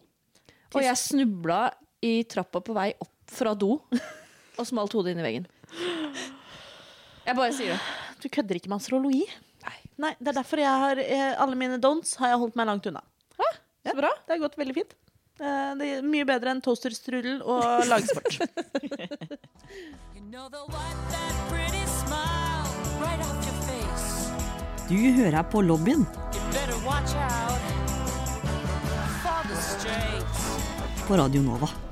Og 0.74 0.82
jeg 0.82 0.98
snubla 1.00 1.68
i 2.06 2.18
trappa 2.30 2.62
på 2.66 2.74
vei 2.76 2.90
opp 2.98 3.14
fra 3.32 3.54
do 3.58 3.78
og 4.60 4.66
smalt 4.68 4.94
hodet 4.98 5.14
inn 5.14 5.22
i 5.22 5.26
veggen. 5.26 5.48
Jeg 7.26 7.38
bare 7.38 7.54
sier 7.56 7.76
det. 7.76 7.80
Du 8.22 8.30
kødder 8.34 8.58
ikke 8.58 8.72
med 8.72 8.82
astrologi? 8.82 9.26
Nei. 10.02 10.12
Det 10.20 10.34
er 10.34 10.38
derfor 10.42 10.60
jeg 10.60 10.82
har 10.84 11.00
eh, 11.02 11.34
alle 11.42 11.58
mine 11.60 11.78
don'ts 11.82 12.18
har 12.20 12.34
jeg 12.34 12.42
holdt 12.42 12.58
meg 12.60 12.68
langt 12.70 12.90
unna. 12.90 13.02
Så 13.86 13.94
bra. 13.94 14.10
Det 14.26 14.34
har 14.34 14.42
gått 14.42 14.58
veldig 14.58 14.76
fint. 14.76 14.96
Eh, 15.40 15.72
Det 15.80 15.88
er 15.98 16.06
mye 16.08 16.26
bedre 16.28 16.54
enn 16.56 16.62
toasterstrudel 16.64 17.42
og 17.44 17.64
lagsport. 17.92 18.40
Du 24.90 24.96
hører 25.18 25.42
på 25.50 25.62
lobbyen 25.66 26.06
på 31.08 31.18
Radio 31.18 31.42
Nova. 31.42 31.85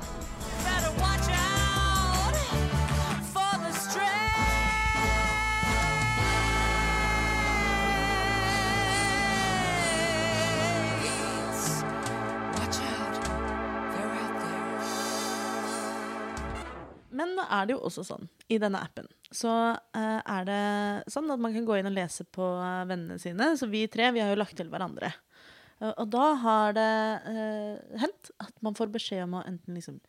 Er 17.50 17.68
det 17.68 17.76
jo 17.76 17.84
også 17.88 18.06
sånn 18.08 18.28
i 18.52 18.60
denne 18.62 18.82
appen. 18.84 19.08
Så 19.34 19.50
eh, 19.98 20.20
er 20.20 20.48
det 20.48 20.64
sånn 21.12 21.32
at 21.34 21.42
man 21.42 21.54
kan 21.56 21.66
gå 21.68 21.78
inn 21.80 21.90
og 21.90 21.96
lese 21.96 22.26
på 22.26 22.46
eh, 22.62 22.84
vennene 22.90 23.20
sine. 23.22 23.54
Så 23.60 23.70
vi 23.72 23.86
tre 23.92 24.12
vi 24.14 24.22
har 24.24 24.34
jo 24.34 24.40
lagt 24.40 24.58
til 24.60 24.70
hverandre. 24.72 25.12
Eh, 25.80 25.92
og 25.92 26.08
da 26.14 26.30
har 26.44 26.76
det 26.78 26.90
eh, 27.34 28.00
hendt 28.04 28.34
at 28.44 28.54
man 28.66 28.78
får 28.78 28.94
beskjed 28.94 29.26
om 29.26 29.40
å 29.40 29.46
enten 29.50 29.80
liksom 29.80 30.00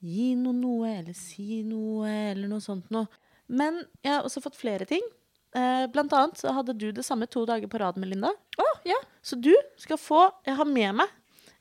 gi 0.00 0.32
noe 0.40 0.56
noe, 0.56 0.94
eller 1.02 1.16
si 1.16 1.60
noe, 1.66 2.08
eller 2.32 2.48
noe 2.48 2.64
sånt 2.64 2.88
noe. 2.94 3.10
Men 3.50 3.82
jeg 4.04 4.14
har 4.14 4.24
også 4.24 4.42
fått 4.44 4.58
flere 4.58 4.86
ting. 4.88 5.04
Eh, 5.56 5.86
blant 5.90 6.12
annet 6.14 6.38
så 6.38 6.54
hadde 6.54 6.76
du 6.78 6.88
det 6.94 7.04
samme 7.04 7.26
to 7.28 7.42
dager 7.48 7.68
på 7.68 7.80
rad, 7.82 7.98
Melinda. 8.00 8.30
Oh, 8.62 8.76
ja. 8.86 8.96
Så 9.22 9.36
du 9.36 9.52
skal 9.80 9.98
få 9.98 10.28
Jeg 10.46 10.54
har 10.56 10.68
med 10.68 10.94
meg 11.02 11.08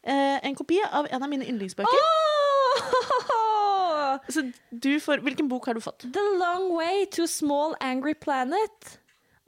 eh, 0.04 0.38
en 0.46 0.56
kopi 0.56 0.78
av 0.86 1.10
en 1.10 1.24
av 1.24 1.32
mine 1.32 1.48
yndlingsbøker. 1.50 2.00
Så 4.28 4.44
du 4.70 5.00
får 5.04 5.24
Hvilken 5.26 5.50
bok 5.52 5.66
har 5.70 5.78
du 5.78 5.82
fått? 5.82 6.06
The 6.14 6.26
Long 6.40 6.70
Way 6.76 7.06
to 7.16 7.24
a 7.24 7.28
Small 7.28 7.76
Angry 7.80 8.14
Planet 8.14 9.00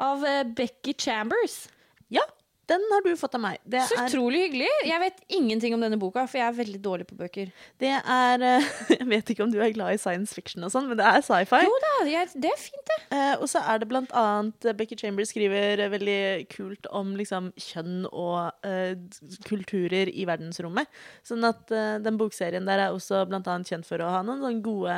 av 0.01 0.25
eh, 0.25 0.43
Becky 0.43 0.93
Chambers. 0.97 1.67
Ja, 2.11 2.23
Den 2.71 2.87
har 2.93 3.03
du 3.03 3.11
fått 3.19 3.35
av 3.35 3.41
meg. 3.43 3.59
Det 3.67 3.83
Så 3.89 3.97
utrolig 4.05 4.45
hyggelig. 4.45 4.69
Jeg 4.87 4.99
vet 5.03 5.19
ingenting 5.27 5.75
om 5.75 5.83
denne 5.83 5.99
boka, 5.99 6.23
for 6.29 6.39
jeg 6.39 6.47
er 6.47 6.57
veldig 6.57 6.79
dårlig 6.83 7.07
på 7.09 7.17
bøker. 7.19 7.51
det 7.81 7.91
er 7.99 8.45
eh, 8.47 8.69
Jeg 8.99 9.07
vet 9.09 9.31
ikke 9.33 9.43
om 9.43 9.51
du 9.51 9.59
er 9.59 9.73
glad 9.75 9.95
i 9.95 9.99
science 10.01 10.35
fiction 10.35 10.63
og 10.63 10.71
sånn, 10.73 10.87
men 10.89 10.99
det 10.99 11.07
er 11.07 11.25
sci-fi. 11.25 11.61
Jo 11.67 11.79
da, 11.83 11.93
det 12.07 12.51
er 12.51 12.59
fint, 12.59 12.83
det. 12.87 12.99
Eh, 13.17 13.33
og 13.41 13.47
så 13.51 13.63
er 13.67 13.81
det 13.81 13.89
blant 13.91 14.13
annet 14.17 14.67
eh, 14.69 14.77
Becky 14.77 14.97
Chambers 14.99 15.33
skriver 15.33 15.83
veldig 15.91 16.21
kult 16.51 16.87
om 16.95 17.13
liksom 17.19 17.51
kjønn 17.59 18.05
og 18.09 18.65
uh, 18.65 18.93
kulturer 19.47 20.09
i 20.11 20.25
verdensrommet. 20.27 20.89
Sånn 21.27 21.45
at 21.47 21.71
uh, 21.73 21.97
den 22.03 22.19
bokserien 22.19 22.67
der 22.67 22.87
er 22.87 22.95
også 22.95 23.23
blant 23.29 23.49
annet 23.51 23.71
kjent 23.71 23.87
for 23.87 24.01
å 24.03 24.09
ha 24.15 24.23
noen 24.25 24.43
sånne 24.43 24.63
gode, 24.65 24.97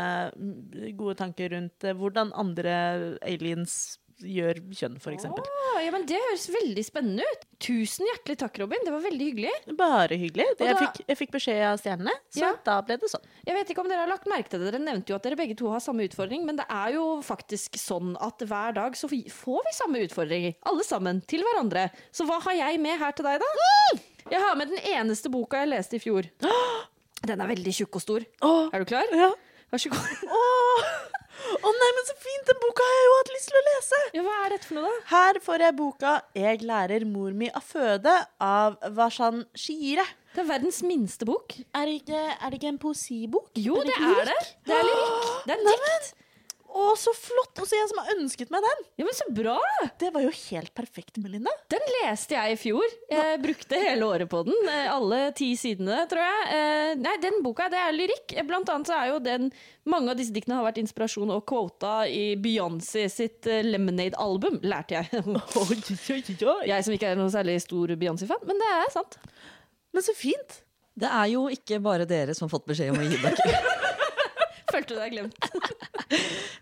gode 0.99 1.17
tanker 1.19 1.53
rundt 1.55 1.87
uh, 1.87 1.93
hvordan 1.97 2.33
andre 2.39 2.75
aliens 3.21 3.97
gjør 4.23 4.59
kjønn, 4.75 4.95
for 5.03 5.11
eksempel. 5.13 5.45
Ja, 5.83 5.91
men 5.91 6.05
Det 6.09 6.17
høres 6.17 6.45
veldig 6.53 6.83
spennende 6.87 7.25
ut. 7.27 7.43
Tusen 7.63 8.07
hjertelig 8.07 8.37
takk, 8.41 8.57
Robin. 8.63 8.79
Det 8.85 8.91
var 8.93 9.03
veldig 9.03 9.27
hyggelig. 9.29 9.51
Bare 9.79 10.17
hyggelig. 10.19 10.45
Da, 10.59 10.65
jeg, 10.71 10.77
fikk, 10.81 11.01
jeg 11.11 11.19
fikk 11.19 11.31
beskjed 11.35 11.61
av 11.67 11.79
stjernene, 11.81 12.13
så 12.33 12.43
Ja. 12.43 12.51
da 12.65 12.77
ble 12.81 12.97
det 13.01 13.09
sånn. 13.11 13.23
Jeg 13.45 13.55
vet 13.55 13.69
ikke 13.73 13.83
om 13.83 13.89
dere 13.91 14.03
har 14.05 14.11
lagt 14.11 14.27
merke 14.31 14.49
til 14.49 14.59
det. 14.63 14.71
Dere 14.71 14.81
nevnte 14.83 15.09
jo 15.13 15.15
at 15.19 15.23
dere 15.27 15.35
begge 15.39 15.55
to 15.59 15.69
har 15.71 15.79
samme 15.83 16.03
utfordring, 16.07 16.45
men 16.45 16.55
det 16.59 16.65
er 16.69 16.93
jo 16.95 17.05
faktisk 17.23 17.75
sånn 17.79 18.15
at 18.21 18.39
hver 18.47 18.73
dag 18.75 18.95
så 18.99 19.07
får 19.11 19.61
vi 19.67 19.75
samme 19.79 20.03
utfordringer. 20.07 20.55
Alle 20.65 20.83
sammen. 20.83 21.21
Til 21.27 21.43
hverandre. 21.43 21.89
Så 22.11 22.25
hva 22.27 22.39
har 22.41 22.53
jeg 22.53 22.79
med 22.79 22.99
her 22.99 23.11
til 23.11 23.25
deg, 23.25 23.39
da? 23.43 23.99
Jeg 24.31 24.39
har 24.39 24.55
med 24.55 24.69
den 24.71 24.79
eneste 24.95 25.29
boka 25.29 25.57
jeg 25.63 25.73
leste 25.75 25.95
i 25.99 26.03
fjor. 26.03 26.23
Den 27.23 27.39
er 27.39 27.47
veldig 27.47 27.71
tjukk 27.71 27.95
og 27.95 28.01
stor. 28.03 28.23
Åh, 28.43 28.69
Er 28.73 28.79
du 28.83 28.85
klar? 28.85 29.03
ja. 29.15 29.31
Vær 29.71 29.79
så 29.79 29.89
god. 29.89 30.27
Åh. 30.27 31.09
Å 31.53 31.73
nei, 31.77 31.91
men 31.97 32.07
så 32.07 32.15
fint! 32.17 32.47
Den 32.49 32.59
boka 32.63 32.87
har 32.87 32.95
jeg 32.97 33.05
jo 33.05 33.13
hatt 33.19 33.31
lyst 33.35 33.49
til 33.51 33.59
å 33.59 33.63
lese! 33.67 34.01
Ja, 34.17 34.23
hva 34.25 34.39
er 34.45 34.55
dette 34.55 34.69
for 34.69 34.79
noe, 34.79 34.89
da? 34.89 35.05
Her 35.11 35.39
får 35.45 35.65
jeg 35.67 35.75
boka 35.77 36.13
'Jeg 36.39 36.63
lærer 36.69 37.05
mor 37.05 37.31
mi 37.37 37.49
å 37.49 37.61
føde' 37.61 38.17
av 38.39 38.77
Vashan 38.97 39.45
Shire. 39.55 40.05
Det 40.33 40.41
er 40.41 40.49
verdens 40.49 40.81
minste 40.81 41.25
bok. 41.29 41.53
Er 41.75 41.85
det 41.85 42.01
ikke, 42.01 42.21
er 42.41 42.49
det 42.49 42.59
ikke 42.59 42.71
en 42.73 42.81
poesibok? 42.81 43.51
Jo, 43.53 43.77
det 43.85 43.93
det, 43.93 44.01
er 44.01 44.25
det. 44.31 44.41
Det 44.65 44.77
er 44.79 44.87
lyrikk. 44.89 45.31
Det 45.45 45.57
er 45.57 45.65
dikt. 45.69 46.13
Å, 46.73 46.83
så 46.97 47.11
flott! 47.13 47.59
Og 47.61 47.67
så 47.69 47.77
jeg 47.77 47.89
som 47.91 47.99
har 48.01 48.07
ønsket 48.15 48.49
meg 48.49 48.63
den! 48.65 48.79
Ja, 48.97 49.05
men 49.05 49.13
så 49.13 49.27
bra! 49.29 49.53
Det 50.01 50.07
var 50.15 50.23
jo 50.25 50.31
helt 50.33 50.71
perfekt, 50.73 51.19
Melinda. 51.21 51.51
Den 51.69 51.83
leste 51.99 52.33
jeg 52.33 52.55
i 52.55 52.57
fjor. 52.57 52.95
Jeg 53.13 53.41
brukte 53.43 53.77
hele 53.77 54.07
året 54.09 54.29
på 54.31 54.39
den. 54.47 54.55
eh, 54.71 54.87
Alle 54.89 55.19
ti 55.37 55.51
sidene, 55.59 55.99
tror 56.09 56.23
jeg. 56.25 56.47
Eh, 56.57 56.95
Nei, 57.03 57.13
den 57.21 57.37
boka 57.45 57.67
det 57.69 57.77
er 57.77 57.93
lyrikk. 57.93 58.33
Blant 58.49 58.71
annet 58.73 58.89
så 58.89 58.97
er 58.97 59.11
jo 59.13 59.19
den 59.21 59.51
Mange 59.85 60.13
av 60.13 60.17
disse 60.17 60.31
diktene 60.33 60.55
har 60.57 60.63
vært 60.65 60.77
inspirasjon 60.79 61.29
og 61.35 61.41
quota 61.49 62.05
i 62.07 62.37
Beyoncé 62.39 63.05
sitt 63.11 63.45
eh, 63.51 63.61
Lemonade-album, 63.67 64.61
lærte 64.63 64.95
jeg. 64.97 65.07
Jeg 66.73 66.85
som 66.87 66.93
ikke 66.95 67.09
er 67.13 67.19
noe 67.19 67.29
særlig 67.33 67.59
stor 67.63 67.91
Beyoncé-fan, 67.99 68.45
men 68.47 68.61
det 68.61 68.69
er 68.79 68.93
sant. 68.95 69.19
Men 69.93 70.05
så 70.05 70.15
fint. 70.17 70.61
Det 70.97 71.09
er 71.09 71.27
jo 71.33 71.47
ikke 71.49 71.79
bare 71.83 72.05
dere 72.09 72.33
som 72.37 72.45
har 72.47 72.53
fått 72.53 72.67
beskjed 72.69 72.93
om 72.93 73.01
å 73.01 73.07
gi 73.09 73.17
bøker. 73.21 73.55
Følte 74.73 74.95
du 74.95 74.99
deg 75.03 75.13
glemt? 75.15 75.37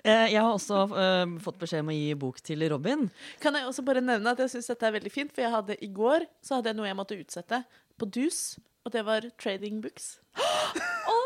Eh, 0.02 0.32
Jeg 0.32 0.40
har 0.42 0.50
også 0.54 0.78
uh, 0.90 1.34
fått 1.44 1.58
beskjed 1.62 1.84
om 1.84 1.90
å 1.92 1.96
gi 1.96 2.14
bok 2.18 2.40
til 2.46 2.64
Robin. 2.72 3.04
Kan 3.44 3.54
jeg 3.58 3.68
også 3.70 3.84
bare 3.86 4.02
nevne 4.02 4.32
at 4.34 4.40
jeg 4.42 4.50
syns 4.56 4.70
dette 4.72 4.88
er 4.88 4.96
veldig 4.96 5.12
fint, 5.14 5.34
for 5.36 5.44
jeg 5.44 5.54
hadde 5.54 5.76
i 5.86 5.90
går 5.94 6.26
så 6.42 6.58
hadde 6.58 6.72
jeg 6.72 6.78
noe 6.80 6.88
jeg 6.90 6.98
måtte 6.98 7.18
utsette 7.20 7.60
på 8.02 8.08
Dus, 8.10 8.40
og 8.86 8.96
det 8.96 9.04
var 9.06 9.28
trading 9.42 9.78
books. 9.84 10.16
Å, 11.12 11.18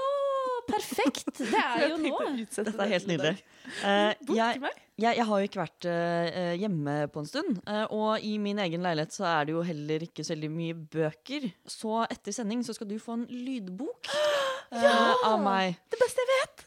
perfekt! 0.68 1.30
Det 1.40 1.62
er 1.62 1.86
jo 1.94 2.02
nå. 2.04 2.20
Dette 2.58 2.76
er 2.76 2.92
helt 2.98 3.12
nydelig. 3.12 3.36
Eh, 3.66 4.12
jeg, 4.30 4.60
jeg, 5.02 5.16
jeg 5.18 5.26
har 5.26 5.40
jo 5.42 5.48
ikke 5.48 5.58
vært 5.64 5.86
hjemme 6.62 6.92
på 7.10 7.24
en 7.24 7.26
stund. 7.26 7.56
og 7.98 8.22
i 8.22 8.36
min 8.38 8.60
egen 8.62 8.84
leilighet 8.86 9.16
så 9.16 9.26
er 9.26 9.48
det 9.48 9.56
jo 9.56 9.64
heller 9.66 10.06
ikke 10.06 10.22
så 10.22 10.36
veldig 10.36 10.52
mye 10.54 10.76
bøker. 10.94 11.48
Så 11.66 11.96
etter 12.06 12.36
sending 12.36 12.62
så 12.68 12.76
skal 12.78 12.92
du 12.92 13.00
få 13.02 13.16
en 13.18 13.26
lydbok 13.32 14.12
eh, 14.76 15.26
av 15.26 15.42
meg. 15.42 15.80
Det 15.90 15.98
beste 16.04 16.22
jeg 16.22 16.30
vet! 16.36 16.66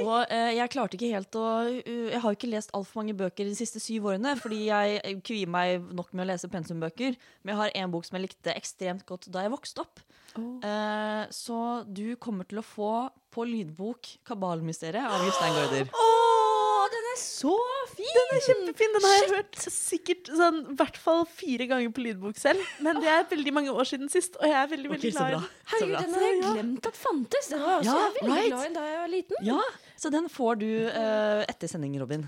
Og 0.00 0.32
eh, 0.32 0.52
jeg 0.56 0.72
klarte 0.72 0.96
ikke 0.96 1.12
helt 1.12 1.36
å 1.38 1.46
Jeg 1.68 2.20
har 2.22 2.36
ikke 2.36 2.50
lest 2.50 2.72
altfor 2.76 3.02
mange 3.02 3.16
bøker 3.18 3.48
de 3.48 3.56
siste 3.58 3.82
syv 3.82 4.10
årene, 4.12 4.36
fordi 4.40 4.64
jeg 4.68 5.20
kvier 5.26 5.50
meg 5.50 5.90
nok 5.96 6.12
med 6.14 6.24
å 6.24 6.30
lese 6.32 6.50
pensumbøker. 6.52 7.18
Men 7.42 7.54
jeg 7.54 7.60
har 7.62 7.76
en 7.82 7.94
bok 7.94 8.08
som 8.08 8.18
jeg 8.18 8.28
likte 8.28 8.56
ekstremt 8.56 9.06
godt 9.08 9.28
da 9.32 9.44
jeg 9.46 9.54
vokste 9.54 9.84
opp. 9.84 10.02
Eh, 10.38 11.24
så 11.34 11.58
du 11.86 12.14
kommer 12.22 12.46
til 12.48 12.60
å 12.62 12.66
få 12.66 12.92
på 13.30 13.46
lydbok 13.46 14.08
'Kabalmysteriet' 14.26 15.06
av 15.06 15.24
Jostein 15.26 15.54
Gaarder. 15.54 15.90
Oh, 15.94 16.86
den 16.90 17.10
er 17.12 17.18
så 17.18 17.56
fin! 18.00 18.16
Den 18.16 18.32
er 18.36 18.42
kjempefin. 18.46 18.94
Den 18.96 19.04
har 19.06 19.14
jeg 19.18 19.28
hørt 19.34 19.58
sikkert 19.74 20.30
sånn, 20.40 20.60
i 20.72 20.76
hvert 20.80 20.98
fall 21.00 21.24
fire 21.28 21.66
ganger 21.70 21.92
på 21.96 22.04
lydbok 22.04 22.40
selv. 22.40 22.64
Men 22.84 23.00
det 23.02 23.10
er 23.12 23.26
veldig 23.30 23.52
mange 23.56 23.74
år 23.74 23.88
siden 23.90 24.10
sist, 24.12 24.36
og 24.40 24.46
jeg 24.48 24.56
er 24.60 24.70
veldig, 24.72 24.90
veldig 24.94 25.10
okay, 25.12 25.16
glad 25.16 25.30
i 25.30 25.36
den. 25.36 25.44
Så 25.44 25.74
Herregud, 25.74 25.96
den 26.00 26.14
har 26.16 26.24
jeg 26.26 26.40
glemt 26.46 26.88
at 26.90 27.00
fantes. 27.00 27.50
Den 27.52 27.62
var 27.64 27.70
jeg 27.76 27.82
også 27.84 27.96
Ja, 27.98 28.10
veldig 28.20 28.36
right. 28.36 28.50
glad 28.54 28.64
i 28.70 28.74
da 28.78 28.86
jeg 28.90 29.00
var 29.02 29.12
liten. 29.14 29.44
Ja, 29.50 29.60
så 30.04 30.12
den 30.16 30.28
får 30.32 30.60
du 30.64 30.68
uh, 30.88 31.42
etter 31.52 31.70
sending, 31.74 31.98
Robin. 32.00 32.24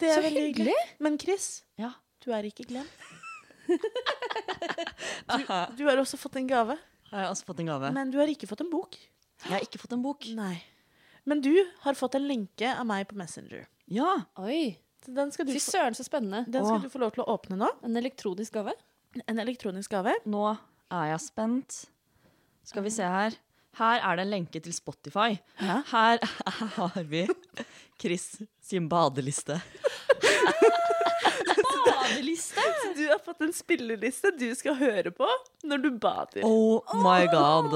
Det 0.00 0.08
er 0.08 0.16
Så 0.20 0.24
veldig 0.24 0.44
hyggelig. 0.48 0.78
Men 1.04 1.18
Chris, 1.20 1.50
Ja. 1.80 1.90
du 2.24 2.30
er 2.32 2.46
ikke 2.48 2.64
glemt. 2.70 3.08
Du, 5.30 5.44
du 5.78 5.84
har 5.86 6.00
også 6.00 6.18
fått 6.18 6.36
en 6.40 6.48
gave, 6.50 6.74
Har 7.12 7.20
jeg 7.24 7.30
også 7.30 7.46
fått 7.46 7.60
en 7.62 7.68
gave? 7.70 7.90
men 7.94 8.10
du 8.10 8.18
har 8.18 8.26
ikke 8.30 8.48
fått 8.50 8.62
en 8.64 8.70
bok. 8.72 8.96
Jeg 9.44 9.52
har 9.52 9.62
ikke 9.64 9.78
fått 9.78 9.92
en 9.94 10.02
bok. 10.02 10.26
Nei. 10.34 10.56
Men 11.28 11.40
du 11.44 11.52
har 11.84 11.94
fått 11.94 12.16
en 12.18 12.26
lenke 12.26 12.66
av 12.74 12.86
meg 12.88 13.06
på 13.10 13.14
Messenger. 13.20 13.66
Ja, 13.90 14.24
Oi, 14.42 14.76
den 15.16 15.32
skal 15.34 15.46
du, 15.48 15.52
Fy 15.56 15.62
søren, 15.62 15.94
så 15.96 16.04
spennende. 16.06 16.44
den 16.46 16.64
skal 16.64 16.78
Åh. 16.78 16.82
du 16.86 16.92
få 16.92 17.00
lov 17.02 17.12
til 17.16 17.24
å 17.24 17.34
åpne 17.34 17.58
nå. 17.60 17.68
En 17.86 17.96
elektronisk 18.00 18.52
gave. 18.58 18.74
En 19.26 19.38
elektronisk 19.42 19.90
gave. 19.90 20.14
nå 20.30 20.44
er 20.90 21.06
jeg 21.12 21.20
spent. 21.26 21.78
Skal 22.66 22.82
vi 22.86 22.90
se 22.94 23.06
her. 23.06 23.36
Her 23.78 24.00
er 24.02 24.16
det 24.18 24.24
en 24.26 24.32
lenke 24.32 24.60
til 24.62 24.74
Spotify. 24.74 25.36
Her 25.60 26.18
har 26.76 27.02
vi 27.06 27.24
Chris 28.00 28.40
sin 28.60 28.88
badeliste. 28.90 29.60
Badeliste! 32.10 32.60
Du 32.96 33.08
har 33.08 33.18
fått 33.24 33.40
en 33.40 33.52
spilleliste 33.52 34.30
du 34.38 34.48
skal 34.54 34.74
høre 34.80 35.10
på 35.14 35.28
når 35.62 35.82
du 35.84 35.90
bader. 36.02 36.44
Oh 36.44 36.82
my 37.04 37.26
god. 37.30 37.74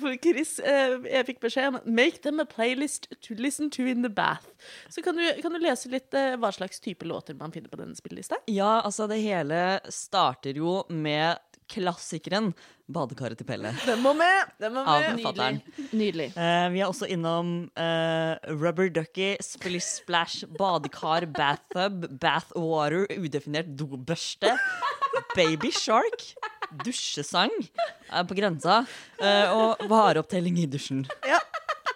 For 0.00 0.16
Chris, 0.22 0.58
eh, 0.58 0.96
jeg 1.06 1.28
fikk 1.28 1.40
beskjed 1.44 1.70
om 1.72 1.78
Make 1.84 2.22
them 2.24 2.42
a 2.42 2.46
playlist 2.48 3.08
to 3.22 3.36
listen 3.38 3.70
to 3.70 3.86
in 3.86 4.02
the 4.02 4.10
bath. 4.10 4.48
Så 4.88 5.02
kan 5.02 5.16
du, 5.16 5.24
kan 5.42 5.54
du 5.54 5.60
lese 5.62 5.90
litt 5.92 6.14
eh, 6.14 6.34
hva 6.40 6.52
slags 6.54 6.80
type 6.80 7.06
låter 7.06 7.34
man 7.38 7.52
finner 7.54 7.72
på 7.72 7.80
denne 7.80 7.96
spillelista? 7.98 8.40
Ja, 8.50 8.80
altså 8.80 9.06
det 9.10 9.20
hele 9.22 9.80
starter 9.92 10.58
jo 10.58 10.82
med 10.88 11.38
klassikeren 11.72 12.52
'Badekaret 12.92 13.38
til 13.40 13.46
Pelle' 13.48 13.72
Den 13.86 14.02
må 14.04 14.12
med! 14.16 14.50
Den 14.60 14.74
må 14.74 14.82
av 14.84 15.00
med. 15.00 15.22
forfatteren. 15.22 15.60
Nydelig. 15.92 16.28
Uh, 16.36 16.66
vi 16.74 16.82
er 16.82 16.88
også 16.88 17.08
innom 17.08 17.52
uh, 17.78 18.34
Rubber 18.50 18.90
Ducky, 18.92 19.36
Splish 19.40 20.02
Splash, 20.02 20.44
badekar, 20.58 21.26
bathtub, 21.32 22.06
bathwater, 22.20 23.06
udefinert 23.16 23.70
dobørste, 23.78 24.52
Baby 25.36 25.70
Shark, 25.72 26.26
dusjesang 26.84 27.52
uh, 28.10 28.22
på 28.28 28.36
grensa, 28.36 28.82
eh, 29.20 29.48
og 29.52 29.82
vareopptelling 29.88 30.58
i 30.62 30.68
dusjen. 30.68 31.06
Ja. 31.28 31.40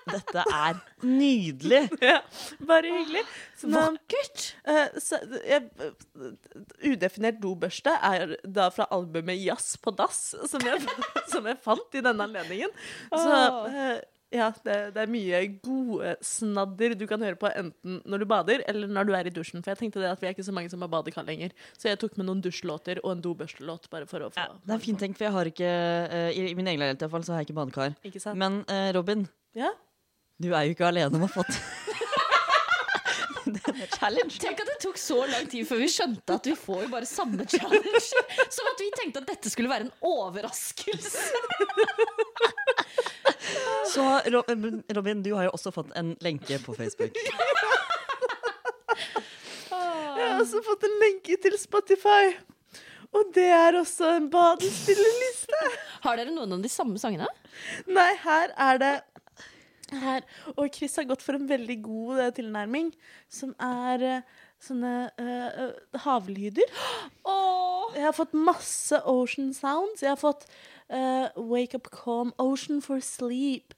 Dette 0.07 0.43
er 0.55 0.81
nydelig! 1.03 1.83
Ja, 2.07 2.21
bare 2.69 2.91
hyggelig. 2.95 3.23
Så 3.59 3.71
nå- 3.71 3.81
Vakkert! 3.97 4.45
Uh, 4.67 4.87
jeg, 5.47 5.71
udefinert 6.87 7.41
dobørste 7.43 7.95
er 8.05 8.37
da 8.47 8.69
fra 8.75 8.87
albumet 8.95 9.41
Jazz 9.43 9.75
på 9.83 9.93
dass, 9.99 10.29
som 10.51 10.63
jeg, 10.67 10.83
som 11.33 11.47
jeg 11.51 11.59
fant 11.65 11.97
i 11.99 12.03
denne 12.05 12.27
anledningen. 12.29 12.71
Så 13.11 13.33
uh, 13.33 13.97
ja, 14.35 14.49
det, 14.67 14.77
det 14.97 15.03
er 15.05 15.11
mye 15.11 15.39
gode 15.63 16.17
snadder 16.27 16.97
du 16.99 17.05
kan 17.09 17.23
høre 17.23 17.39
på 17.39 17.47
enten 17.57 18.01
når 18.11 18.23
du 18.25 18.27
bader, 18.31 18.63
eller 18.69 18.91
når 18.91 19.07
du 19.09 19.13
er 19.17 19.31
i 19.31 19.33
dusjen. 19.35 19.63
For 19.63 19.73
jeg 19.73 19.81
tenkte 19.85 20.03
det 20.03 20.11
at 20.11 20.23
vi 20.23 20.29
er 20.29 20.35
ikke 20.35 20.45
så 20.47 20.55
mange 20.55 20.71
som 20.73 20.83
har 20.83 20.91
badekar 20.93 21.27
lenger. 21.29 21.55
Så 21.79 21.89
jeg 21.91 22.01
tok 22.03 22.19
med 22.19 22.27
noen 22.29 22.43
dusjlåter 22.45 22.99
og 23.05 23.13
en 23.15 23.23
dobørstelåt, 23.25 23.87
bare 23.93 24.09
for 24.11 24.27
å 24.27 24.31
få 24.35 24.47
Det 24.67 24.75
er 24.77 24.83
fint 24.83 25.01
tenkt, 25.03 25.19
for 25.19 25.29
jeg 25.29 25.35
har 25.39 25.51
ikke 25.55 25.71
I 26.35 26.47
min 26.59 26.67
egen 26.75 26.83
leilighet 26.83 27.01
i 27.01 27.07
hvert 27.07 27.15
fall, 27.15 27.27
så 27.27 27.37
har 27.37 27.43
jeg 27.45 27.49
ikke 27.51 27.59
badekar. 27.63 27.95
Ikke 28.11 28.23
sant? 28.23 28.39
Men 28.43 28.63
Robin, 28.99 29.27
Ja? 29.57 29.71
Du 30.43 30.53
er 30.53 30.67
jo 30.67 30.77
ikke 30.77 30.89
alene 30.91 31.17
om 31.17 31.25
å 31.25 31.31
ha 31.31 31.35
fått 31.43 31.55
denne 33.47 33.87
challenge. 33.95 34.39
Tenk 34.43 34.61
at 34.63 34.69
det 34.69 34.79
tok 34.83 34.99
så 35.01 35.19
lang 35.31 35.47
tid 35.51 35.67
før 35.69 35.81
vi 35.83 35.89
skjønte 35.91 36.37
at 36.39 36.49
vi 36.49 36.55
får 36.59 36.83
jo 36.87 36.91
bare 36.93 37.09
samme 37.09 37.47
challenge. 37.51 38.03
Som 38.57 38.71
at 38.73 38.83
vi 38.83 38.91
tenkte 38.99 39.23
at 39.23 39.31
dette 39.31 39.53
skulle 39.53 39.71
være 39.73 39.89
en 39.89 39.95
overraskelse. 40.07 41.27
Så 43.93 44.03
Robin, 44.35 45.23
du 45.23 45.31
har 45.37 45.47
jo 45.47 45.55
også 45.55 45.71
fått 45.75 45.95
en 45.97 46.17
lenke 46.25 46.59
på 46.65 46.75
Facebook. 46.77 47.17
Jeg 49.71 50.33
har 50.33 50.41
også 50.43 50.61
fått 50.67 50.85
en 50.89 50.97
lenke 51.01 51.39
til 51.41 51.57
Spotify. 51.61 52.35
Og 53.17 53.31
det 53.37 53.49
er 53.55 53.79
også 53.79 54.11
en 54.19 54.27
badespillerliste. 54.33 55.61
Har 56.05 56.19
dere 56.19 56.35
noen 56.35 56.57
av 56.59 56.65
de 56.65 56.71
samme 56.73 57.01
sangene? 57.01 57.29
Nei, 57.89 58.11
her 58.25 58.53
er 58.67 58.83
det 58.83 58.95
her. 59.93 60.25
Og 60.57 60.69
Chris 60.75 60.97
har 60.97 61.07
gått 61.09 61.23
for 61.23 61.39
en 61.39 61.49
veldig 61.49 61.79
god 61.85 62.21
uh, 62.21 62.31
tilnærming, 62.35 62.93
som 63.29 63.55
er 63.63 64.05
uh, 64.07 64.41
sånne 64.63 64.95
uh, 65.21 66.01
havlyder. 66.07 66.73
Jeg 67.97 68.05
har 68.05 68.17
fått 68.17 68.35
masse 68.35 68.99
ocean 69.09 69.53
sounds. 69.55 70.03
Jeg 70.03 70.11
har 70.11 70.21
fått 70.21 70.49
Wake 71.37 71.79
Up 71.79 71.89
Calm, 71.91 72.33
Ocean 72.39 72.83
for 72.83 73.01
Sleep, 73.03 73.75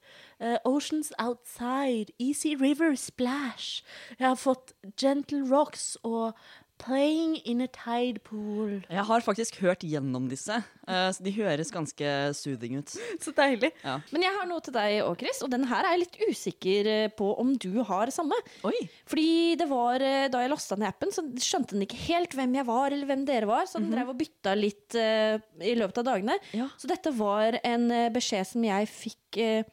Oceans 0.64 1.12
Outside, 1.18 2.12
Easy 2.18 2.54
River 2.58 2.96
Splash. 2.96 3.84
Jeg 4.18 4.26
har 4.26 4.40
fått 4.40 4.74
Gentle 5.00 5.44
Rocks 5.48 5.96
og 6.02 6.36
Playing 6.78 7.36
in 7.44 7.62
a 7.64 7.68
Tide 7.68 8.22
Pool. 8.22 8.78
Jeg 8.86 9.04
har 9.08 9.24
faktisk 9.24 9.58
hørt 9.64 9.82
gjennom 9.82 10.28
disse, 10.30 10.60
eh, 10.86 11.08
så 11.14 11.24
de 11.24 11.32
høres 11.34 11.72
ganske 11.74 12.12
soothing 12.38 12.78
ut. 12.78 12.94
Så 13.24 13.34
deilig. 13.34 13.72
Men 14.12 14.24
jeg 14.24 14.36
har 14.36 14.46
noe 14.48 14.62
til 14.64 14.76
deg 14.76 15.00
òg, 15.02 15.18
Chris, 15.20 15.42
og 15.42 15.50
den 15.52 15.66
her 15.70 15.84
er 15.84 15.96
jeg 15.96 16.04
litt 16.04 16.18
usikker 16.28 16.90
eh, 16.92 17.10
på 17.18 17.32
om 17.42 17.52
du 17.58 17.82
har 17.88 18.12
samme. 18.14 18.38
Oi! 18.68 18.76
Fordi 19.10 19.56
det 19.58 19.68
var, 19.70 20.04
eh, 20.04 20.28
da 20.32 20.44
jeg 20.44 20.54
lasta 20.54 20.78
ned 20.78 20.90
appen, 20.92 21.12
så 21.14 21.26
skjønte 21.42 21.74
den 21.74 21.86
ikke 21.88 22.00
helt 22.06 22.38
hvem 22.38 22.56
jeg 22.60 22.68
var, 22.70 22.94
eller 22.94 23.10
hvem 23.10 23.26
dere 23.28 23.50
var, 23.50 23.66
så 23.66 23.82
den 23.82 23.90
drev 23.92 24.14
og 24.14 24.18
bytta 24.20 24.54
litt 24.58 24.96
uh, 24.98 25.36
i 25.60 25.74
løpet 25.78 26.00
av 26.02 26.06
dagene. 26.12 26.38
Ja. 26.56 26.70
Så 26.78 26.90
dette 26.90 27.12
var 27.16 27.58
en 27.66 27.90
beskjed 28.14 28.46
som 28.52 28.64
jeg 28.64 28.88
fikk 28.90 29.40
eh, 29.42 29.64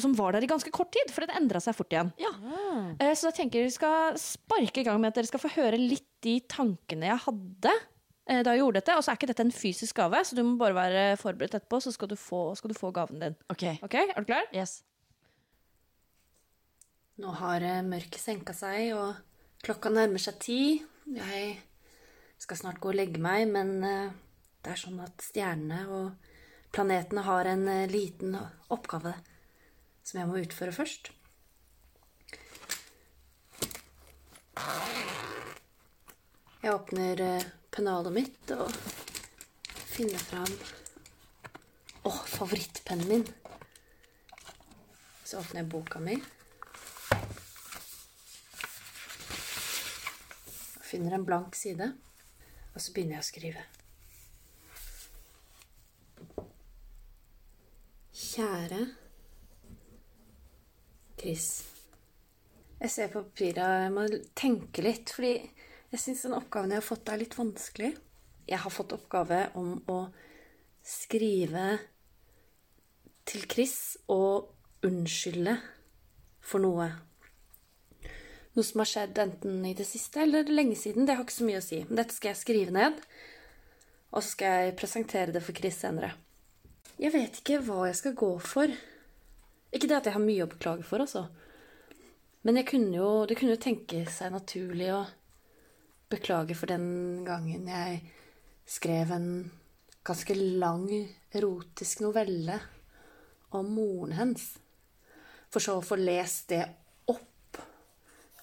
som 0.00 0.14
var 0.18 0.32
der 0.34 0.44
i 0.44 0.48
ganske 0.50 0.70
kort 0.74 0.90
tid, 0.94 1.10
for 1.14 1.24
det 1.26 1.34
endra 1.38 1.60
seg 1.62 1.76
fort 1.78 1.92
igjen. 1.94 2.12
Ja. 2.18 2.30
Eh, 2.98 3.12
Så 3.14 3.28
da 3.28 3.34
tenker 3.36 3.60
jeg 3.60 3.68
vi 3.70 3.74
skal 3.76 4.16
sparke 4.18 4.80
i 4.82 4.86
gang 4.86 5.00
med 5.00 5.12
at 5.12 5.18
dere 5.20 5.30
skal 5.30 5.42
få 5.42 5.50
høre 5.56 5.78
litt 5.80 6.08
de 6.24 6.38
tankene 6.48 7.10
jeg 7.10 7.20
hadde 7.26 7.72
eh, 8.26 8.40
da 8.42 8.54
jeg 8.54 8.62
gjorde 8.62 8.80
dette. 8.80 8.96
Og 8.96 9.04
så 9.04 9.12
er 9.12 9.18
ikke 9.20 9.28
dette 9.30 9.44
en 9.46 9.52
fysisk 9.54 9.96
gave, 10.00 10.22
så 10.24 10.34
du 10.38 10.42
må 10.46 10.56
bare 10.60 10.74
være 10.78 11.04
forberedt 11.20 11.54
etterpå, 11.60 11.80
så 11.84 11.92
skal 11.94 12.10
du 12.10 12.16
få, 12.18 12.40
skal 12.58 12.72
du 12.72 12.78
få 12.78 12.90
gaven 12.96 13.20
din. 13.22 13.36
OK. 13.52 13.64
Ok, 13.86 13.94
Er 14.02 14.18
du 14.18 14.28
klar? 14.32 14.48
Yes. 14.56 14.80
Nå 17.22 17.30
har 17.38 17.62
eh, 17.62 17.82
mørket 17.86 18.18
senka 18.18 18.54
seg, 18.56 18.90
og 18.98 19.14
klokka 19.64 19.92
nærmer 19.94 20.18
seg 20.22 20.40
ti. 20.42 20.60
Jeg 21.14 21.52
skal 22.42 22.58
snart 22.58 22.80
gå 22.82 22.90
og 22.90 22.96
legge 22.98 23.20
meg, 23.22 23.46
men 23.52 23.76
det 24.64 24.72
er 24.72 24.80
sånn 24.80 24.98
at 25.04 25.22
stjernene 25.22 25.84
og 25.92 26.32
planetene 26.74 27.22
har 27.22 27.46
en 27.46 27.68
liten 27.92 28.34
oppgave 28.74 29.12
som 30.04 30.20
jeg 30.20 30.28
må 30.28 30.40
utføre 30.42 30.72
først. 30.76 31.10
Jeg 36.64 36.72
åpner 36.72 37.20
eh, 37.20 37.46
pennalet 37.74 38.14
mitt 38.14 38.52
og 38.54 38.70
finner 39.94 40.20
fram 40.30 40.52
Å, 42.04 42.10
favorittpennen 42.10 43.08
min. 43.08 43.24
Så 45.24 45.40
åpner 45.40 45.62
jeg 45.62 45.70
boka 45.72 46.00
mi. 46.04 46.18
Og 50.76 50.84
finner 50.84 51.16
en 51.16 51.24
blank 51.24 51.56
side, 51.56 51.90
og 52.74 52.80
så 52.80 52.92
begynner 52.92 53.18
jeg 53.18 53.24
å 53.24 53.28
skrive. 53.30 53.64
Kjære 58.24 58.82
Chris. 61.24 61.64
Jeg 62.82 62.90
ser 62.92 63.08
på 63.08 63.22
papiret 63.24 63.56
jeg 63.86 63.92
må 63.94 64.02
tenke 64.36 64.82
litt, 64.84 65.08
fordi 65.08 65.38
jeg 65.94 66.02
syns 66.02 66.26
den 66.26 66.36
oppgaven 66.36 66.74
jeg 66.74 66.82
har 66.82 66.84
fått, 66.84 67.08
er 67.08 67.22
litt 67.22 67.36
vanskelig. 67.38 67.94
Jeg 68.44 68.60
har 68.60 68.74
fått 68.74 68.92
oppgave 68.92 69.38
om 69.56 69.78
å 69.88 69.98
skrive 70.84 71.78
til 73.24 73.48
Chris 73.48 73.96
og 74.12 74.84
unnskylde 74.84 75.56
for 76.44 76.60
noe. 76.60 76.90
Noe 78.52 78.68
som 78.68 78.84
har 78.84 78.92
skjedd 78.92 79.24
enten 79.24 79.64
i 79.64 79.72
det 79.78 79.88
siste 79.88 80.26
eller 80.26 80.52
lenge 80.52 80.76
siden. 80.76 81.08
Det 81.08 81.16
har 81.16 81.24
ikke 81.24 81.40
så 81.40 81.48
mye 81.48 81.62
å 81.62 81.64
si. 81.64 81.80
Men 81.88 82.02
dette 82.02 82.18
skal 82.18 82.34
jeg 82.34 82.42
skrive 82.44 82.76
ned, 82.76 83.00
og 84.12 84.20
så 84.20 84.28
skal 84.28 84.66
jeg 84.66 84.80
presentere 84.82 85.32
det 85.32 85.40
for 85.46 85.56
Chris 85.56 85.80
senere. 85.80 86.12
Jeg 87.00 87.16
vet 87.16 87.40
ikke 87.40 87.64
hva 87.64 87.86
jeg 87.88 88.02
skal 88.02 88.20
gå 88.26 88.34
for. 88.44 88.82
Ikke 89.74 89.88
det 89.90 89.98
at 89.98 90.08
jeg 90.08 90.14
har 90.14 90.22
mye 90.22 90.44
å 90.44 90.50
beklage 90.50 90.86
for, 90.86 91.02
altså. 91.02 91.26
Men 92.44 92.60
kunne 92.68 92.92
jo, 92.94 93.10
det 93.26 93.38
kunne 93.38 93.56
jo 93.56 93.62
tenke 93.62 94.04
seg 94.12 94.34
naturlig 94.34 94.90
å 94.94 95.02
beklage 96.12 96.54
for 96.58 96.70
den 96.70 97.24
gangen 97.26 97.66
jeg 97.70 98.02
skrev 98.68 99.12
en 99.16 99.28
ganske 100.04 100.36
lang 100.36 100.86
erotisk 101.34 102.04
novelle 102.04 102.58
om 103.56 103.70
moren 103.72 104.14
hennes. 104.18 104.44
For 105.50 105.64
så 105.64 105.78
å 105.78 105.84
få 105.84 105.96
lest 106.00 106.50
det 106.52 106.62
opp 107.10 107.60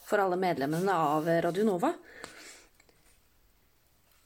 for 0.07 0.23
alle 0.23 0.39
medlemmene 0.41 0.95
av 1.15 1.29
Radio 1.45 1.67
Nova. 1.67 1.93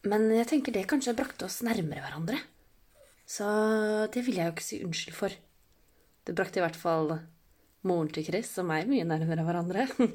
Men 0.05 0.29
jeg 0.31 0.47
tenker 0.51 0.75
det 0.75 0.87
kanskje 0.89 1.17
brakte 1.17 1.47
oss 1.49 1.63
nærmere 1.65 2.03
hverandre. 2.05 2.39
Så 3.25 3.45
det 4.13 4.21
vil 4.25 4.37
jeg 4.39 4.47
jo 4.47 4.55
ikke 4.55 4.65
si 4.65 4.81
unnskyld 4.85 5.17
for. 5.17 5.35
Det 6.25 6.33
brakte 6.33 6.57
i 6.57 6.63
hvert 6.63 6.79
fall 6.79 7.11
moren 7.85 8.09
til 8.09 8.25
Chris 8.25 8.49
og 8.61 8.65
meg 8.71 8.87
mye 8.89 9.05
nærmere 9.05 9.45
hverandre. 9.45 9.85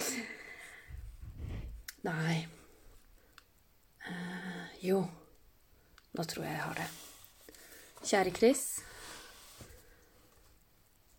Nei 2.09 2.41
uh, 4.09 4.65
Jo, 4.83 5.05
nå 6.17 6.27
tror 6.27 6.49
jeg 6.49 6.57
jeg 6.57 6.65
har 6.65 6.81
det. 6.81 6.89
Kjære 8.01 8.33
Chris. 8.35 8.65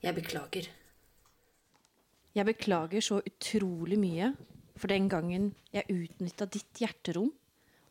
Jeg 0.02 0.18
beklager. 0.18 0.68
Jeg 2.36 2.48
beklager 2.48 3.06
så 3.06 3.22
utrolig 3.22 4.00
mye 4.02 4.34
for 4.76 4.92
den 4.92 5.08
gangen 5.12 5.52
jeg 5.72 5.88
utnytta 5.94 6.50
ditt 6.52 6.82
hjerterom 6.82 7.30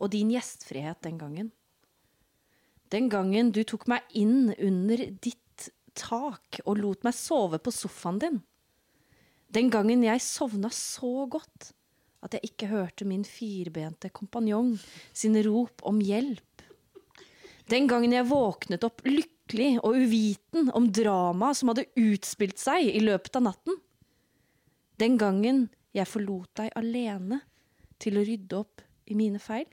og 0.00 0.12
din 0.12 0.32
gjestfrihet 0.34 1.00
den 1.06 1.20
gangen. 1.20 1.52
Den 2.90 3.06
gangen 3.08 3.52
du 3.54 3.62
tok 3.62 3.86
meg 3.88 4.02
inn 4.18 4.50
under 4.58 5.04
ditt 5.22 5.39
tak 6.00 6.62
og 6.64 6.80
lot 6.80 7.04
meg 7.06 7.16
sove 7.16 7.60
på 7.62 7.72
sofaen 7.74 8.20
din. 8.22 8.40
Den 9.50 9.70
gangen 9.72 10.04
jeg 10.06 10.22
sovna 10.22 10.70
så 10.74 11.26
godt 11.30 11.72
at 12.24 12.36
jeg 12.36 12.52
ikke 12.52 12.68
hørte 12.70 13.06
min 13.08 13.24
firbente 13.26 14.10
kompanjong 14.14 14.74
sine 15.16 15.42
rop 15.46 15.82
om 15.88 16.00
hjelp. 16.04 16.64
Den 17.70 17.88
gangen 17.90 18.14
jeg 18.14 18.28
våknet 18.28 18.84
opp 18.86 19.02
lykkelig 19.06 19.78
og 19.80 19.96
uviten 19.98 20.70
om 20.76 20.88
dramaet 20.94 21.58
som 21.58 21.72
hadde 21.72 21.88
utspilt 21.98 22.60
seg 22.60 22.88
i 22.90 23.02
løpet 23.02 23.38
av 23.40 23.46
natten. 23.48 23.78
Den 25.00 25.16
gangen 25.20 25.68
jeg 25.96 26.10
forlot 26.10 26.50
deg 26.60 26.74
alene 26.78 27.40
til 28.02 28.18
å 28.18 28.24
rydde 28.26 28.58
opp 28.58 28.82
i 29.10 29.16
mine 29.18 29.40
feil. 29.42 29.66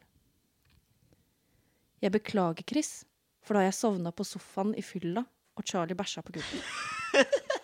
Jeg 2.02 2.14
beklager, 2.14 2.66
Chris, 2.70 3.02
for 3.42 3.58
da 3.58 3.66
jeg 3.66 3.78
sovna 3.78 4.14
på 4.14 4.26
sofaen 4.28 4.76
i 4.78 4.86
fylla 4.86 5.26
og 5.58 5.66
Charlie 5.66 5.98
bæsja 5.98 6.22
på 6.22 6.32
gulvet. 6.38 6.64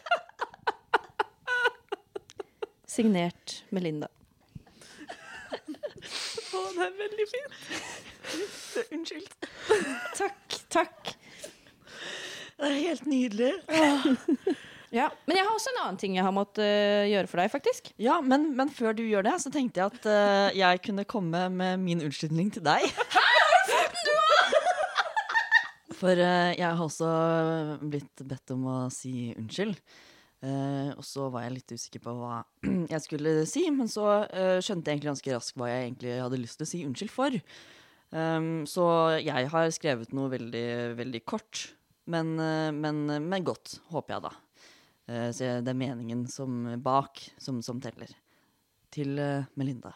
Signert 2.93 3.63
Melinda. 3.73 4.10
Å, 6.53 6.60
det 6.75 6.84
er 6.86 6.93
veldig 6.99 7.25
fint. 7.32 7.53
Unnskyld. 8.93 9.29
Takk, 10.17 10.60
takk. 10.73 11.15
Det 12.53 12.69
er 12.69 12.77
helt 12.84 13.10
nydelig. 13.10 13.53
Ja, 14.93 15.08
Men 15.25 15.39
jeg 15.39 15.45
har 15.47 15.56
også 15.56 15.71
en 15.73 15.79
annen 15.82 15.97
ting 15.97 16.13
jeg 16.19 16.25
har 16.25 16.34
måttet 16.36 16.62
uh, 16.62 17.10
gjøre 17.10 17.29
for 17.32 17.41
deg, 17.41 17.49
faktisk. 17.49 17.89
Ja, 17.97 18.19
men, 18.21 18.51
men 18.58 18.69
før 18.69 18.93
du 18.93 19.01
gjør 19.01 19.25
det, 19.25 19.39
så 19.41 19.49
tenkte 19.53 19.82
jeg 19.82 19.89
at 19.89 20.06
uh, 20.06 20.53
jeg 20.53 20.84
kunne 20.86 21.06
komme 21.10 21.47
med 21.49 21.82
min 21.82 22.03
unnskyldning 22.06 22.53
til 22.53 22.65
deg. 22.67 22.86
For 26.04 26.20
eh, 26.20 26.54
jeg 26.60 26.68
har 26.68 26.82
også 26.84 27.12
blitt 27.80 28.26
bedt 28.28 28.52
om 28.56 28.68
å 28.68 28.78
si 28.92 29.32
unnskyld. 29.38 29.78
Uh, 30.44 30.92
og 31.00 31.06
så 31.08 31.30
var 31.32 31.46
jeg 31.46 31.54
litt 31.54 31.72
usikker 31.72 32.02
på 32.04 32.13
hva 32.18 32.42
jeg 32.92 33.00
skulle 33.00 33.46
si, 33.48 33.62
men 33.72 33.88
så 33.88 34.08
uh, 34.28 34.58
skjønte 34.60 34.92
jeg 34.92 34.98
egentlig 34.98 35.13
ganske 35.13 35.32
raskt 35.38 35.56
hva 35.56 35.70
jeg 35.70 35.86
egentlig 35.86 36.18
hadde 36.20 36.39
lyst 36.42 36.60
til 36.60 36.68
å 36.68 36.72
si 36.74 36.82
unnskyld 36.84 37.13
for. 37.13 37.38
Um, 38.12 38.66
så 38.68 38.86
jeg 39.24 39.48
har 39.54 39.72
skrevet 39.72 40.12
noe 40.12 40.34
veldig, 40.36 40.68
veldig 41.00 41.24
kort, 41.24 41.70
men, 42.12 42.36
uh, 42.36 42.76
men, 42.76 43.06
men 43.24 43.48
godt, 43.48 43.78
håper 43.96 44.18
jeg 44.18 44.26
da. 44.28 44.34
Eh, 45.08 45.30
så 45.36 45.60
det 45.63 45.72
er 45.72 45.80
meningen 45.80 46.26
som 46.32 46.63
bak 46.84 47.22
som, 47.42 47.62
som 47.66 47.82
teller. 47.84 48.12
Til 48.94 49.18
eh, 49.20 49.50
Melinda. 49.60 49.94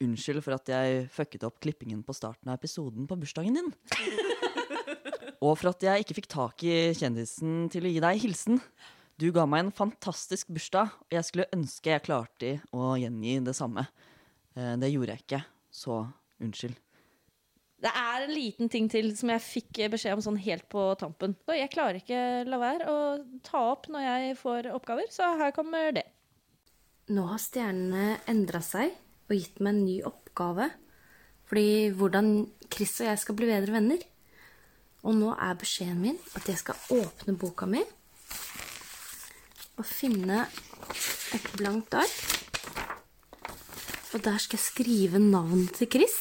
Unnskyld 0.00 0.44
for 0.44 0.56
at 0.56 0.68
jeg 0.72 1.06
fucket 1.12 1.44
opp 1.48 1.60
klippingen 1.60 2.02
på 2.04 2.16
starten 2.16 2.48
av 2.48 2.60
episoden 2.60 3.08
på 3.08 3.18
bursdagen 3.20 3.56
din. 3.58 3.72
Og 5.40 5.56
for 5.56 5.72
at 5.72 5.84
jeg 5.84 6.04
ikke 6.04 6.16
fikk 6.18 6.28
tak 6.30 6.64
i 6.68 6.92
kjendisen 6.96 7.70
til 7.72 7.86
å 7.86 7.92
gi 7.92 8.02
deg 8.04 8.20
hilsen. 8.20 8.60
Du 9.20 9.28
ga 9.32 9.46
meg 9.48 9.66
en 9.66 9.72
fantastisk 9.76 10.48
bursdag, 10.52 10.92
og 11.04 11.16
jeg 11.16 11.26
skulle 11.28 11.48
ønske 11.56 11.92
jeg 11.92 12.04
klarte 12.06 12.52
å 12.76 12.94
gjengi 13.00 13.38
det 13.44 13.56
samme. 13.56 13.86
Eh, 14.56 14.76
Det 14.80 14.92
gjorde 14.92 15.16
jeg 15.16 15.24
ikke, 15.24 15.42
så 15.72 16.04
unnskyld. 16.40 16.76
Det 17.80 17.88
er 17.96 18.24
en 18.26 18.34
liten 18.34 18.68
ting 18.68 18.90
til 18.92 19.14
som 19.16 19.32
jeg 19.32 19.40
fikk 19.40 19.78
beskjed 19.92 20.18
om 20.18 20.24
sånn 20.24 20.40
helt 20.44 20.66
på 20.68 20.82
tampen. 21.00 21.34
Og 21.48 21.56
jeg 21.56 21.72
klarer 21.72 21.96
ikke 22.00 22.44
la 22.44 22.58
være 22.60 22.88
å 22.92 22.96
ta 23.44 23.62
opp 23.72 23.88
når 23.88 24.04
jeg 24.04 24.36
får 24.36 24.68
oppgaver, 24.74 25.08
så 25.08 25.32
her 25.40 25.54
kommer 25.56 25.94
det. 25.96 26.04
Nå 27.08 27.24
har 27.30 27.40
stjernene 27.40 28.20
endra 28.28 28.60
seg 28.60 28.92
og 29.30 29.36
gitt 29.36 29.60
meg 29.60 29.72
en 29.72 29.84
ny 29.84 29.96
oppgave. 30.04 30.20
oppgave. 30.30 30.70
Fordi 31.50 31.90
hvordan 31.98 32.28
Chris 32.70 33.00
og 33.00 33.08
jeg 33.08 33.18
skal 33.18 33.34
bli 33.34 33.46
bedre 33.50 33.74
venner. 33.74 34.02
Og 35.02 35.16
nå 35.16 35.32
er 35.32 35.56
beskjeden 35.60 36.02
min 36.02 36.18
at 36.36 36.48
jeg 36.48 36.60
skal 36.60 36.80
åpne 36.92 37.36
boka 37.40 37.68
mi 37.68 37.80
og 39.80 39.86
finne 39.88 40.42
et 41.32 41.46
blankt 41.56 41.94
ark. 41.96 42.18
Og 44.12 44.24
der 44.24 44.36
skal 44.42 44.58
jeg 44.58 44.66
skrive 44.66 45.18
navnet 45.22 45.72
til 45.78 45.88
Chris. 45.88 46.16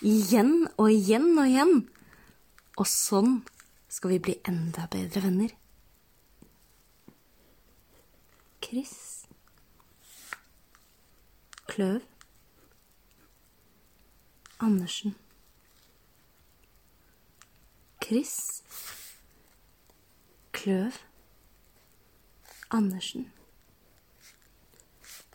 Igjen 0.00 0.68
og 0.78 0.92
igjen 0.94 1.32
og 1.34 1.48
igjen. 1.50 1.74
Og 2.78 2.86
sånn 2.88 3.40
skal 3.90 4.14
vi 4.14 4.20
bli 4.22 4.36
enda 4.48 4.86
bedre 4.92 5.24
venner. 5.26 5.52
Chris 8.64 8.94
Kløv 11.68 12.00
Andersen 14.60 15.14
Chris 18.08 18.62
Kløv 20.52 20.92
Andersen 22.70 23.32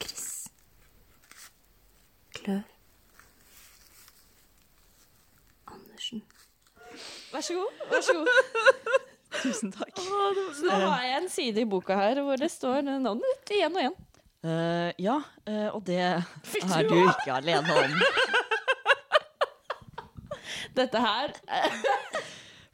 Chris 0.02 0.48
Kløv 2.34 2.62
Andersen 5.68 6.24
Vær 7.34 7.42
så 7.42 7.54
god. 7.54 7.72
Vær 7.92 8.02
så 8.02 8.14
god. 8.18 8.28
Tusen 9.44 9.72
takk. 9.72 9.94
Så 10.58 10.66
nå 10.66 10.90
har 10.90 11.06
jeg 11.06 11.22
en 11.22 11.30
side 11.30 11.62
i 11.62 11.70
boka 11.70 11.94
her 11.98 12.26
hvor 12.26 12.42
det 12.42 12.50
står 12.52 12.82
navnet 12.90 13.22
ditt 13.30 13.58
igjen 13.60 13.78
og 13.78 13.86
igjen. 13.86 13.98
Uh, 14.44 14.90
ja, 14.98 15.22
uh, 15.50 15.70
og 15.76 15.86
det 15.86 16.02
er 16.02 16.26
du 16.50 16.90
du 16.90 17.00
ikke 17.04 17.38
alene 17.38 17.82
om. 17.86 18.00
Dette 20.82 20.98
her 21.06 21.38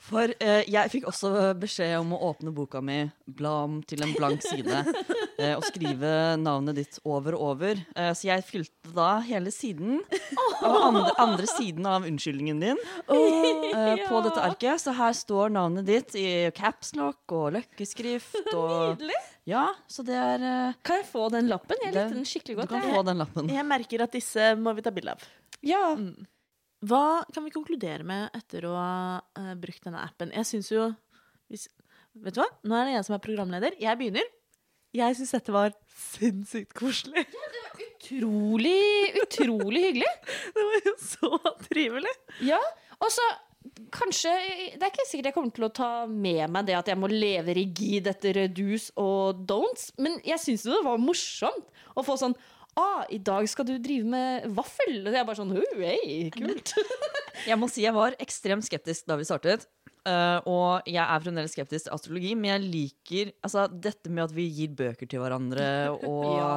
For 0.10 0.32
eh, 0.42 0.64
jeg 0.66 0.90
fikk 0.90 1.06
også 1.12 1.30
beskjed 1.62 1.96
om 2.00 2.16
å 2.16 2.20
åpne 2.32 2.50
boka 2.56 2.82
mi, 2.82 3.04
bla 3.30 3.52
om 3.68 3.80
til 3.86 4.02
en 4.02 4.14
blank 4.18 4.42
side 4.42 4.80
eh, 5.40 5.54
og 5.54 5.64
skrive 5.68 6.12
navnet 6.42 6.80
ditt 6.80 6.98
over 7.06 7.38
og 7.38 7.44
over. 7.54 7.82
Eh, 7.96 8.10
så 8.18 8.32
jeg 8.32 8.46
fylte 8.48 8.94
da 8.96 9.20
hele 9.28 9.52
siden, 9.54 10.00
av 10.66 10.78
andre, 10.88 11.12
andre 11.22 11.46
siden 11.52 11.86
av 11.86 12.08
unnskyldningen 12.10 12.64
din, 12.64 12.82
eh, 13.06 14.02
på 14.10 14.22
dette 14.26 14.42
arket. 14.50 14.82
Så 14.82 14.96
her 14.98 15.14
står 15.18 15.54
navnet 15.54 15.86
ditt 15.88 16.18
i 16.20 16.28
capslock 16.58 17.36
og 17.38 17.52
løkkeskrift. 17.60 18.40
Og, 18.56 18.98
Nydelig. 18.98 19.20
ja, 19.54 19.68
så 19.92 20.04
det 20.08 20.18
er 20.18 20.48
eh, 20.50 20.74
Kan 20.90 21.04
jeg 21.04 21.10
få 21.12 21.28
den 21.34 21.52
lappen? 21.54 21.78
Jeg 21.86 21.94
likte 21.94 22.18
den 22.18 22.26
skikkelig 22.28 22.58
godt. 22.64 22.74
Du 22.74 22.76
kan 22.80 22.88
Jeg- 22.90 22.98
få 22.98 23.06
den 23.12 23.22
lappen. 23.22 23.54
Jeg 23.54 23.70
merker 23.70 24.08
at 24.08 24.18
disse 24.18 24.52
må 24.58 24.74
vi 24.74 24.82
ta 24.90 24.90
bilde 24.96 25.14
av. 25.14 25.30
Ja. 25.62 25.84
Hva 26.88 27.22
kan 27.34 27.44
vi 27.44 27.52
konkludere 27.52 28.06
med 28.08 28.30
etter 28.38 28.68
å 28.70 28.74
ha 28.78 29.20
uh, 29.20 29.54
brukt 29.60 29.84
denne 29.84 30.04
appen? 30.06 30.32
Jeg 30.36 30.48
syns 30.48 30.72
jo 30.72 30.88
hvis, 31.52 31.68
Vet 32.20 32.36
du 32.36 32.42
hva? 32.42 32.50
Nå 32.68 32.76
er 32.78 32.88
det 32.88 32.94
jeg 32.98 33.08
som 33.08 33.16
er 33.16 33.24
programleder. 33.24 33.76
Jeg 33.80 34.00
begynner. 34.00 34.30
Jeg 34.96 35.18
syns 35.20 35.36
dette 35.36 35.54
var 35.54 35.76
sinnssykt 35.94 36.74
koselig. 36.78 37.22
Ja, 37.22 37.52
det 37.54 37.66
var 37.66 37.84
Utrolig, 38.00 39.12
utrolig 39.22 39.84
hyggelig. 39.86 40.10
Det 40.56 40.64
var 40.66 40.88
jo 40.88 40.94
så 41.04 41.30
trivelig. 41.68 42.14
Ja, 42.48 42.60
og 42.98 43.12
så 43.14 43.26
kanskje 43.94 44.32
Det 44.80 44.82
er 44.82 44.92
ikke 44.92 45.06
sikkert 45.08 45.30
jeg 45.30 45.36
kommer 45.36 45.54
til 45.56 45.68
å 45.68 45.72
ta 45.76 45.90
med 46.10 46.52
meg 46.52 46.68
det 46.68 46.78
at 46.80 46.90
jeg 46.90 47.00
må 47.00 47.10
leve 47.12 47.54
rigid 47.58 48.08
etter 48.10 48.46
do's 48.56 48.90
og 49.00 49.44
don'ts, 49.50 49.92
men 50.00 50.18
jeg 50.26 50.42
syns 50.42 50.66
jo 50.66 50.74
det 50.74 50.86
var 50.88 51.02
morsomt 51.02 51.84
å 51.94 52.06
få 52.06 52.16
sånn 52.20 52.36
Ah, 52.78 53.04
i 53.10 53.18
dag 53.18 53.48
skal 53.50 53.66
du 53.68 53.74
drive 53.82 54.06
med 54.08 54.46
vaffel. 54.56 55.00
Og 55.06 55.12
jeg 55.14 55.20
er 55.22 55.26
bare 55.28 55.40
sånn 55.40 55.56
«Oh, 55.58 55.80
Hei, 55.82 56.30
kult. 56.36 56.76
Jeg 57.48 57.56
må 57.56 57.70
si 57.72 57.86
jeg 57.86 57.94
var 57.96 58.18
ekstremt 58.20 58.66
skeptisk 58.68 59.06
da 59.08 59.16
vi 59.16 59.24
startet. 59.24 59.62
Uh, 60.04 60.40
og 60.50 60.88
jeg 60.90 61.00
er 61.00 61.22
fremdeles 61.24 61.54
skeptisk 61.54 61.86
til 61.86 61.94
astrologi, 61.96 62.32
men 62.36 62.50
jeg 62.52 62.64
liker 62.72 63.32
altså, 63.46 63.64
dette 63.72 64.12
med 64.12 64.26
at 64.26 64.34
vi 64.36 64.46
gir 64.58 64.74
bøker 64.76 65.08
til 65.12 65.22
hverandre 65.24 65.68
og 66.10 66.26
Ja. 66.36 66.50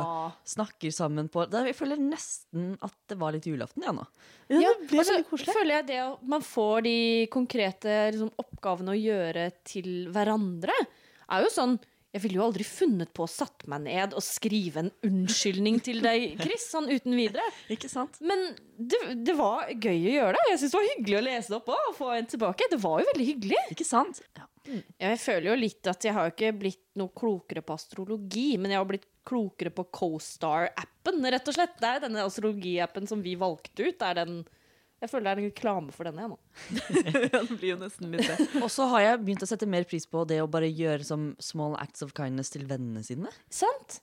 snakker 0.48 0.90
sammen 0.94 1.28
på 1.30 1.44
det, 1.50 1.62
Jeg 1.70 1.76
føler 1.78 2.02
nesten 2.02 2.72
at 2.82 2.94
det 3.10 3.18
var 3.20 3.34
litt 3.36 3.46
julaften, 3.46 3.84
jeg 3.86 3.94
nå. 3.94 4.06
Ja, 4.50 4.58
Ja, 4.64 4.72
det 4.80 4.88
ble 4.90 5.04
veldig 5.06 5.26
koselig. 5.30 5.54
føler 5.58 5.74
jeg 5.76 5.86
det 5.92 6.00
at 6.02 6.26
man 6.34 6.46
får 6.46 6.82
de 6.88 6.96
konkrete 7.34 7.96
liksom, 8.16 8.32
oppgavene 8.42 8.94
å 8.96 8.98
gjøre 8.98 9.48
til 9.68 9.90
hverandre, 10.14 10.74
er 11.30 11.46
jo 11.46 11.52
sånn 11.54 11.78
Jeg 12.12 12.20
ville 12.26 12.36
jo 12.36 12.44
aldri 12.44 12.64
funnet 12.68 13.08
på 13.16 13.24
å 13.24 13.30
satt 13.30 13.64
meg 13.72 13.86
ned 13.86 14.12
og 14.12 14.20
skrive 14.24 14.82
en 14.82 14.90
unnskyldning 15.08 15.78
til 15.84 16.02
deg, 16.04 16.34
Chris, 16.42 16.66
sånn 16.68 16.90
uten 16.90 17.16
videre. 17.16 17.46
Ikke 17.72 17.88
sant? 17.88 18.18
Men 18.20 18.50
det, 18.76 19.00
det 19.24 19.36
var 19.38 19.70
gøy 19.72 19.96
å 19.96 20.16
gjøre 20.18 20.34
det. 20.36 20.50
Jeg 20.50 20.60
syns 20.60 20.74
det 20.74 20.78
var 20.78 20.88
hyggelig 20.90 21.18
å 21.18 21.24
lese 21.30 21.52
det 21.54 21.58
opp 21.62 21.72
òg, 21.72 21.86
og 21.88 21.96
få 21.96 22.10
en 22.18 22.28
tilbake. 22.34 22.68
Det 22.68 22.80
var 22.82 23.00
jo 23.00 23.08
veldig 23.14 23.28
hyggelig. 23.30 23.62
Ikke 23.72 23.88
sant? 23.88 24.20
Ja. 24.36 24.48
Jeg 25.00 25.18
føler 25.18 25.48
jo 25.48 25.58
litt 25.58 25.88
at 25.90 26.04
jeg 26.06 26.14
har 26.14 26.30
ikke 26.30 26.52
blitt 26.54 26.84
noe 27.00 27.10
klokere 27.16 27.64
på 27.64 27.74
astrologi, 27.74 28.50
men 28.60 28.74
jeg 28.74 28.82
har 28.82 28.90
blitt 28.92 29.08
klokere 29.26 29.72
på 29.74 29.88
CoStar-appen, 29.96 31.24
rett 31.32 31.48
og 31.48 31.56
slett. 31.56 31.78
Det 31.80 31.88
er 31.88 32.04
denne 32.04 32.26
astrologi-appen 32.28 33.08
som 33.10 33.24
vi 33.24 33.34
valgte 33.40 33.88
ut. 33.88 33.96
Det 33.96 34.10
er 34.12 34.20
den 34.20 34.42
Jeg 35.02 35.10
føler 35.10 35.24
det 35.26 35.30
er 35.32 35.40
en 35.40 35.48
reklame 35.48 35.92
for 35.94 36.06
denne, 36.06 36.22
jeg 36.22 36.30
nå. 36.30 36.36
Det 37.32 37.56
blir 37.56 37.72
jo 37.72 37.78
nesten 37.80 38.12
litt 38.12 38.28
det. 38.30 38.44
Og 38.62 38.68
så 38.70 38.86
har 38.92 39.02
jeg 39.02 39.20
begynt 39.24 39.42
å 39.42 39.48
sette 39.50 39.66
mer 39.66 39.86
pris 39.90 40.04
på 40.06 40.22
det 40.30 40.38
å 40.38 40.50
bare 40.50 40.68
gjøre 40.70 41.02
som 41.06 41.24
small 41.42 41.74
acts 41.82 42.04
of 42.06 42.12
kindness 42.14 42.52
til 42.54 42.68
vennene 42.70 43.02
sine. 43.06 43.32
Sant? 43.50 43.98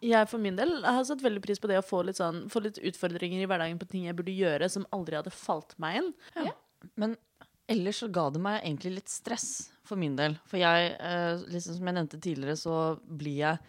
Jeg 0.00 0.30
for 0.30 0.40
min 0.40 0.56
del 0.56 0.78
har 0.86 1.02
satt 1.04 1.20
veldig 1.24 1.42
pris 1.44 1.60
på 1.60 1.68
det 1.68 1.76
å 1.80 1.84
få 1.84 2.00
litt, 2.08 2.16
sånn, 2.16 2.46
få 2.52 2.62
litt 2.64 2.80
utfordringer 2.80 3.42
i 3.42 3.48
hverdagen 3.50 3.80
på 3.82 3.88
ting 3.90 4.06
jeg 4.08 4.16
burde 4.16 4.32
gjøre 4.32 4.70
som 4.72 4.86
aldri 4.96 5.18
hadde 5.20 5.34
falt 5.34 5.76
meg 5.82 6.00
inn. 6.00 6.14
Men 6.96 7.18
ellers 7.70 8.00
så 8.00 8.08
ga 8.08 8.30
det 8.32 8.40
meg 8.42 8.62
egentlig 8.62 8.94
litt 8.96 9.12
stress 9.12 9.50
for 9.86 10.00
min 10.00 10.16
del. 10.16 10.38
For 10.48 10.60
jeg, 10.62 10.94
eh, 10.96 11.42
liksom 11.52 11.76
som 11.76 11.90
jeg 11.90 11.98
nevnte 11.98 12.22
tidligere, 12.22 12.56
så 12.56 12.78
blir 13.04 13.42
jeg 13.42 13.60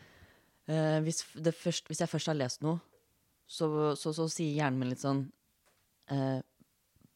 eh, 0.72 1.02
hvis, 1.04 1.26
det 1.36 1.54
først, 1.58 1.92
hvis 1.92 2.02
jeg 2.04 2.12
først 2.12 2.32
har 2.32 2.40
lest 2.40 2.64
noe, 2.66 2.80
så, 3.52 3.68
så, 4.00 4.14
så 4.16 4.30
sier 4.32 4.56
hjernen 4.62 4.80
min 4.80 4.94
litt 4.94 5.04
sånn 5.04 5.26
eh, 6.14 6.40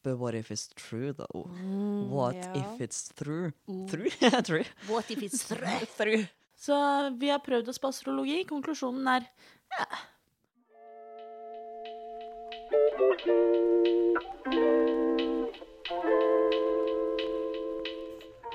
But 0.06 0.20
what 0.20 0.36
if 0.36 0.51
it's 0.51 0.70
true, 0.76 1.14
though? 1.14 1.49
what 2.10 2.36
ja. 2.36 2.53
if 2.53 2.80
it's 2.80 3.10
true? 3.18 3.53
True? 3.89 4.10
true. 4.43 4.64
What 4.88 5.10
if 5.10 5.24
it's 5.24 5.47
true? 5.97 6.28
Så 6.56 7.10
vi 7.18 7.30
har 7.30 7.39
prøvd 7.39 7.70
oss 7.70 7.80
på 7.80 7.88
astrologi. 7.88 8.43
Konklusjonen 8.45 9.08
er 9.08 9.26
ja. 9.74 9.86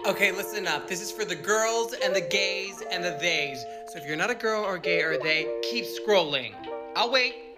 Okay, 0.06 0.30
listen 0.30 0.68
up. 0.68 0.86
This 0.86 1.02
is 1.02 1.10
for 1.10 1.24
the 1.24 1.34
girls 1.34 1.94
and 2.04 2.14
the 2.14 2.28
gays 2.30 2.80
and 2.92 3.02
the 3.02 3.18
theys. 3.18 3.58
So 3.90 3.98
if 3.98 4.06
you're 4.06 4.16
not 4.16 4.30
a 4.30 4.38
girl 4.38 4.62
or 4.62 4.78
gay 4.78 5.02
or 5.02 5.18
they, 5.18 5.46
keep 5.68 5.84
scrolling. 5.84 6.54
I'll 6.94 7.10
wait. 7.10 7.49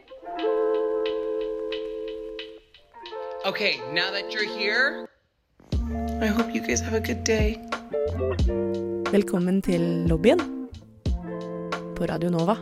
Okay, 3.44 3.80
now 3.92 4.10
that 4.12 4.30
you're 4.32 4.46
here, 4.46 5.06
I 6.22 6.26
hope 6.26 6.54
you 6.54 6.60
guys 6.60 6.80
have 6.80 6.94
a 6.94 7.00
good 7.00 7.24
day. 7.24 7.58
Velkommen 9.12 9.60
til 9.62 9.82
lobbyen 10.08 10.40
på 11.98 12.06
Radio 12.08 12.30
Nova. 12.30 12.54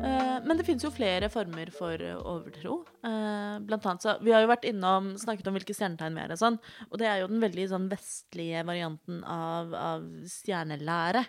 Eh, 0.00 0.38
Men 0.46 0.56
det 0.56 0.64
finnes 0.66 0.84
jo 0.86 0.90
flere 0.94 1.28
former 1.30 1.70
for 1.74 2.00
overtro. 2.24 2.80
Eh, 3.04 3.58
Blant 3.66 3.86
annet 3.86 4.02
så, 4.02 4.16
Vi 4.22 4.32
har 4.32 4.40
jo 4.42 4.48
vært 4.50 4.64
innom, 4.68 5.12
snakket 5.20 5.46
om 5.48 5.54
hvilke 5.58 5.74
stjernetegn 5.76 6.16
vi 6.16 6.24
er. 6.24 6.32
Og 6.32 6.40
sånn, 6.40 6.58
og 6.90 6.98
det 6.98 7.06
er 7.10 7.20
jo 7.20 7.28
den 7.28 7.40
veldig 7.44 7.68
sånn 7.68 7.88
vestlige 7.92 8.64
varianten 8.66 9.22
av, 9.24 9.74
av 9.74 10.08
stjernelære. 10.24 11.26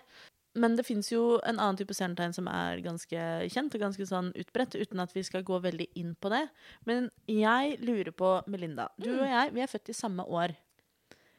Men 0.60 0.76
det 0.78 0.86
fins 0.86 1.10
jo 1.12 1.38
en 1.40 1.58
annen 1.58 1.78
type 1.78 1.94
stjernetegn 1.96 2.34
som 2.36 2.48
er 2.52 2.82
ganske 2.84 3.24
kjent 3.52 3.74
og 3.74 3.82
ganske 3.82 4.06
sånn 4.08 4.30
utbredt, 4.38 4.78
uten 4.78 5.02
at 5.04 5.14
vi 5.16 5.24
skal 5.26 5.46
gå 5.46 5.60
veldig 5.64 5.88
inn 6.00 6.14
på 6.18 6.32
det. 6.32 6.44
Men 6.88 7.10
jeg 7.30 7.78
lurer 7.82 8.12
på, 8.16 8.32
Melinda, 8.50 8.88
du 9.00 9.12
og 9.16 9.26
jeg 9.28 9.54
vi 9.54 9.64
er 9.64 9.70
født 9.70 9.92
i 9.92 9.96
samme 9.96 10.26
år. 10.26 10.56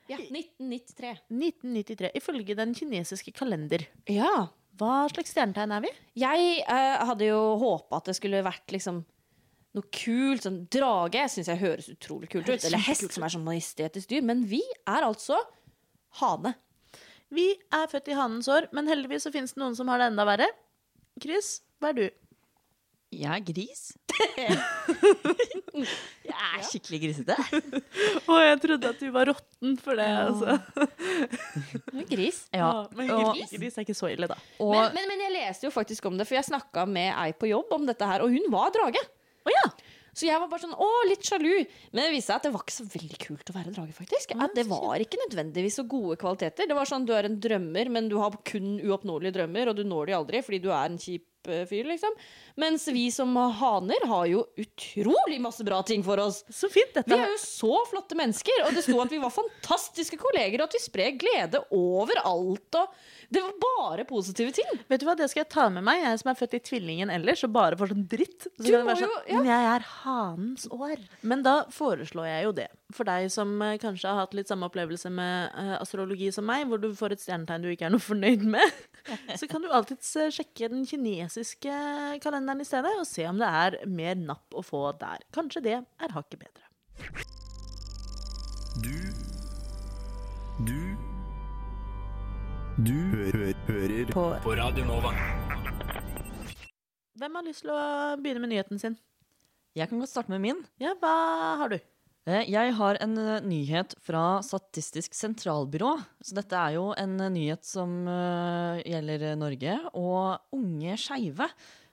Ja, 0.10 0.18
1993. 0.18 1.12
1993, 1.30 2.10
ifølge 2.18 2.58
den 2.58 2.74
kinesiske 2.78 3.34
kalender. 3.36 3.86
Ja. 4.10 4.50
Hva 4.80 5.04
slags 5.12 5.34
stjernetegn 5.36 5.76
er 5.76 5.84
vi? 5.84 5.92
Jeg 6.22 6.52
uh, 6.66 7.06
hadde 7.12 7.28
jo 7.28 7.40
håpa 7.62 8.00
at 8.00 8.10
det 8.10 8.16
skulle 8.18 8.42
vært 8.46 8.74
liksom 8.74 9.04
noe 9.78 9.92
kult. 9.94 10.46
Sånn 10.46 10.64
drage 10.72 11.26
syns 11.34 11.52
jeg 11.52 11.62
høres 11.62 11.92
utrolig 11.92 12.32
kult 12.32 12.50
ut. 12.50 12.64
Eller 12.64 12.82
hest, 12.88 13.10
som 13.14 13.26
er 13.26 13.36
sånn 13.36 13.46
majestetisk 13.46 14.10
dyr. 14.12 14.26
Men 14.26 14.46
vi 14.50 14.64
er 14.88 15.06
altså 15.06 15.38
hane. 16.24 16.56
Vi 17.34 17.52
er 17.76 17.90
født 17.92 18.10
i 18.10 18.18
hanens 18.18 18.50
år, 18.50 18.70
men 18.74 18.90
heldigvis 18.90 19.28
så 19.28 19.34
finnes 19.34 19.54
det 19.54 19.62
noen 19.62 19.78
som 19.78 19.90
har 19.92 20.02
det 20.02 20.10
enda 20.12 20.26
verre. 20.28 20.48
Chris, 21.22 21.60
hva 21.82 21.92
er 21.92 21.98
du? 22.00 22.08
Jeg 23.10 23.30
er 23.34 23.42
gris. 23.42 23.84
jeg 26.30 26.36
er 26.36 26.66
skikkelig 26.68 27.00
grisete. 27.02 27.38
Å, 28.30 28.36
jeg 28.44 28.60
trodde 28.62 28.92
at 28.94 29.02
du 29.02 29.08
var 29.16 29.30
rotten 29.32 29.78
for 29.82 29.98
det, 29.98 30.06
altså. 30.06 30.60
gris. 32.12 32.44
Ja, 32.54 32.86
men 32.98 33.10
og, 33.16 33.40
gris 33.50 33.78
er 33.80 33.86
ikke 33.86 33.98
så 33.98 34.12
ille, 34.14 34.30
da. 34.30 34.38
og, 34.62 34.76
Men, 34.76 34.94
men, 34.98 35.10
men 35.14 35.26
jeg 35.26 35.36
leste 35.40 35.66
jo 35.70 35.74
faktisk 35.74 36.06
om 36.10 36.20
det, 36.20 36.28
for 36.30 36.38
jeg 36.38 36.50
snakka 36.52 36.86
med 36.90 37.10
ei 37.16 37.32
på 37.34 37.50
jobb 37.50 37.74
om 37.80 37.90
dette 37.90 38.10
her, 38.10 38.26
og 38.26 38.34
hun 38.34 38.46
var 38.54 38.70
drage. 38.78 39.02
Å 39.46 39.56
ja. 39.56 39.66
Så 40.20 40.28
jeg 40.28 40.40
var 40.42 40.50
bare 40.52 40.66
sånn, 40.66 40.76
å, 40.76 40.88
litt 41.08 41.24
sjalu. 41.24 41.62
Men 41.94 42.04
det 42.04 42.12
viste 42.12 42.34
seg 42.34 42.42
at 42.42 42.48
det 42.50 42.52
var 42.52 42.66
ikke 42.66 42.76
så 42.76 42.88
veldig 42.92 43.20
kult 43.24 43.52
å 43.52 43.56
være 43.56 43.72
drage, 43.76 43.96
faktisk. 43.96 44.34
At 44.36 44.56
det 44.58 44.66
var 44.68 45.00
ikke 45.00 45.22
nødvendigvis 45.22 45.80
så 45.80 45.86
gode 45.88 46.18
kvaliteter. 46.20 46.68
Det 46.68 46.76
var 46.76 46.90
sånn, 46.90 47.08
Du 47.08 47.14
er 47.16 47.30
en 47.30 47.40
drømmer, 47.40 47.92
men 47.96 48.10
du 48.12 48.18
har 48.20 48.36
kun 48.48 48.76
uoppnåelige 48.84 49.38
drømmer, 49.40 49.72
og 49.72 49.80
du 49.80 49.86
når 49.88 50.12
de 50.12 50.18
aldri 50.20 50.44
fordi 50.44 50.60
du 50.66 50.70
er 50.74 50.92
en 50.92 51.00
kjip 51.00 51.24
fyr, 51.48 51.84
liksom. 51.88 52.12
Mens 52.60 52.88
vi 52.88 53.06
som 53.12 53.36
haner 53.36 54.06
har 54.08 54.26
jo 54.28 54.46
utrolig 54.60 55.40
masse 55.42 55.64
bra 55.64 55.82
ting 55.84 56.04
for 56.04 56.20
oss. 56.20 56.44
Så 56.50 56.70
fint. 56.70 56.94
Dette 56.94 57.08
Vi 57.10 57.16
er 57.18 57.32
jo 57.32 57.38
så 57.40 57.80
flotte 57.90 58.16
mennesker, 58.20 58.66
og 58.68 58.74
det 58.76 58.84
sto 58.84 59.00
at 59.02 59.10
vi 59.14 59.18
var 59.22 59.32
fantastiske 59.32 60.18
kolleger, 60.20 60.60
og 60.62 60.68
at 60.70 60.74
vi 60.78 60.80
sprer 60.84 61.16
glede 61.18 61.62
overalt. 61.72 62.76
Og 62.76 62.94
det 63.30 63.42
var 63.46 63.54
bare 63.64 64.06
positive 64.10 64.52
ting. 64.56 64.66
Vet 64.90 65.00
du 65.00 65.06
hva, 65.08 65.16
Det 65.16 65.30
skal 65.30 65.44
jeg 65.46 65.50
ta 65.54 65.70
med 65.70 65.84
meg, 65.84 66.02
jeg 66.04 66.20
som 66.20 66.32
er 66.34 66.40
født 66.40 66.58
i 66.60 66.60
tvillingen 66.60 67.10
ellers 67.14 67.44
og 67.44 67.54
bare 67.54 67.76
får 67.80 67.94
sånn 67.94 68.08
dritt. 68.10 68.48
Så 68.58 68.66
Du 68.66 68.72
må 68.84 68.96
sånn, 68.96 69.02
jo- 69.08 69.24
ja. 69.28 69.38
Men 69.38 69.46
jeg 69.46 69.70
er 69.76 69.88
hanens 70.04 70.68
år. 70.72 70.98
Men 71.24 71.44
da 71.44 71.66
foreslår 71.66 72.26
jeg 72.28 72.44
jo 72.44 72.52
det. 72.54 72.70
For 72.96 73.06
deg 73.06 73.28
som 73.30 73.52
eh, 73.62 73.78
kanskje 73.82 74.10
har 74.10 74.24
hatt 74.24 74.34
litt 74.34 74.50
samme 74.50 74.66
opplevelse 74.66 75.12
med 75.14 75.52
eh, 75.54 75.76
astrologi 75.78 76.32
som 76.34 76.48
meg, 76.50 76.64
hvor 76.70 76.82
du 76.82 76.88
får 76.98 77.14
et 77.14 77.22
stjernetegn 77.22 77.66
du 77.66 77.70
ikke 77.70 77.86
er 77.86 77.94
noe 77.94 78.02
fornøyd 78.12 78.46
med, 78.50 78.80
så 79.38 79.50
kan 79.50 79.62
du 79.62 79.70
alltids 79.70 80.10
eh, 80.18 80.32
sjekke 80.34 80.72
den 80.74 80.88
kinesiske 80.90 81.76
kalenderen 82.24 82.64
i 82.64 82.68
stedet 82.68 82.96
og 82.98 83.06
se 83.10 83.28
om 83.30 83.38
det 83.42 83.50
er 83.62 83.78
mer 83.90 84.18
napp 84.18 84.58
å 84.58 84.66
få 84.66 84.88
der. 85.02 85.22
Kanskje 85.36 85.64
det 85.68 85.76
er 85.78 86.16
hakket 86.16 86.42
bedre. 86.48 86.66
Du 88.80 88.96
Du 90.66 90.80
Du 92.80 92.96
hø 93.12 93.30
hø 93.36 93.52
hører 93.68 94.12
på. 94.16 94.26
På 94.44 94.56
Radio 94.58 94.88
Nova. 94.88 95.14
Hvem 97.20 97.36
har 97.36 97.46
lyst 97.46 97.66
til 97.66 97.76
å 97.76 97.84
begynne 98.18 98.42
med 98.46 98.54
nyheten 98.56 98.82
sin? 98.82 98.98
jeg 99.78 99.88
kan 99.88 100.02
godt 100.02 100.12
starte 100.12 100.34
med 100.34 100.42
min. 100.44 100.58
Ja, 100.82 100.96
hva 101.00 101.14
har 101.62 101.72
du? 101.72 101.78
Eh, 102.28 102.50
Jeg 102.52 102.74
har 102.76 103.00
en 103.00 103.18
eh, 103.18 103.42
nyhet 103.48 103.96
fra 104.04 104.42
Statistisk 104.44 105.16
sentralbyrå. 105.16 105.96
Så 106.22 106.36
dette 106.38 106.58
er 106.58 106.76
jo 106.76 106.90
en 107.00 107.16
eh, 107.20 107.32
nyhet 107.32 107.66
som 107.66 107.94
gjelder 108.84 109.36
Norge 109.40 109.78
og 109.94 110.56
unge 110.56 110.98
skeive. 111.00 111.48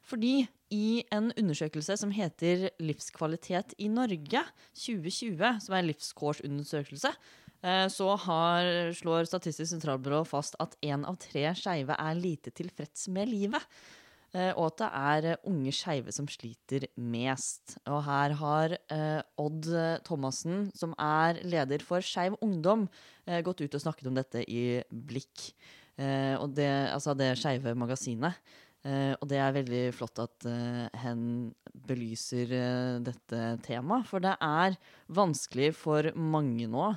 Fordi 0.07 0.47
i 0.75 1.03
en 1.15 1.31
undersøkelse 1.39 1.97
som 1.99 2.13
heter 2.15 2.69
Livskvalitet 2.83 3.75
i 3.79 3.89
Norge 3.91 4.43
2020, 4.75 5.61
som 5.63 5.75
er 5.75 5.83
en 5.83 5.91
livskårsundersøkelse, 5.91 7.11
så 7.91 8.09
har, 8.23 8.69
slår 8.95 9.27
Statistisk 9.27 9.73
sentralbyrå 9.73 10.21
fast 10.29 10.55
at 10.63 10.77
én 10.87 11.03
av 11.09 11.17
tre 11.23 11.49
skeive 11.59 11.97
er 11.99 12.19
lite 12.19 12.53
tilfreds 12.55 13.09
med 13.15 13.31
livet. 13.33 13.63
Eh, 14.35 14.53
og 14.57 14.73
at 14.73 14.81
det 14.81 14.89
er 14.99 15.29
eh, 15.33 15.47
unge 15.49 15.73
skeive 15.75 16.13
som 16.15 16.29
sliter 16.31 16.89
mest. 16.99 17.77
Og 17.87 18.03
her 18.07 18.35
har 18.41 18.77
eh, 18.93 19.23
Odd 19.41 19.71
eh, 19.71 19.97
Thomassen, 20.07 20.69
som 20.77 20.95
er 20.99 21.41
leder 21.47 21.85
for 21.87 22.05
Skeiv 22.05 22.39
Ungdom, 22.45 22.87
eh, 23.27 23.43
gått 23.47 23.63
ut 23.63 23.79
og 23.79 23.85
snakket 23.85 24.11
om 24.11 24.19
dette 24.19 24.43
i 24.51 24.83
Blikk. 24.91 25.51
Eh, 25.97 26.35
og 26.37 26.53
det, 26.59 26.71
altså 26.93 27.15
det 27.17 27.37
skeive 27.41 27.77
magasinet. 27.79 28.39
Og 28.87 29.25
det 29.27 29.41
er 29.43 29.51
veldig 29.51 29.81
flott 29.91 30.21
at 30.23 30.45
hen 31.03 31.23
belyser 31.89 32.53
dette 33.03 33.41
temaet. 33.65 34.07
For 34.07 34.23
det 34.23 34.37
er 34.39 34.77
vanskelig 35.11 35.73
for 35.75 36.07
mange 36.15 36.69
nå 36.71 36.93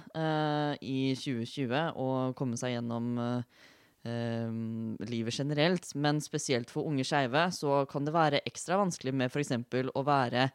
i 0.86 1.00
2020 1.18 1.98
å 1.98 2.10
komme 2.38 2.60
seg 2.62 2.76
gjennom 2.76 3.10
eh, 3.24 3.66
livet 4.08 5.36
generelt, 5.36 5.90
men 5.96 6.22
spesielt 6.24 6.72
for 6.72 6.88
unge 6.88 7.04
skeive 7.04 7.42
så 7.52 7.82
kan 7.92 8.06
det 8.08 8.14
være 8.16 8.40
ekstra 8.48 8.78
vanskelig 8.80 9.12
med 9.12 9.28
f.eks. 9.28 9.52
å 9.92 10.04
være 10.08 10.46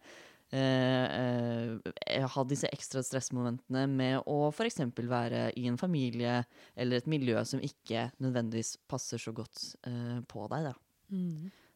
eh, 0.55 1.05
eh, 1.21 2.29
Ha 2.35 2.45
disse 2.49 2.71
ekstra 2.73 3.03
stressmomentene 3.05 3.85
med 3.91 4.23
å 4.31 4.49
f.eks. 4.49 4.81
være 4.97 5.51
i 5.61 5.67
en 5.69 5.77
familie 5.81 6.39
eller 6.75 7.03
et 7.03 7.11
miljø 7.11 7.43
som 7.45 7.61
ikke 7.61 8.09
nødvendigvis 8.25 8.79
passer 8.89 9.21
så 9.21 9.35
godt 9.37 9.75
eh, 9.87 10.23
på 10.31 10.49
deg. 10.55 10.71
Da. 10.71 10.75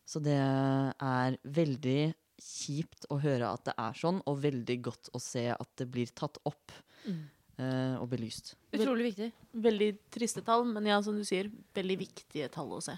Så 0.08 0.24
det 0.24 0.38
er 0.40 1.36
veldig 1.44 2.00
kjipt 2.38 3.08
å 3.10 3.18
høre 3.20 3.50
at 3.50 3.66
det 3.66 3.74
er 3.82 3.96
sånn, 3.98 4.20
og 4.30 4.40
veldig 4.44 4.76
godt 4.86 5.10
å 5.12 5.20
se 5.22 5.48
at 5.52 5.70
det 5.80 5.88
blir 5.90 6.10
tatt 6.16 6.38
opp 6.48 6.72
eh, 7.04 7.26
og 7.58 8.06
belyst. 8.12 8.52
Utrolig 8.76 9.10
viktig. 9.10 9.32
Veldig 9.64 9.88
triste 10.14 10.44
tall, 10.46 10.62
men 10.68 10.86
ja, 10.86 11.00
som 11.02 11.16
du 11.18 11.24
sier, 11.26 11.48
veldig 11.74 11.96
viktige 12.04 12.50
tall 12.54 12.70
å 12.76 12.82
se. 12.84 12.94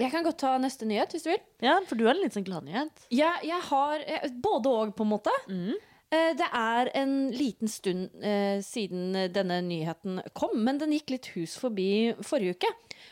Jeg 0.00 0.10
kan 0.14 0.24
godt 0.24 0.40
ta 0.40 0.54
neste 0.58 0.88
nyhet, 0.88 1.12
hvis 1.12 1.26
du 1.26 1.30
vil. 1.30 1.40
Ja, 1.62 1.76
for 1.86 2.00
du 2.00 2.06
har 2.08 2.16
en 2.16 2.22
litt 2.24 2.34
sånn 2.34 2.46
gladnyhet. 2.46 3.04
Ja, 3.12 3.34
jeg 3.44 3.60
har 3.68 4.02
eh, 4.06 4.26
både 4.42 4.72
og, 4.72 4.92
på 4.96 5.06
en 5.06 5.12
måte. 5.12 5.34
Mm. 5.50 5.76
Det 6.10 6.46
er 6.58 6.88
en 6.98 7.12
liten 7.30 7.70
stund 7.70 8.24
eh, 8.26 8.58
siden 8.66 9.14
denne 9.30 9.60
nyheten 9.62 10.18
kom, 10.34 10.56
men 10.58 10.80
den 10.80 10.96
gikk 10.96 11.12
litt 11.14 11.28
hus 11.36 11.54
forbi 11.60 12.16
forrige 12.26 12.56
uke. 12.58 12.70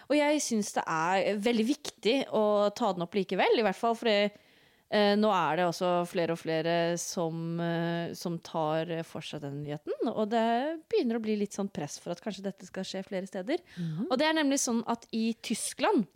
Og 0.09 0.17
jeg 0.19 0.43
syns 0.43 0.73
det 0.75 0.83
er 0.91 1.39
veldig 1.45 1.67
viktig 1.69 2.17
å 2.35 2.43
ta 2.75 2.91
den 2.97 3.05
opp 3.07 3.15
likevel, 3.15 3.61
i 3.61 3.67
hvert 3.67 3.79
fall 3.79 3.95
fordi 4.01 4.17
eh, 4.27 4.45
nå 4.89 5.29
er 5.29 5.59
det 5.59 5.65
også 5.69 5.89
flere 6.09 6.33
og 6.33 6.39
flere 6.41 6.75
som, 6.97 7.61
eh, 7.61 8.15
som 8.17 8.39
tar 8.41 8.89
for 9.05 9.21
seg 9.21 9.43
den 9.43 9.59
nyheten. 9.61 9.93
Og 10.09 10.31
det 10.33 10.81
begynner 10.89 11.19
å 11.19 11.25
bli 11.25 11.35
litt 11.37 11.53
sånn 11.53 11.69
press 11.69 11.99
for 12.01 12.15
at 12.15 12.23
kanskje 12.25 12.47
dette 12.47 12.65
skal 12.65 12.87
skje 12.89 13.03
flere 13.05 13.29
steder. 13.29 13.61
Og 14.09 14.17
det 14.17 14.29
er 14.29 14.39
nemlig 14.39 14.61
sånn 14.63 14.81
at 14.89 15.05
i 15.13 15.35
Tyskland 15.45 16.07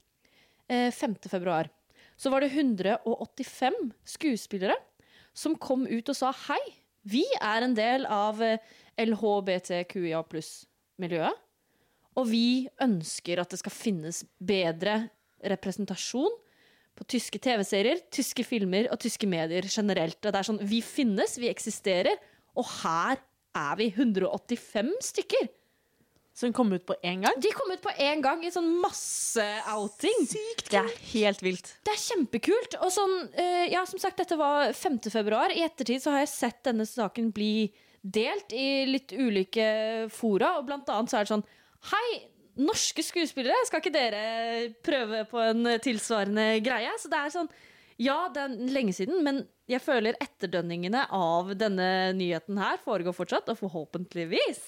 eh, 0.72 0.88
5. 0.88 1.18
februar 1.28 1.68
så 2.16 2.30
var 2.32 2.40
det 2.40 2.52
185 2.54 3.92
skuespillere 4.08 4.78
som 5.36 5.56
kom 5.56 5.86
ut 5.88 6.08
og 6.08 6.16
sa 6.16 6.32
hei, 6.48 6.60
vi 7.02 7.24
er 7.40 7.64
en 7.64 7.74
del 7.74 8.06
av 8.06 8.40
eh, 8.44 8.60
LHBTQIA 9.00 10.20
pluss-miljøet. 10.30 11.40
Og 12.20 12.28
vi 12.28 12.68
ønsker 12.84 13.40
at 13.40 13.52
det 13.52 13.60
skal 13.62 13.72
finnes 13.72 14.20
bedre 14.36 15.08
representasjon 15.48 16.32
på 16.98 17.06
tyske 17.08 17.40
TV-serier, 17.42 18.02
tyske 18.12 18.44
filmer 18.44 18.90
og 18.92 19.00
tyske 19.02 19.28
medier 19.28 19.66
generelt. 19.68 20.20
Det 20.22 20.34
er 20.34 20.48
sånn, 20.48 20.60
Vi 20.60 20.82
finnes, 20.84 21.38
vi 21.40 21.50
eksisterer, 21.50 22.20
og 22.56 22.68
her 22.82 23.20
er 23.56 23.74
vi 23.80 23.88
185 23.92 24.92
stykker. 25.12 25.50
Som 26.32 26.52
kom 26.56 26.70
ut 26.72 26.84
på 26.88 26.94
én 27.04 27.20
gang. 27.20 27.34
De 27.44 27.50
kom 27.52 27.68
ut 27.74 27.82
på 27.84 27.92
én 28.00 28.22
gang 28.24 28.40
i 28.44 28.50
sånn 28.52 28.70
masseouting. 28.80 30.22
Det 30.64 30.78
er 30.80 30.92
helt 31.10 31.42
vilt. 31.44 31.74
Det 31.84 31.92
er 31.92 32.00
kjempekult. 32.00 32.78
Og 32.80 32.92
sånn, 32.94 33.16
eh, 33.36 33.66
ja, 33.68 33.84
som 33.84 34.00
sagt, 34.00 34.16
dette 34.16 34.38
var 34.40 34.72
5. 34.72 35.10
februar. 35.12 35.52
I 35.52 35.66
ettertid 35.66 36.00
så 36.00 36.14
har 36.14 36.24
jeg 36.24 36.32
sett 36.32 36.62
denne 36.64 36.88
saken 36.88 37.28
bli 37.36 37.68
delt 38.02 38.52
i 38.56 38.86
litt 38.88 39.12
ulike 39.12 40.08
fora, 40.10 40.56
og 40.58 40.66
blant 40.66 40.88
annet 40.88 41.12
så 41.12 41.20
er 41.20 41.26
det 41.26 41.34
sånn 41.36 41.44
Hei, 41.82 42.08
norske 42.60 43.04
skuespillere, 43.04 43.66
skal 43.68 43.82
ikke 43.82 43.94
dere 43.94 44.22
prøve 44.84 45.24
på 45.30 45.40
en 45.42 45.74
tilsvarende 45.82 46.46
greie? 46.64 46.90
Så 47.00 47.10
det 47.12 47.20
er 47.20 47.36
sånn 47.36 47.52
Ja, 48.02 48.26
det 48.32 48.42
er 48.42 48.72
lenge 48.72 48.94
siden, 48.96 49.20
men 49.24 49.44
jeg 49.70 49.82
føler 49.84 50.16
etterdønningene 50.20 51.04
av 51.14 51.52
denne 51.56 52.10
nyheten 52.16 52.58
her 52.58 52.80
foregår 52.82 53.14
fortsatt, 53.14 53.52
og 53.52 53.60
forhåpentligvis 53.60 54.64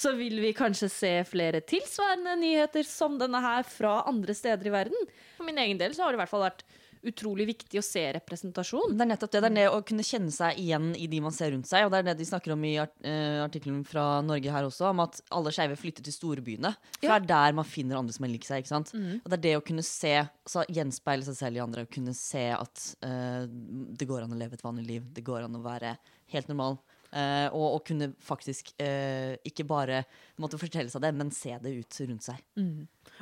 så 0.00 0.14
vil 0.16 0.38
vi 0.40 0.54
kanskje 0.56 0.88
se 0.88 1.10
flere 1.28 1.60
tilsvarende 1.66 2.36
nyheter 2.40 2.86
som 2.88 3.18
denne 3.20 3.40
her 3.44 3.66
fra 3.68 3.98
andre 4.08 4.34
steder 4.36 4.70
i 4.70 4.72
verden. 4.72 5.10
For 5.36 5.44
min 5.48 5.60
egen 5.60 5.80
del 5.80 5.92
så 5.96 6.06
har 6.06 6.14
det 6.14 6.20
i 6.20 6.22
hvert 6.22 6.32
fall 6.32 6.46
vært 6.46 6.64
utrolig 7.06 7.46
viktig 7.48 7.80
å 7.80 7.84
se 7.84 8.02
representasjon. 8.16 8.92
Det 8.96 9.04
er 9.04 9.10
nettopp 9.12 9.32
det. 9.32 9.40
Det 9.44 9.48
er 9.50 9.56
det 9.56 9.66
å 9.72 9.80
kunne 9.86 10.04
kjenne 10.04 10.32
seg 10.34 10.58
igjen 10.60 10.90
i 10.98 11.06
de 11.10 11.20
man 11.24 11.32
ser 11.32 11.54
rundt 11.54 11.68
seg. 11.70 11.86
Og 11.86 11.92
det 11.94 12.02
er 12.02 12.08
det 12.10 12.16
de 12.20 12.26
snakker 12.28 12.52
om 12.54 12.66
i 12.68 12.74
eh, 12.76 13.38
artikkelen 13.44 13.80
fra 13.88 14.04
Norge 14.26 14.52
her 14.52 14.68
også, 14.68 14.90
om 14.90 15.00
at 15.06 15.22
alle 15.32 15.52
skeive 15.56 15.78
flytter 15.80 16.04
til 16.06 16.16
storbyene. 16.16 16.74
For 16.98 17.08
Ja. 17.08 17.18
det 17.18 17.22
er 17.22 17.32
der 17.32 17.56
man 17.56 17.68
finner 17.68 18.00
andre 18.00 18.12
som 18.16 18.26
er 18.28 18.34
lik 18.34 18.44
seg. 18.48 18.62
ikke 18.64 18.74
sant? 18.74 18.92
Og 19.24 19.32
det 19.32 19.38
er 19.38 19.44
det 19.48 19.56
å 19.58 19.64
kunne 19.64 19.86
se, 19.86 20.14
altså 20.44 20.66
gjenspeile 20.68 21.24
seg 21.24 21.40
selv 21.40 21.56
i 21.56 21.64
andre, 21.64 21.86
kunne 21.86 22.14
se 22.16 22.46
at 22.52 22.86
uh, 23.06 23.44
det 23.48 24.08
går 24.08 24.24
an 24.26 24.36
å 24.36 24.40
leve 24.40 24.54
et 24.58 24.64
vanlig 24.64 24.86
liv. 24.86 25.10
Det 25.16 25.24
går 25.24 25.46
an 25.48 25.56
å 25.56 25.64
være 25.64 25.96
helt 26.34 26.48
normal. 26.52 26.78
Uh, 27.10 27.48
og, 27.50 27.64
og 27.74 27.80
kunne 27.88 28.12
faktisk 28.22 28.68
uh, 28.78 29.34
ikke 29.42 29.64
bare 29.66 30.04
måtte 30.38 30.60
fortelle 30.60 30.92
seg 30.92 31.02
det, 31.02 31.10
men 31.18 31.32
se 31.34 31.56
det 31.58 31.72
ut 31.80 31.96
rundt 32.06 32.22
seg. 32.28 32.38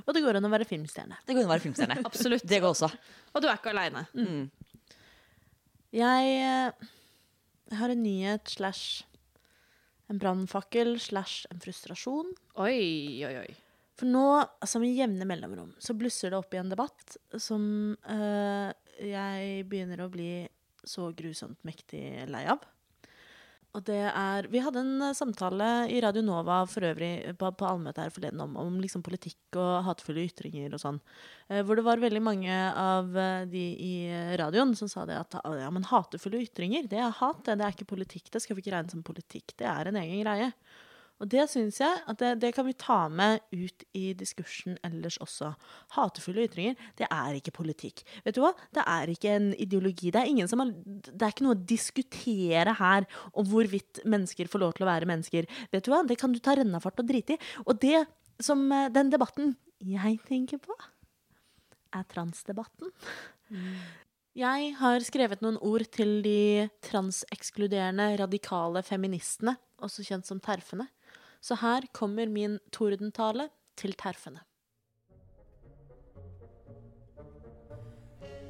Og 0.05 0.15
det 0.15 0.23
går 0.25 0.39
an 0.39 0.49
å 0.49 0.53
være 0.53 0.69
filmstjerne. 0.69 1.19
Det 1.27 1.35
går 1.35 1.45
an 1.45 1.51
å 1.51 1.55
være 1.55 1.65
filmstjerne. 1.67 1.99
Absolutt. 2.09 2.47
Det 2.49 2.61
går 2.63 2.75
også. 2.75 2.91
Og 3.35 3.45
du 3.45 3.49
er 3.49 3.59
ikke 3.59 3.75
aleine. 3.75 4.05
Jeg, 5.95 6.33
eh, 6.45 6.89
jeg 7.71 7.81
har 7.81 7.95
en 7.95 8.05
nyhet 8.05 8.53
slash 8.53 9.05
en 10.09 10.21
brannfakkel 10.21 10.97
slash 11.01 11.49
en 11.53 11.61
frustrasjon. 11.61 12.31
Oi, 12.65 13.25
oi, 13.29 13.35
oi. 13.43 13.49
For 13.99 14.09
nå, 14.09 14.25
altså 14.63 14.81
med 14.81 14.95
jevne 14.95 15.27
mellomrom, 15.27 15.73
så 15.83 15.97
blusser 15.99 16.33
det 16.33 16.39
opp 16.39 16.55
i 16.55 16.61
en 16.61 16.71
debatt 16.71 17.17
som 17.43 17.63
øh, 17.99 18.69
jeg 19.03 19.65
begynner 19.69 20.05
å 20.05 20.13
bli 20.13 20.47
så 20.87 21.11
grusomt 21.17 21.59
mektig 21.67 22.05
lei 22.31 22.45
av. 22.49 22.63
Og 23.77 23.85
det 23.85 24.01
er 24.09 24.47
Vi 24.49 24.62
hadde 24.64 24.81
en 24.81 25.03
eh, 25.05 25.16
samtale 25.16 25.66
i 25.93 26.01
Radio 26.01 26.23
Nova 26.25 26.62
for 26.71 26.87
øvrig 26.89 27.11
eh, 27.21 27.35
på, 27.37 27.51
på 27.53 27.69
allmøtet 27.69 28.07
her 28.07 28.14
forleden 28.14 28.41
om, 28.41 28.57
om 28.61 28.79
liksom 28.81 29.05
politikk 29.05 29.59
og 29.61 29.85
hatefulle 29.87 30.25
ytringer 30.25 30.73
og 30.73 30.83
sånn. 30.83 31.01
Eh, 31.51 31.61
hvor 31.66 31.77
det 31.77 31.85
var 31.87 32.01
veldig 32.01 32.23
mange 32.25 32.57
av 32.73 33.12
de 33.53 33.64
i 33.85 33.93
radioen 34.41 34.75
som 34.79 34.91
sa 34.91 35.05
det 35.09 35.19
at 35.21 35.39
«Ah, 35.43 35.55
ja, 35.61 35.69
men 35.75 35.87
hatefulle 35.89 36.41
ytringer, 36.47 36.89
det 36.89 37.01
er 37.03 37.14
hat, 37.21 37.45
det 37.45 37.59
er 37.59 37.77
ikke 37.77 37.93
politikk. 37.93 38.33
Det 38.33 38.43
skal 38.43 38.57
vi 38.57 38.64
ikke 38.64 38.77
regne 38.77 38.95
som 38.95 39.05
politikk. 39.05 39.57
Det 39.61 39.69
er 39.69 39.91
en 39.91 40.01
egen 40.01 40.25
greie. 40.25 40.53
Og 41.19 41.31
det 41.33 41.45
syns 41.51 41.81
jeg 41.83 42.03
at 42.11 42.21
det, 42.21 42.31
det 42.45 42.53
kan 42.55 42.66
vi 42.66 42.77
ta 42.79 43.01
med 43.11 43.43
ut 43.51 43.85
i 43.99 44.12
diskursen 44.19 44.77
ellers 44.87 45.19
også. 45.23 45.51
Hatefulle 45.97 46.47
ytringer, 46.47 46.79
det 46.99 47.09
er 47.11 47.39
ikke 47.39 47.55
politikk. 47.59 48.05
Vet 48.27 48.39
du 48.39 48.43
hva? 48.45 48.53
Det 48.75 48.85
er 48.87 49.12
ikke 49.12 49.35
en 49.35 49.49
ideologi. 49.59 50.12
Det 50.14 50.23
er, 50.23 50.31
ingen 50.31 50.51
som 50.51 50.62
har, 50.62 50.73
det 51.09 51.19
er 51.19 51.35
ikke 51.35 51.47
noe 51.49 51.59
å 51.59 51.66
diskutere 51.75 52.77
her 52.79 53.09
om 53.33 53.49
hvorvidt 53.51 54.03
mennesker 54.09 54.51
får 54.51 54.64
lov 54.64 54.77
til 54.77 54.87
å 54.87 54.91
være 54.93 55.11
mennesker. 55.11 55.49
Vet 55.75 55.87
du 55.87 55.93
hva? 55.95 56.05
Det 56.07 56.19
kan 56.21 56.35
du 56.35 56.41
ta 56.43 56.55
rennafart 56.59 57.03
og 57.03 57.11
drite 57.11 57.35
i. 57.35 57.43
Og 57.66 57.81
det 57.83 58.05
som 58.43 58.62
eh, 58.73 58.91
den 58.95 59.11
debatten 59.14 59.57
jeg 59.79 60.21
tenker 60.27 60.62
på, 60.62 60.75
er 61.95 62.05
transdebatten. 62.11 62.93
Jeg 64.39 64.73
har 64.79 65.03
skrevet 65.07 65.41
noen 65.43 65.57
ord 65.64 65.87
til 65.95 66.21
de 66.23 66.69
transekskluderende, 66.85 68.12
radikale 68.21 68.85
feministene, 68.87 69.57
også 69.83 70.05
kjent 70.07 70.29
som 70.29 70.43
terfene. 70.43 70.87
Så 71.41 71.59
her 71.62 71.86
kommer 71.93 72.26
min 72.26 72.59
tordentale 72.74 73.49
til 73.78 73.95
terfene. 73.99 74.43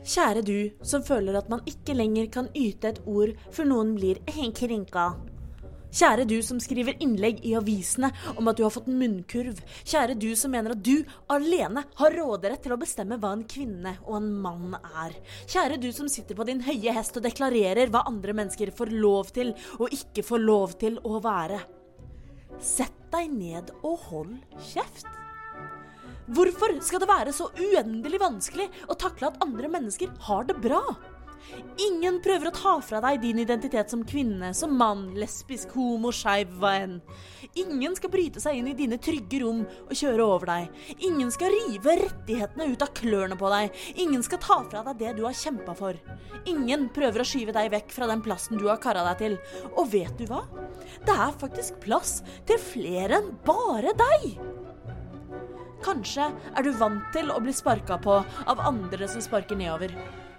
Kjære 0.08 0.40
du 0.40 0.70
som 0.86 1.02
føler 1.04 1.36
at 1.36 1.50
man 1.52 1.60
ikke 1.68 1.92
lenger 1.92 2.30
kan 2.32 2.46
yte 2.56 2.94
et 2.94 3.00
ord 3.04 3.34
før 3.52 3.66
noen 3.68 3.90
blir 3.98 4.22
krenka. 4.24 5.10
Kjære 5.88 6.24
du 6.28 6.36
som 6.44 6.58
skriver 6.60 6.96
innlegg 7.04 7.40
i 7.48 7.54
avisene 7.56 8.10
om 8.36 8.48
at 8.48 8.58
du 8.58 8.64
har 8.64 8.72
fått 8.72 8.88
en 8.88 8.98
munnkurv. 9.00 9.60
Kjære 9.88 10.18
du 10.20 10.28
som 10.36 10.52
mener 10.52 10.72
at 10.72 10.82
du 10.84 11.00
alene 11.32 11.84
har 12.00 12.16
råderett 12.16 12.64
til 12.64 12.76
å 12.76 12.80
bestemme 12.80 13.16
hva 13.20 13.34
en 13.36 13.46
kvinne 13.48 13.94
og 14.06 14.18
en 14.20 14.28
mann 14.44 14.76
er. 14.76 15.16
Kjære 15.48 15.80
du 15.80 15.88
som 15.96 16.08
sitter 16.12 16.36
på 16.36 16.48
din 16.48 16.60
høye 16.64 16.92
hest 16.96 17.16
og 17.16 17.24
deklarerer 17.24 17.92
hva 17.92 18.04
andre 18.08 18.36
mennesker 18.36 18.72
får 18.76 18.92
lov 18.96 19.32
til 19.36 19.54
og 19.78 19.92
ikke 19.92 20.24
får 20.24 20.44
lov 20.44 20.78
til 20.80 21.00
å 21.04 21.20
være. 21.24 21.60
Sett 22.58 22.94
deg 23.12 23.30
ned 23.32 23.70
og 23.86 24.00
hold 24.08 24.34
kjeft. 24.72 25.06
Hvorfor 26.28 26.74
skal 26.84 27.00
det 27.00 27.08
være 27.08 27.32
så 27.32 27.46
uendelig 27.56 28.20
vanskelig 28.20 28.66
å 28.90 28.96
takle 29.00 29.30
at 29.30 29.38
andre 29.44 29.70
mennesker 29.72 30.10
har 30.26 30.44
det 30.48 30.58
bra? 30.60 30.82
Ingen 31.80 32.18
prøver 32.24 32.50
å 32.50 32.54
ta 32.54 32.74
fra 32.84 33.00
deg 33.04 33.20
din 33.22 33.40
identitet 33.42 33.92
som 33.92 34.04
kvinne, 34.06 34.52
som 34.56 34.74
mann, 34.78 35.08
lesbisk, 35.18 35.72
homo, 35.78 36.12
skeiv, 36.14 36.50
hva 36.60 36.74
enn. 36.82 36.98
Ingen 37.58 37.94
skal 37.96 38.12
bryte 38.12 38.42
seg 38.42 38.58
inn 38.58 38.70
i 38.70 38.76
dine 38.76 38.98
trygge 39.02 39.40
rom 39.42 39.62
og 39.64 39.94
kjøre 39.96 40.26
over 40.26 40.50
deg. 40.50 40.82
Ingen 41.08 41.32
skal 41.34 41.54
rive 41.54 41.96
rettighetene 42.02 42.68
ut 42.72 42.84
av 42.84 42.92
klørne 42.98 43.38
på 43.38 43.50
deg. 43.54 43.80
Ingen 44.04 44.24
skal 44.26 44.42
ta 44.44 44.60
fra 44.68 44.84
deg 44.90 45.00
det 45.00 45.14
du 45.18 45.24
har 45.26 45.36
kjempa 45.36 45.74
for. 45.78 45.98
Ingen 46.50 46.88
prøver 46.94 47.22
å 47.22 47.28
skyve 47.28 47.54
deg 47.56 47.72
vekk 47.74 47.94
fra 47.94 48.10
den 48.10 48.22
plassen 48.24 48.60
du 48.60 48.68
har 48.68 48.82
kara 48.82 49.04
deg 49.10 49.24
til. 49.24 49.38
Og 49.74 49.90
vet 49.94 50.14
du 50.20 50.28
hva? 50.30 50.44
Det 51.06 51.14
er 51.14 51.40
faktisk 51.40 51.80
plass 51.84 52.18
til 52.48 52.60
flere 52.62 53.22
enn 53.22 53.34
bare 53.46 53.94
deg. 53.98 54.30
Kanskje 55.84 56.24
er 56.58 56.66
du 56.66 56.72
vant 56.74 57.04
til 57.14 57.30
å 57.30 57.38
bli 57.42 57.54
sparka 57.54 58.00
på 58.02 58.18
av 58.20 58.64
andre 58.66 59.06
som 59.10 59.22
sparker 59.22 59.58
nedover. 59.58 59.94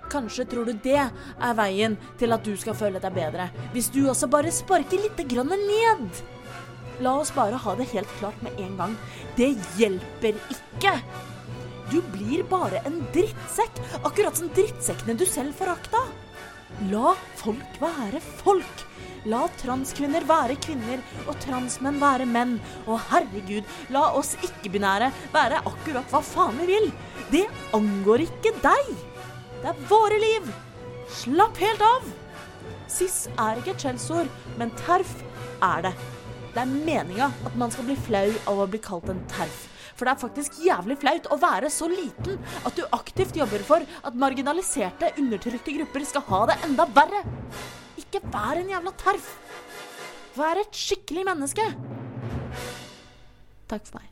Kanskje 0.10 0.46
tror 0.50 0.66
du 0.66 0.74
det 0.74 0.98
er 1.00 1.56
veien 1.58 1.98
til 2.18 2.34
at 2.34 2.46
du 2.46 2.56
skal 2.58 2.78
føle 2.78 3.02
deg 3.02 3.14
bedre, 3.14 3.50
hvis 3.76 3.92
du 3.94 4.02
også 4.10 4.30
bare 4.32 4.54
sparker 4.54 5.02
litt 5.04 5.22
grann 5.30 5.54
ned. 5.54 6.22
La 7.00 7.14
oss 7.22 7.32
bare 7.36 7.60
ha 7.62 7.76
det 7.80 7.88
helt 7.94 8.10
klart 8.20 8.42
med 8.44 8.58
en 8.60 8.74
gang. 8.80 8.96
Det 9.38 9.54
hjelper 9.80 10.40
ikke. 10.52 10.96
Du 11.90 12.02
blir 12.14 12.44
bare 12.50 12.82
en 12.86 13.00
drittsekk, 13.16 13.80
akkurat 14.04 14.38
som 14.38 14.52
drittsekkene 14.54 15.16
du 15.18 15.26
selv 15.30 15.56
forakta. 15.58 16.04
La 16.92 17.16
folk 17.40 17.80
være 17.82 18.22
folk. 18.44 18.86
La 19.28 19.42
transkvinner 19.60 20.24
være 20.28 20.56
kvinner 20.64 21.02
og 21.26 21.40
transmenn 21.44 22.00
være 22.02 22.28
menn. 22.30 22.58
Og 22.86 23.02
herregud, 23.10 23.68
la 23.96 24.10
oss 24.20 24.36
ikke-binære 24.46 25.12
være 25.34 25.64
akkurat 25.72 26.14
hva 26.14 26.24
faen 26.24 26.60
vi 26.62 26.70
vil. 26.74 26.92
Det 27.34 27.46
angår 27.76 28.28
ikke 28.28 28.56
deg. 28.64 28.94
Det 29.60 29.72
er 29.74 29.80
våre 29.90 30.20
liv. 30.22 30.46
Slapp 31.12 31.58
helt 31.60 31.82
av. 31.84 32.06
Sis 32.90 33.26
er 33.36 33.60
ikke 33.60 33.74
et 33.76 33.84
skjellsord, 33.84 34.30
men 34.60 34.72
terf 34.80 35.12
er 35.66 35.90
det. 35.90 35.96
Det 36.54 36.62
er 36.64 36.72
meninga 36.72 37.28
at 37.46 37.58
man 37.60 37.74
skal 37.74 37.90
bli 37.90 37.98
flau 38.08 38.30
av 38.50 38.64
å 38.64 38.70
bli 38.72 38.80
kalt 38.84 39.12
en 39.12 39.20
terf. 39.32 39.68
For 40.00 40.08
det 40.08 40.14
er 40.14 40.22
faktisk 40.22 40.62
jævlig 40.64 40.96
flaut 41.02 41.28
å 41.28 41.38
være 41.42 41.70
så 41.74 41.90
liten 41.92 42.40
at 42.64 42.78
du 42.78 42.86
aktivt 42.96 43.36
jobber 43.36 43.66
for 43.68 43.84
at 43.84 44.16
marginaliserte, 44.16 45.12
undertrykte 45.20 45.76
grupper 45.76 46.08
skal 46.08 46.24
ha 46.30 46.42
det 46.50 46.60
enda 46.70 46.88
verre. 46.96 47.26
Ikke 48.00 48.24
vær 48.32 48.62
en 48.62 48.72
jævla 48.72 48.96
terf. 49.04 49.28
Vær 50.40 50.62
et 50.62 50.86
skikkelig 50.88 51.28
menneske. 51.28 51.66
Takk 53.70 53.84
for 53.86 54.00
meg. 54.00 54.08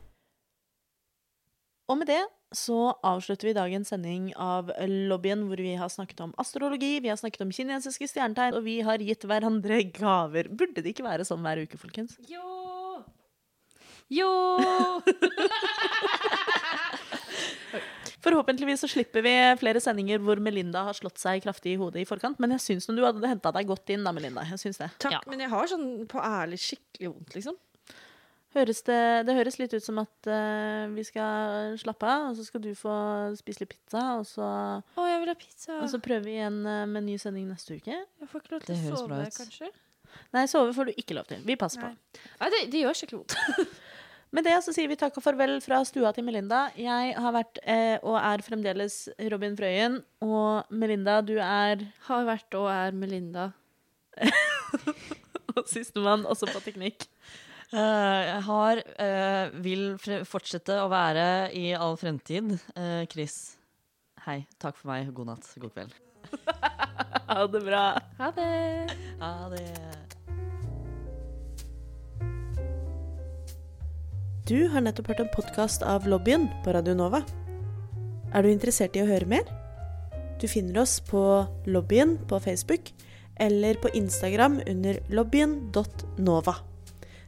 Og 1.88 1.96
med 1.96 2.12
det 2.12 2.20
så 2.54 2.94
avslutter 3.04 3.50
vi 3.50 3.56
dagens 3.56 3.90
sending 3.92 4.30
av 4.40 4.70
Lobbyen, 4.88 5.44
hvor 5.48 5.60
vi 5.60 5.74
har 5.76 5.90
snakket 5.92 6.22
om 6.24 6.32
astrologi, 6.40 7.00
vi 7.04 7.10
har 7.12 7.18
snakket 7.20 7.44
om 7.44 7.52
kinesiske 7.52 8.08
stjernetegn, 8.08 8.56
og 8.56 8.64
vi 8.64 8.80
har 8.86 9.04
gitt 9.04 9.26
hverandre 9.28 9.82
gaver. 9.92 10.48
Burde 10.48 10.80
det 10.80 10.94
ikke 10.94 11.04
være 11.04 11.28
sånn 11.28 11.44
hver 11.44 11.60
uke, 11.66 11.80
folkens? 11.80 12.16
Jo! 12.30 13.04
Jo! 14.08 14.32
Forhåpentligvis 18.24 18.80
så 18.82 18.88
slipper 18.90 19.22
vi 19.22 19.34
flere 19.60 19.80
sendinger 19.82 20.18
hvor 20.24 20.40
Melinda 20.42 20.82
har 20.88 20.96
slått 20.96 21.20
seg 21.20 21.44
kraftig 21.44 21.76
i 21.76 21.78
hodet 21.80 22.02
i 22.02 22.08
forkant. 22.08 22.40
Men 22.42 22.56
jeg 22.56 22.64
syns 22.64 22.88
du 22.88 23.04
hadde 23.04 23.30
henta 23.30 23.52
deg 23.54 23.68
godt 23.68 23.92
inn 23.94 24.04
da, 24.08 24.12
Melinda. 24.16 24.42
Jeg 24.48 24.58
syns 24.64 24.80
det. 24.80 24.88
Takk, 25.04 25.28
men 25.30 25.44
jeg 25.44 25.52
har 25.52 25.70
sånn 25.70 25.88
på 26.10 26.18
ærlig 26.24 26.58
skikkelig 26.64 27.12
vondt, 27.12 27.36
liksom. 27.36 27.56
Høres 28.58 28.80
det, 28.86 29.02
det 29.28 29.34
høres 29.36 29.58
litt 29.60 29.74
ut 29.76 29.84
som 29.84 30.00
at 30.02 30.28
uh, 30.30 30.88
vi 30.90 31.04
skal 31.06 31.76
slappe 31.78 32.08
av, 32.10 32.30
og 32.30 32.38
så 32.38 32.46
skal 32.46 32.62
du 32.64 32.72
få 32.74 32.94
spise 33.38 33.62
litt 33.62 33.74
pizza, 33.76 34.04
og 34.18 34.24
så, 34.26 34.48
Å, 34.82 35.04
jeg 35.06 35.20
vil 35.22 35.30
ha 35.30 35.36
pizza. 35.38 35.76
og 35.78 35.90
så 35.92 36.00
prøver 36.02 36.26
vi 36.26 36.38
igjen 36.38 36.62
uh, 36.66 36.82
med 36.88 37.04
en 37.04 37.10
ny 37.12 37.18
sending 37.22 37.46
neste 37.50 37.78
uke. 37.78 37.94
Jeg 37.94 38.30
får 38.32 38.42
ikke 38.42 38.56
lov 38.56 38.64
til 38.66 38.80
å 38.80 39.02
sove, 39.04 39.20
kanskje? 39.36 39.70
Nei, 40.34 40.46
sove 40.50 40.72
får 40.74 40.90
du 40.90 40.98
ikke 40.98 41.16
lov 41.18 41.28
til. 41.30 41.44
Vi 41.46 41.56
passer 41.60 41.84
på. 41.84 41.92
Nei. 41.92 42.24
Nei, 42.40 42.50
det, 42.54 42.64
det 42.72 42.82
gjør 42.82 42.98
skikkelig 42.98 43.22
vondt. 43.22 43.78
Med 44.36 44.44
det 44.44 44.58
så 44.60 44.74
sier 44.76 44.90
vi 44.90 44.96
takk 45.00 45.16
og 45.16 45.24
farvel 45.24 45.54
fra 45.64 45.78
stua 45.88 46.10
til 46.12 46.26
Melinda. 46.26 46.66
Jeg 46.76 47.14
har 47.16 47.32
vært 47.32 47.60
eh, 47.64 47.96
og 48.04 48.18
er 48.20 48.44
fremdeles 48.44 48.96
Robin 49.32 49.56
Frøyen. 49.56 50.02
Og 50.24 50.68
Melinda, 50.68 51.22
du 51.24 51.38
er 51.40 51.86
Har 52.10 52.26
vært 52.28 52.58
og 52.58 52.68
er 52.68 52.92
Melinda. 52.96 53.46
og 55.54 55.62
sistemann 55.70 56.26
også 56.28 56.50
på 56.52 56.60
teknikk. 56.66 57.08
Eh, 57.68 58.20
jeg 58.24 58.44
har 58.46 58.78
eh, 58.80 59.56
Vil 59.60 59.82
fre 60.00 60.22
fortsette 60.24 60.78
å 60.80 60.88
være 60.88 61.50
i 61.52 61.70
all 61.76 61.98
fremtid. 62.00 62.54
Eh, 62.72 63.04
Chris, 63.12 63.58
hei. 64.24 64.40
Takk 64.56 64.78
for 64.78 64.92
meg. 64.92 65.10
God 65.12 65.34
natt. 65.34 65.50
God 65.60 65.74
kveld. 65.76 65.96
Ha 67.28 67.42
det 67.52 67.60
bra. 67.60 67.82
Ha 68.16 68.30
det. 68.32 68.94
Ha 69.20 69.32
det. 69.52 69.64
Du 74.48 74.56
har 74.72 74.80
nettopp 74.80 75.10
hørt 75.12 75.20
en 75.20 75.28
podkast 75.34 75.84
av 75.84 76.08
Lobbyen 76.08 76.46
på 76.64 76.72
Radio 76.72 76.96
Nova. 76.96 77.20
Er 78.32 78.44
du 78.44 78.48
interessert 78.48 78.96
i 78.96 79.04
å 79.04 79.10
høre 79.10 79.28
mer? 79.28 79.44
Du 80.40 80.48
finner 80.48 80.80
oss 80.86 80.96
på 81.04 81.20
Lobbyen 81.68 82.16
på 82.32 82.40
Facebook 82.40 82.88
eller 83.36 83.76
på 83.84 83.92
Instagram 83.92 84.62
under 84.64 85.02
lobbyen.nova. 85.12 86.56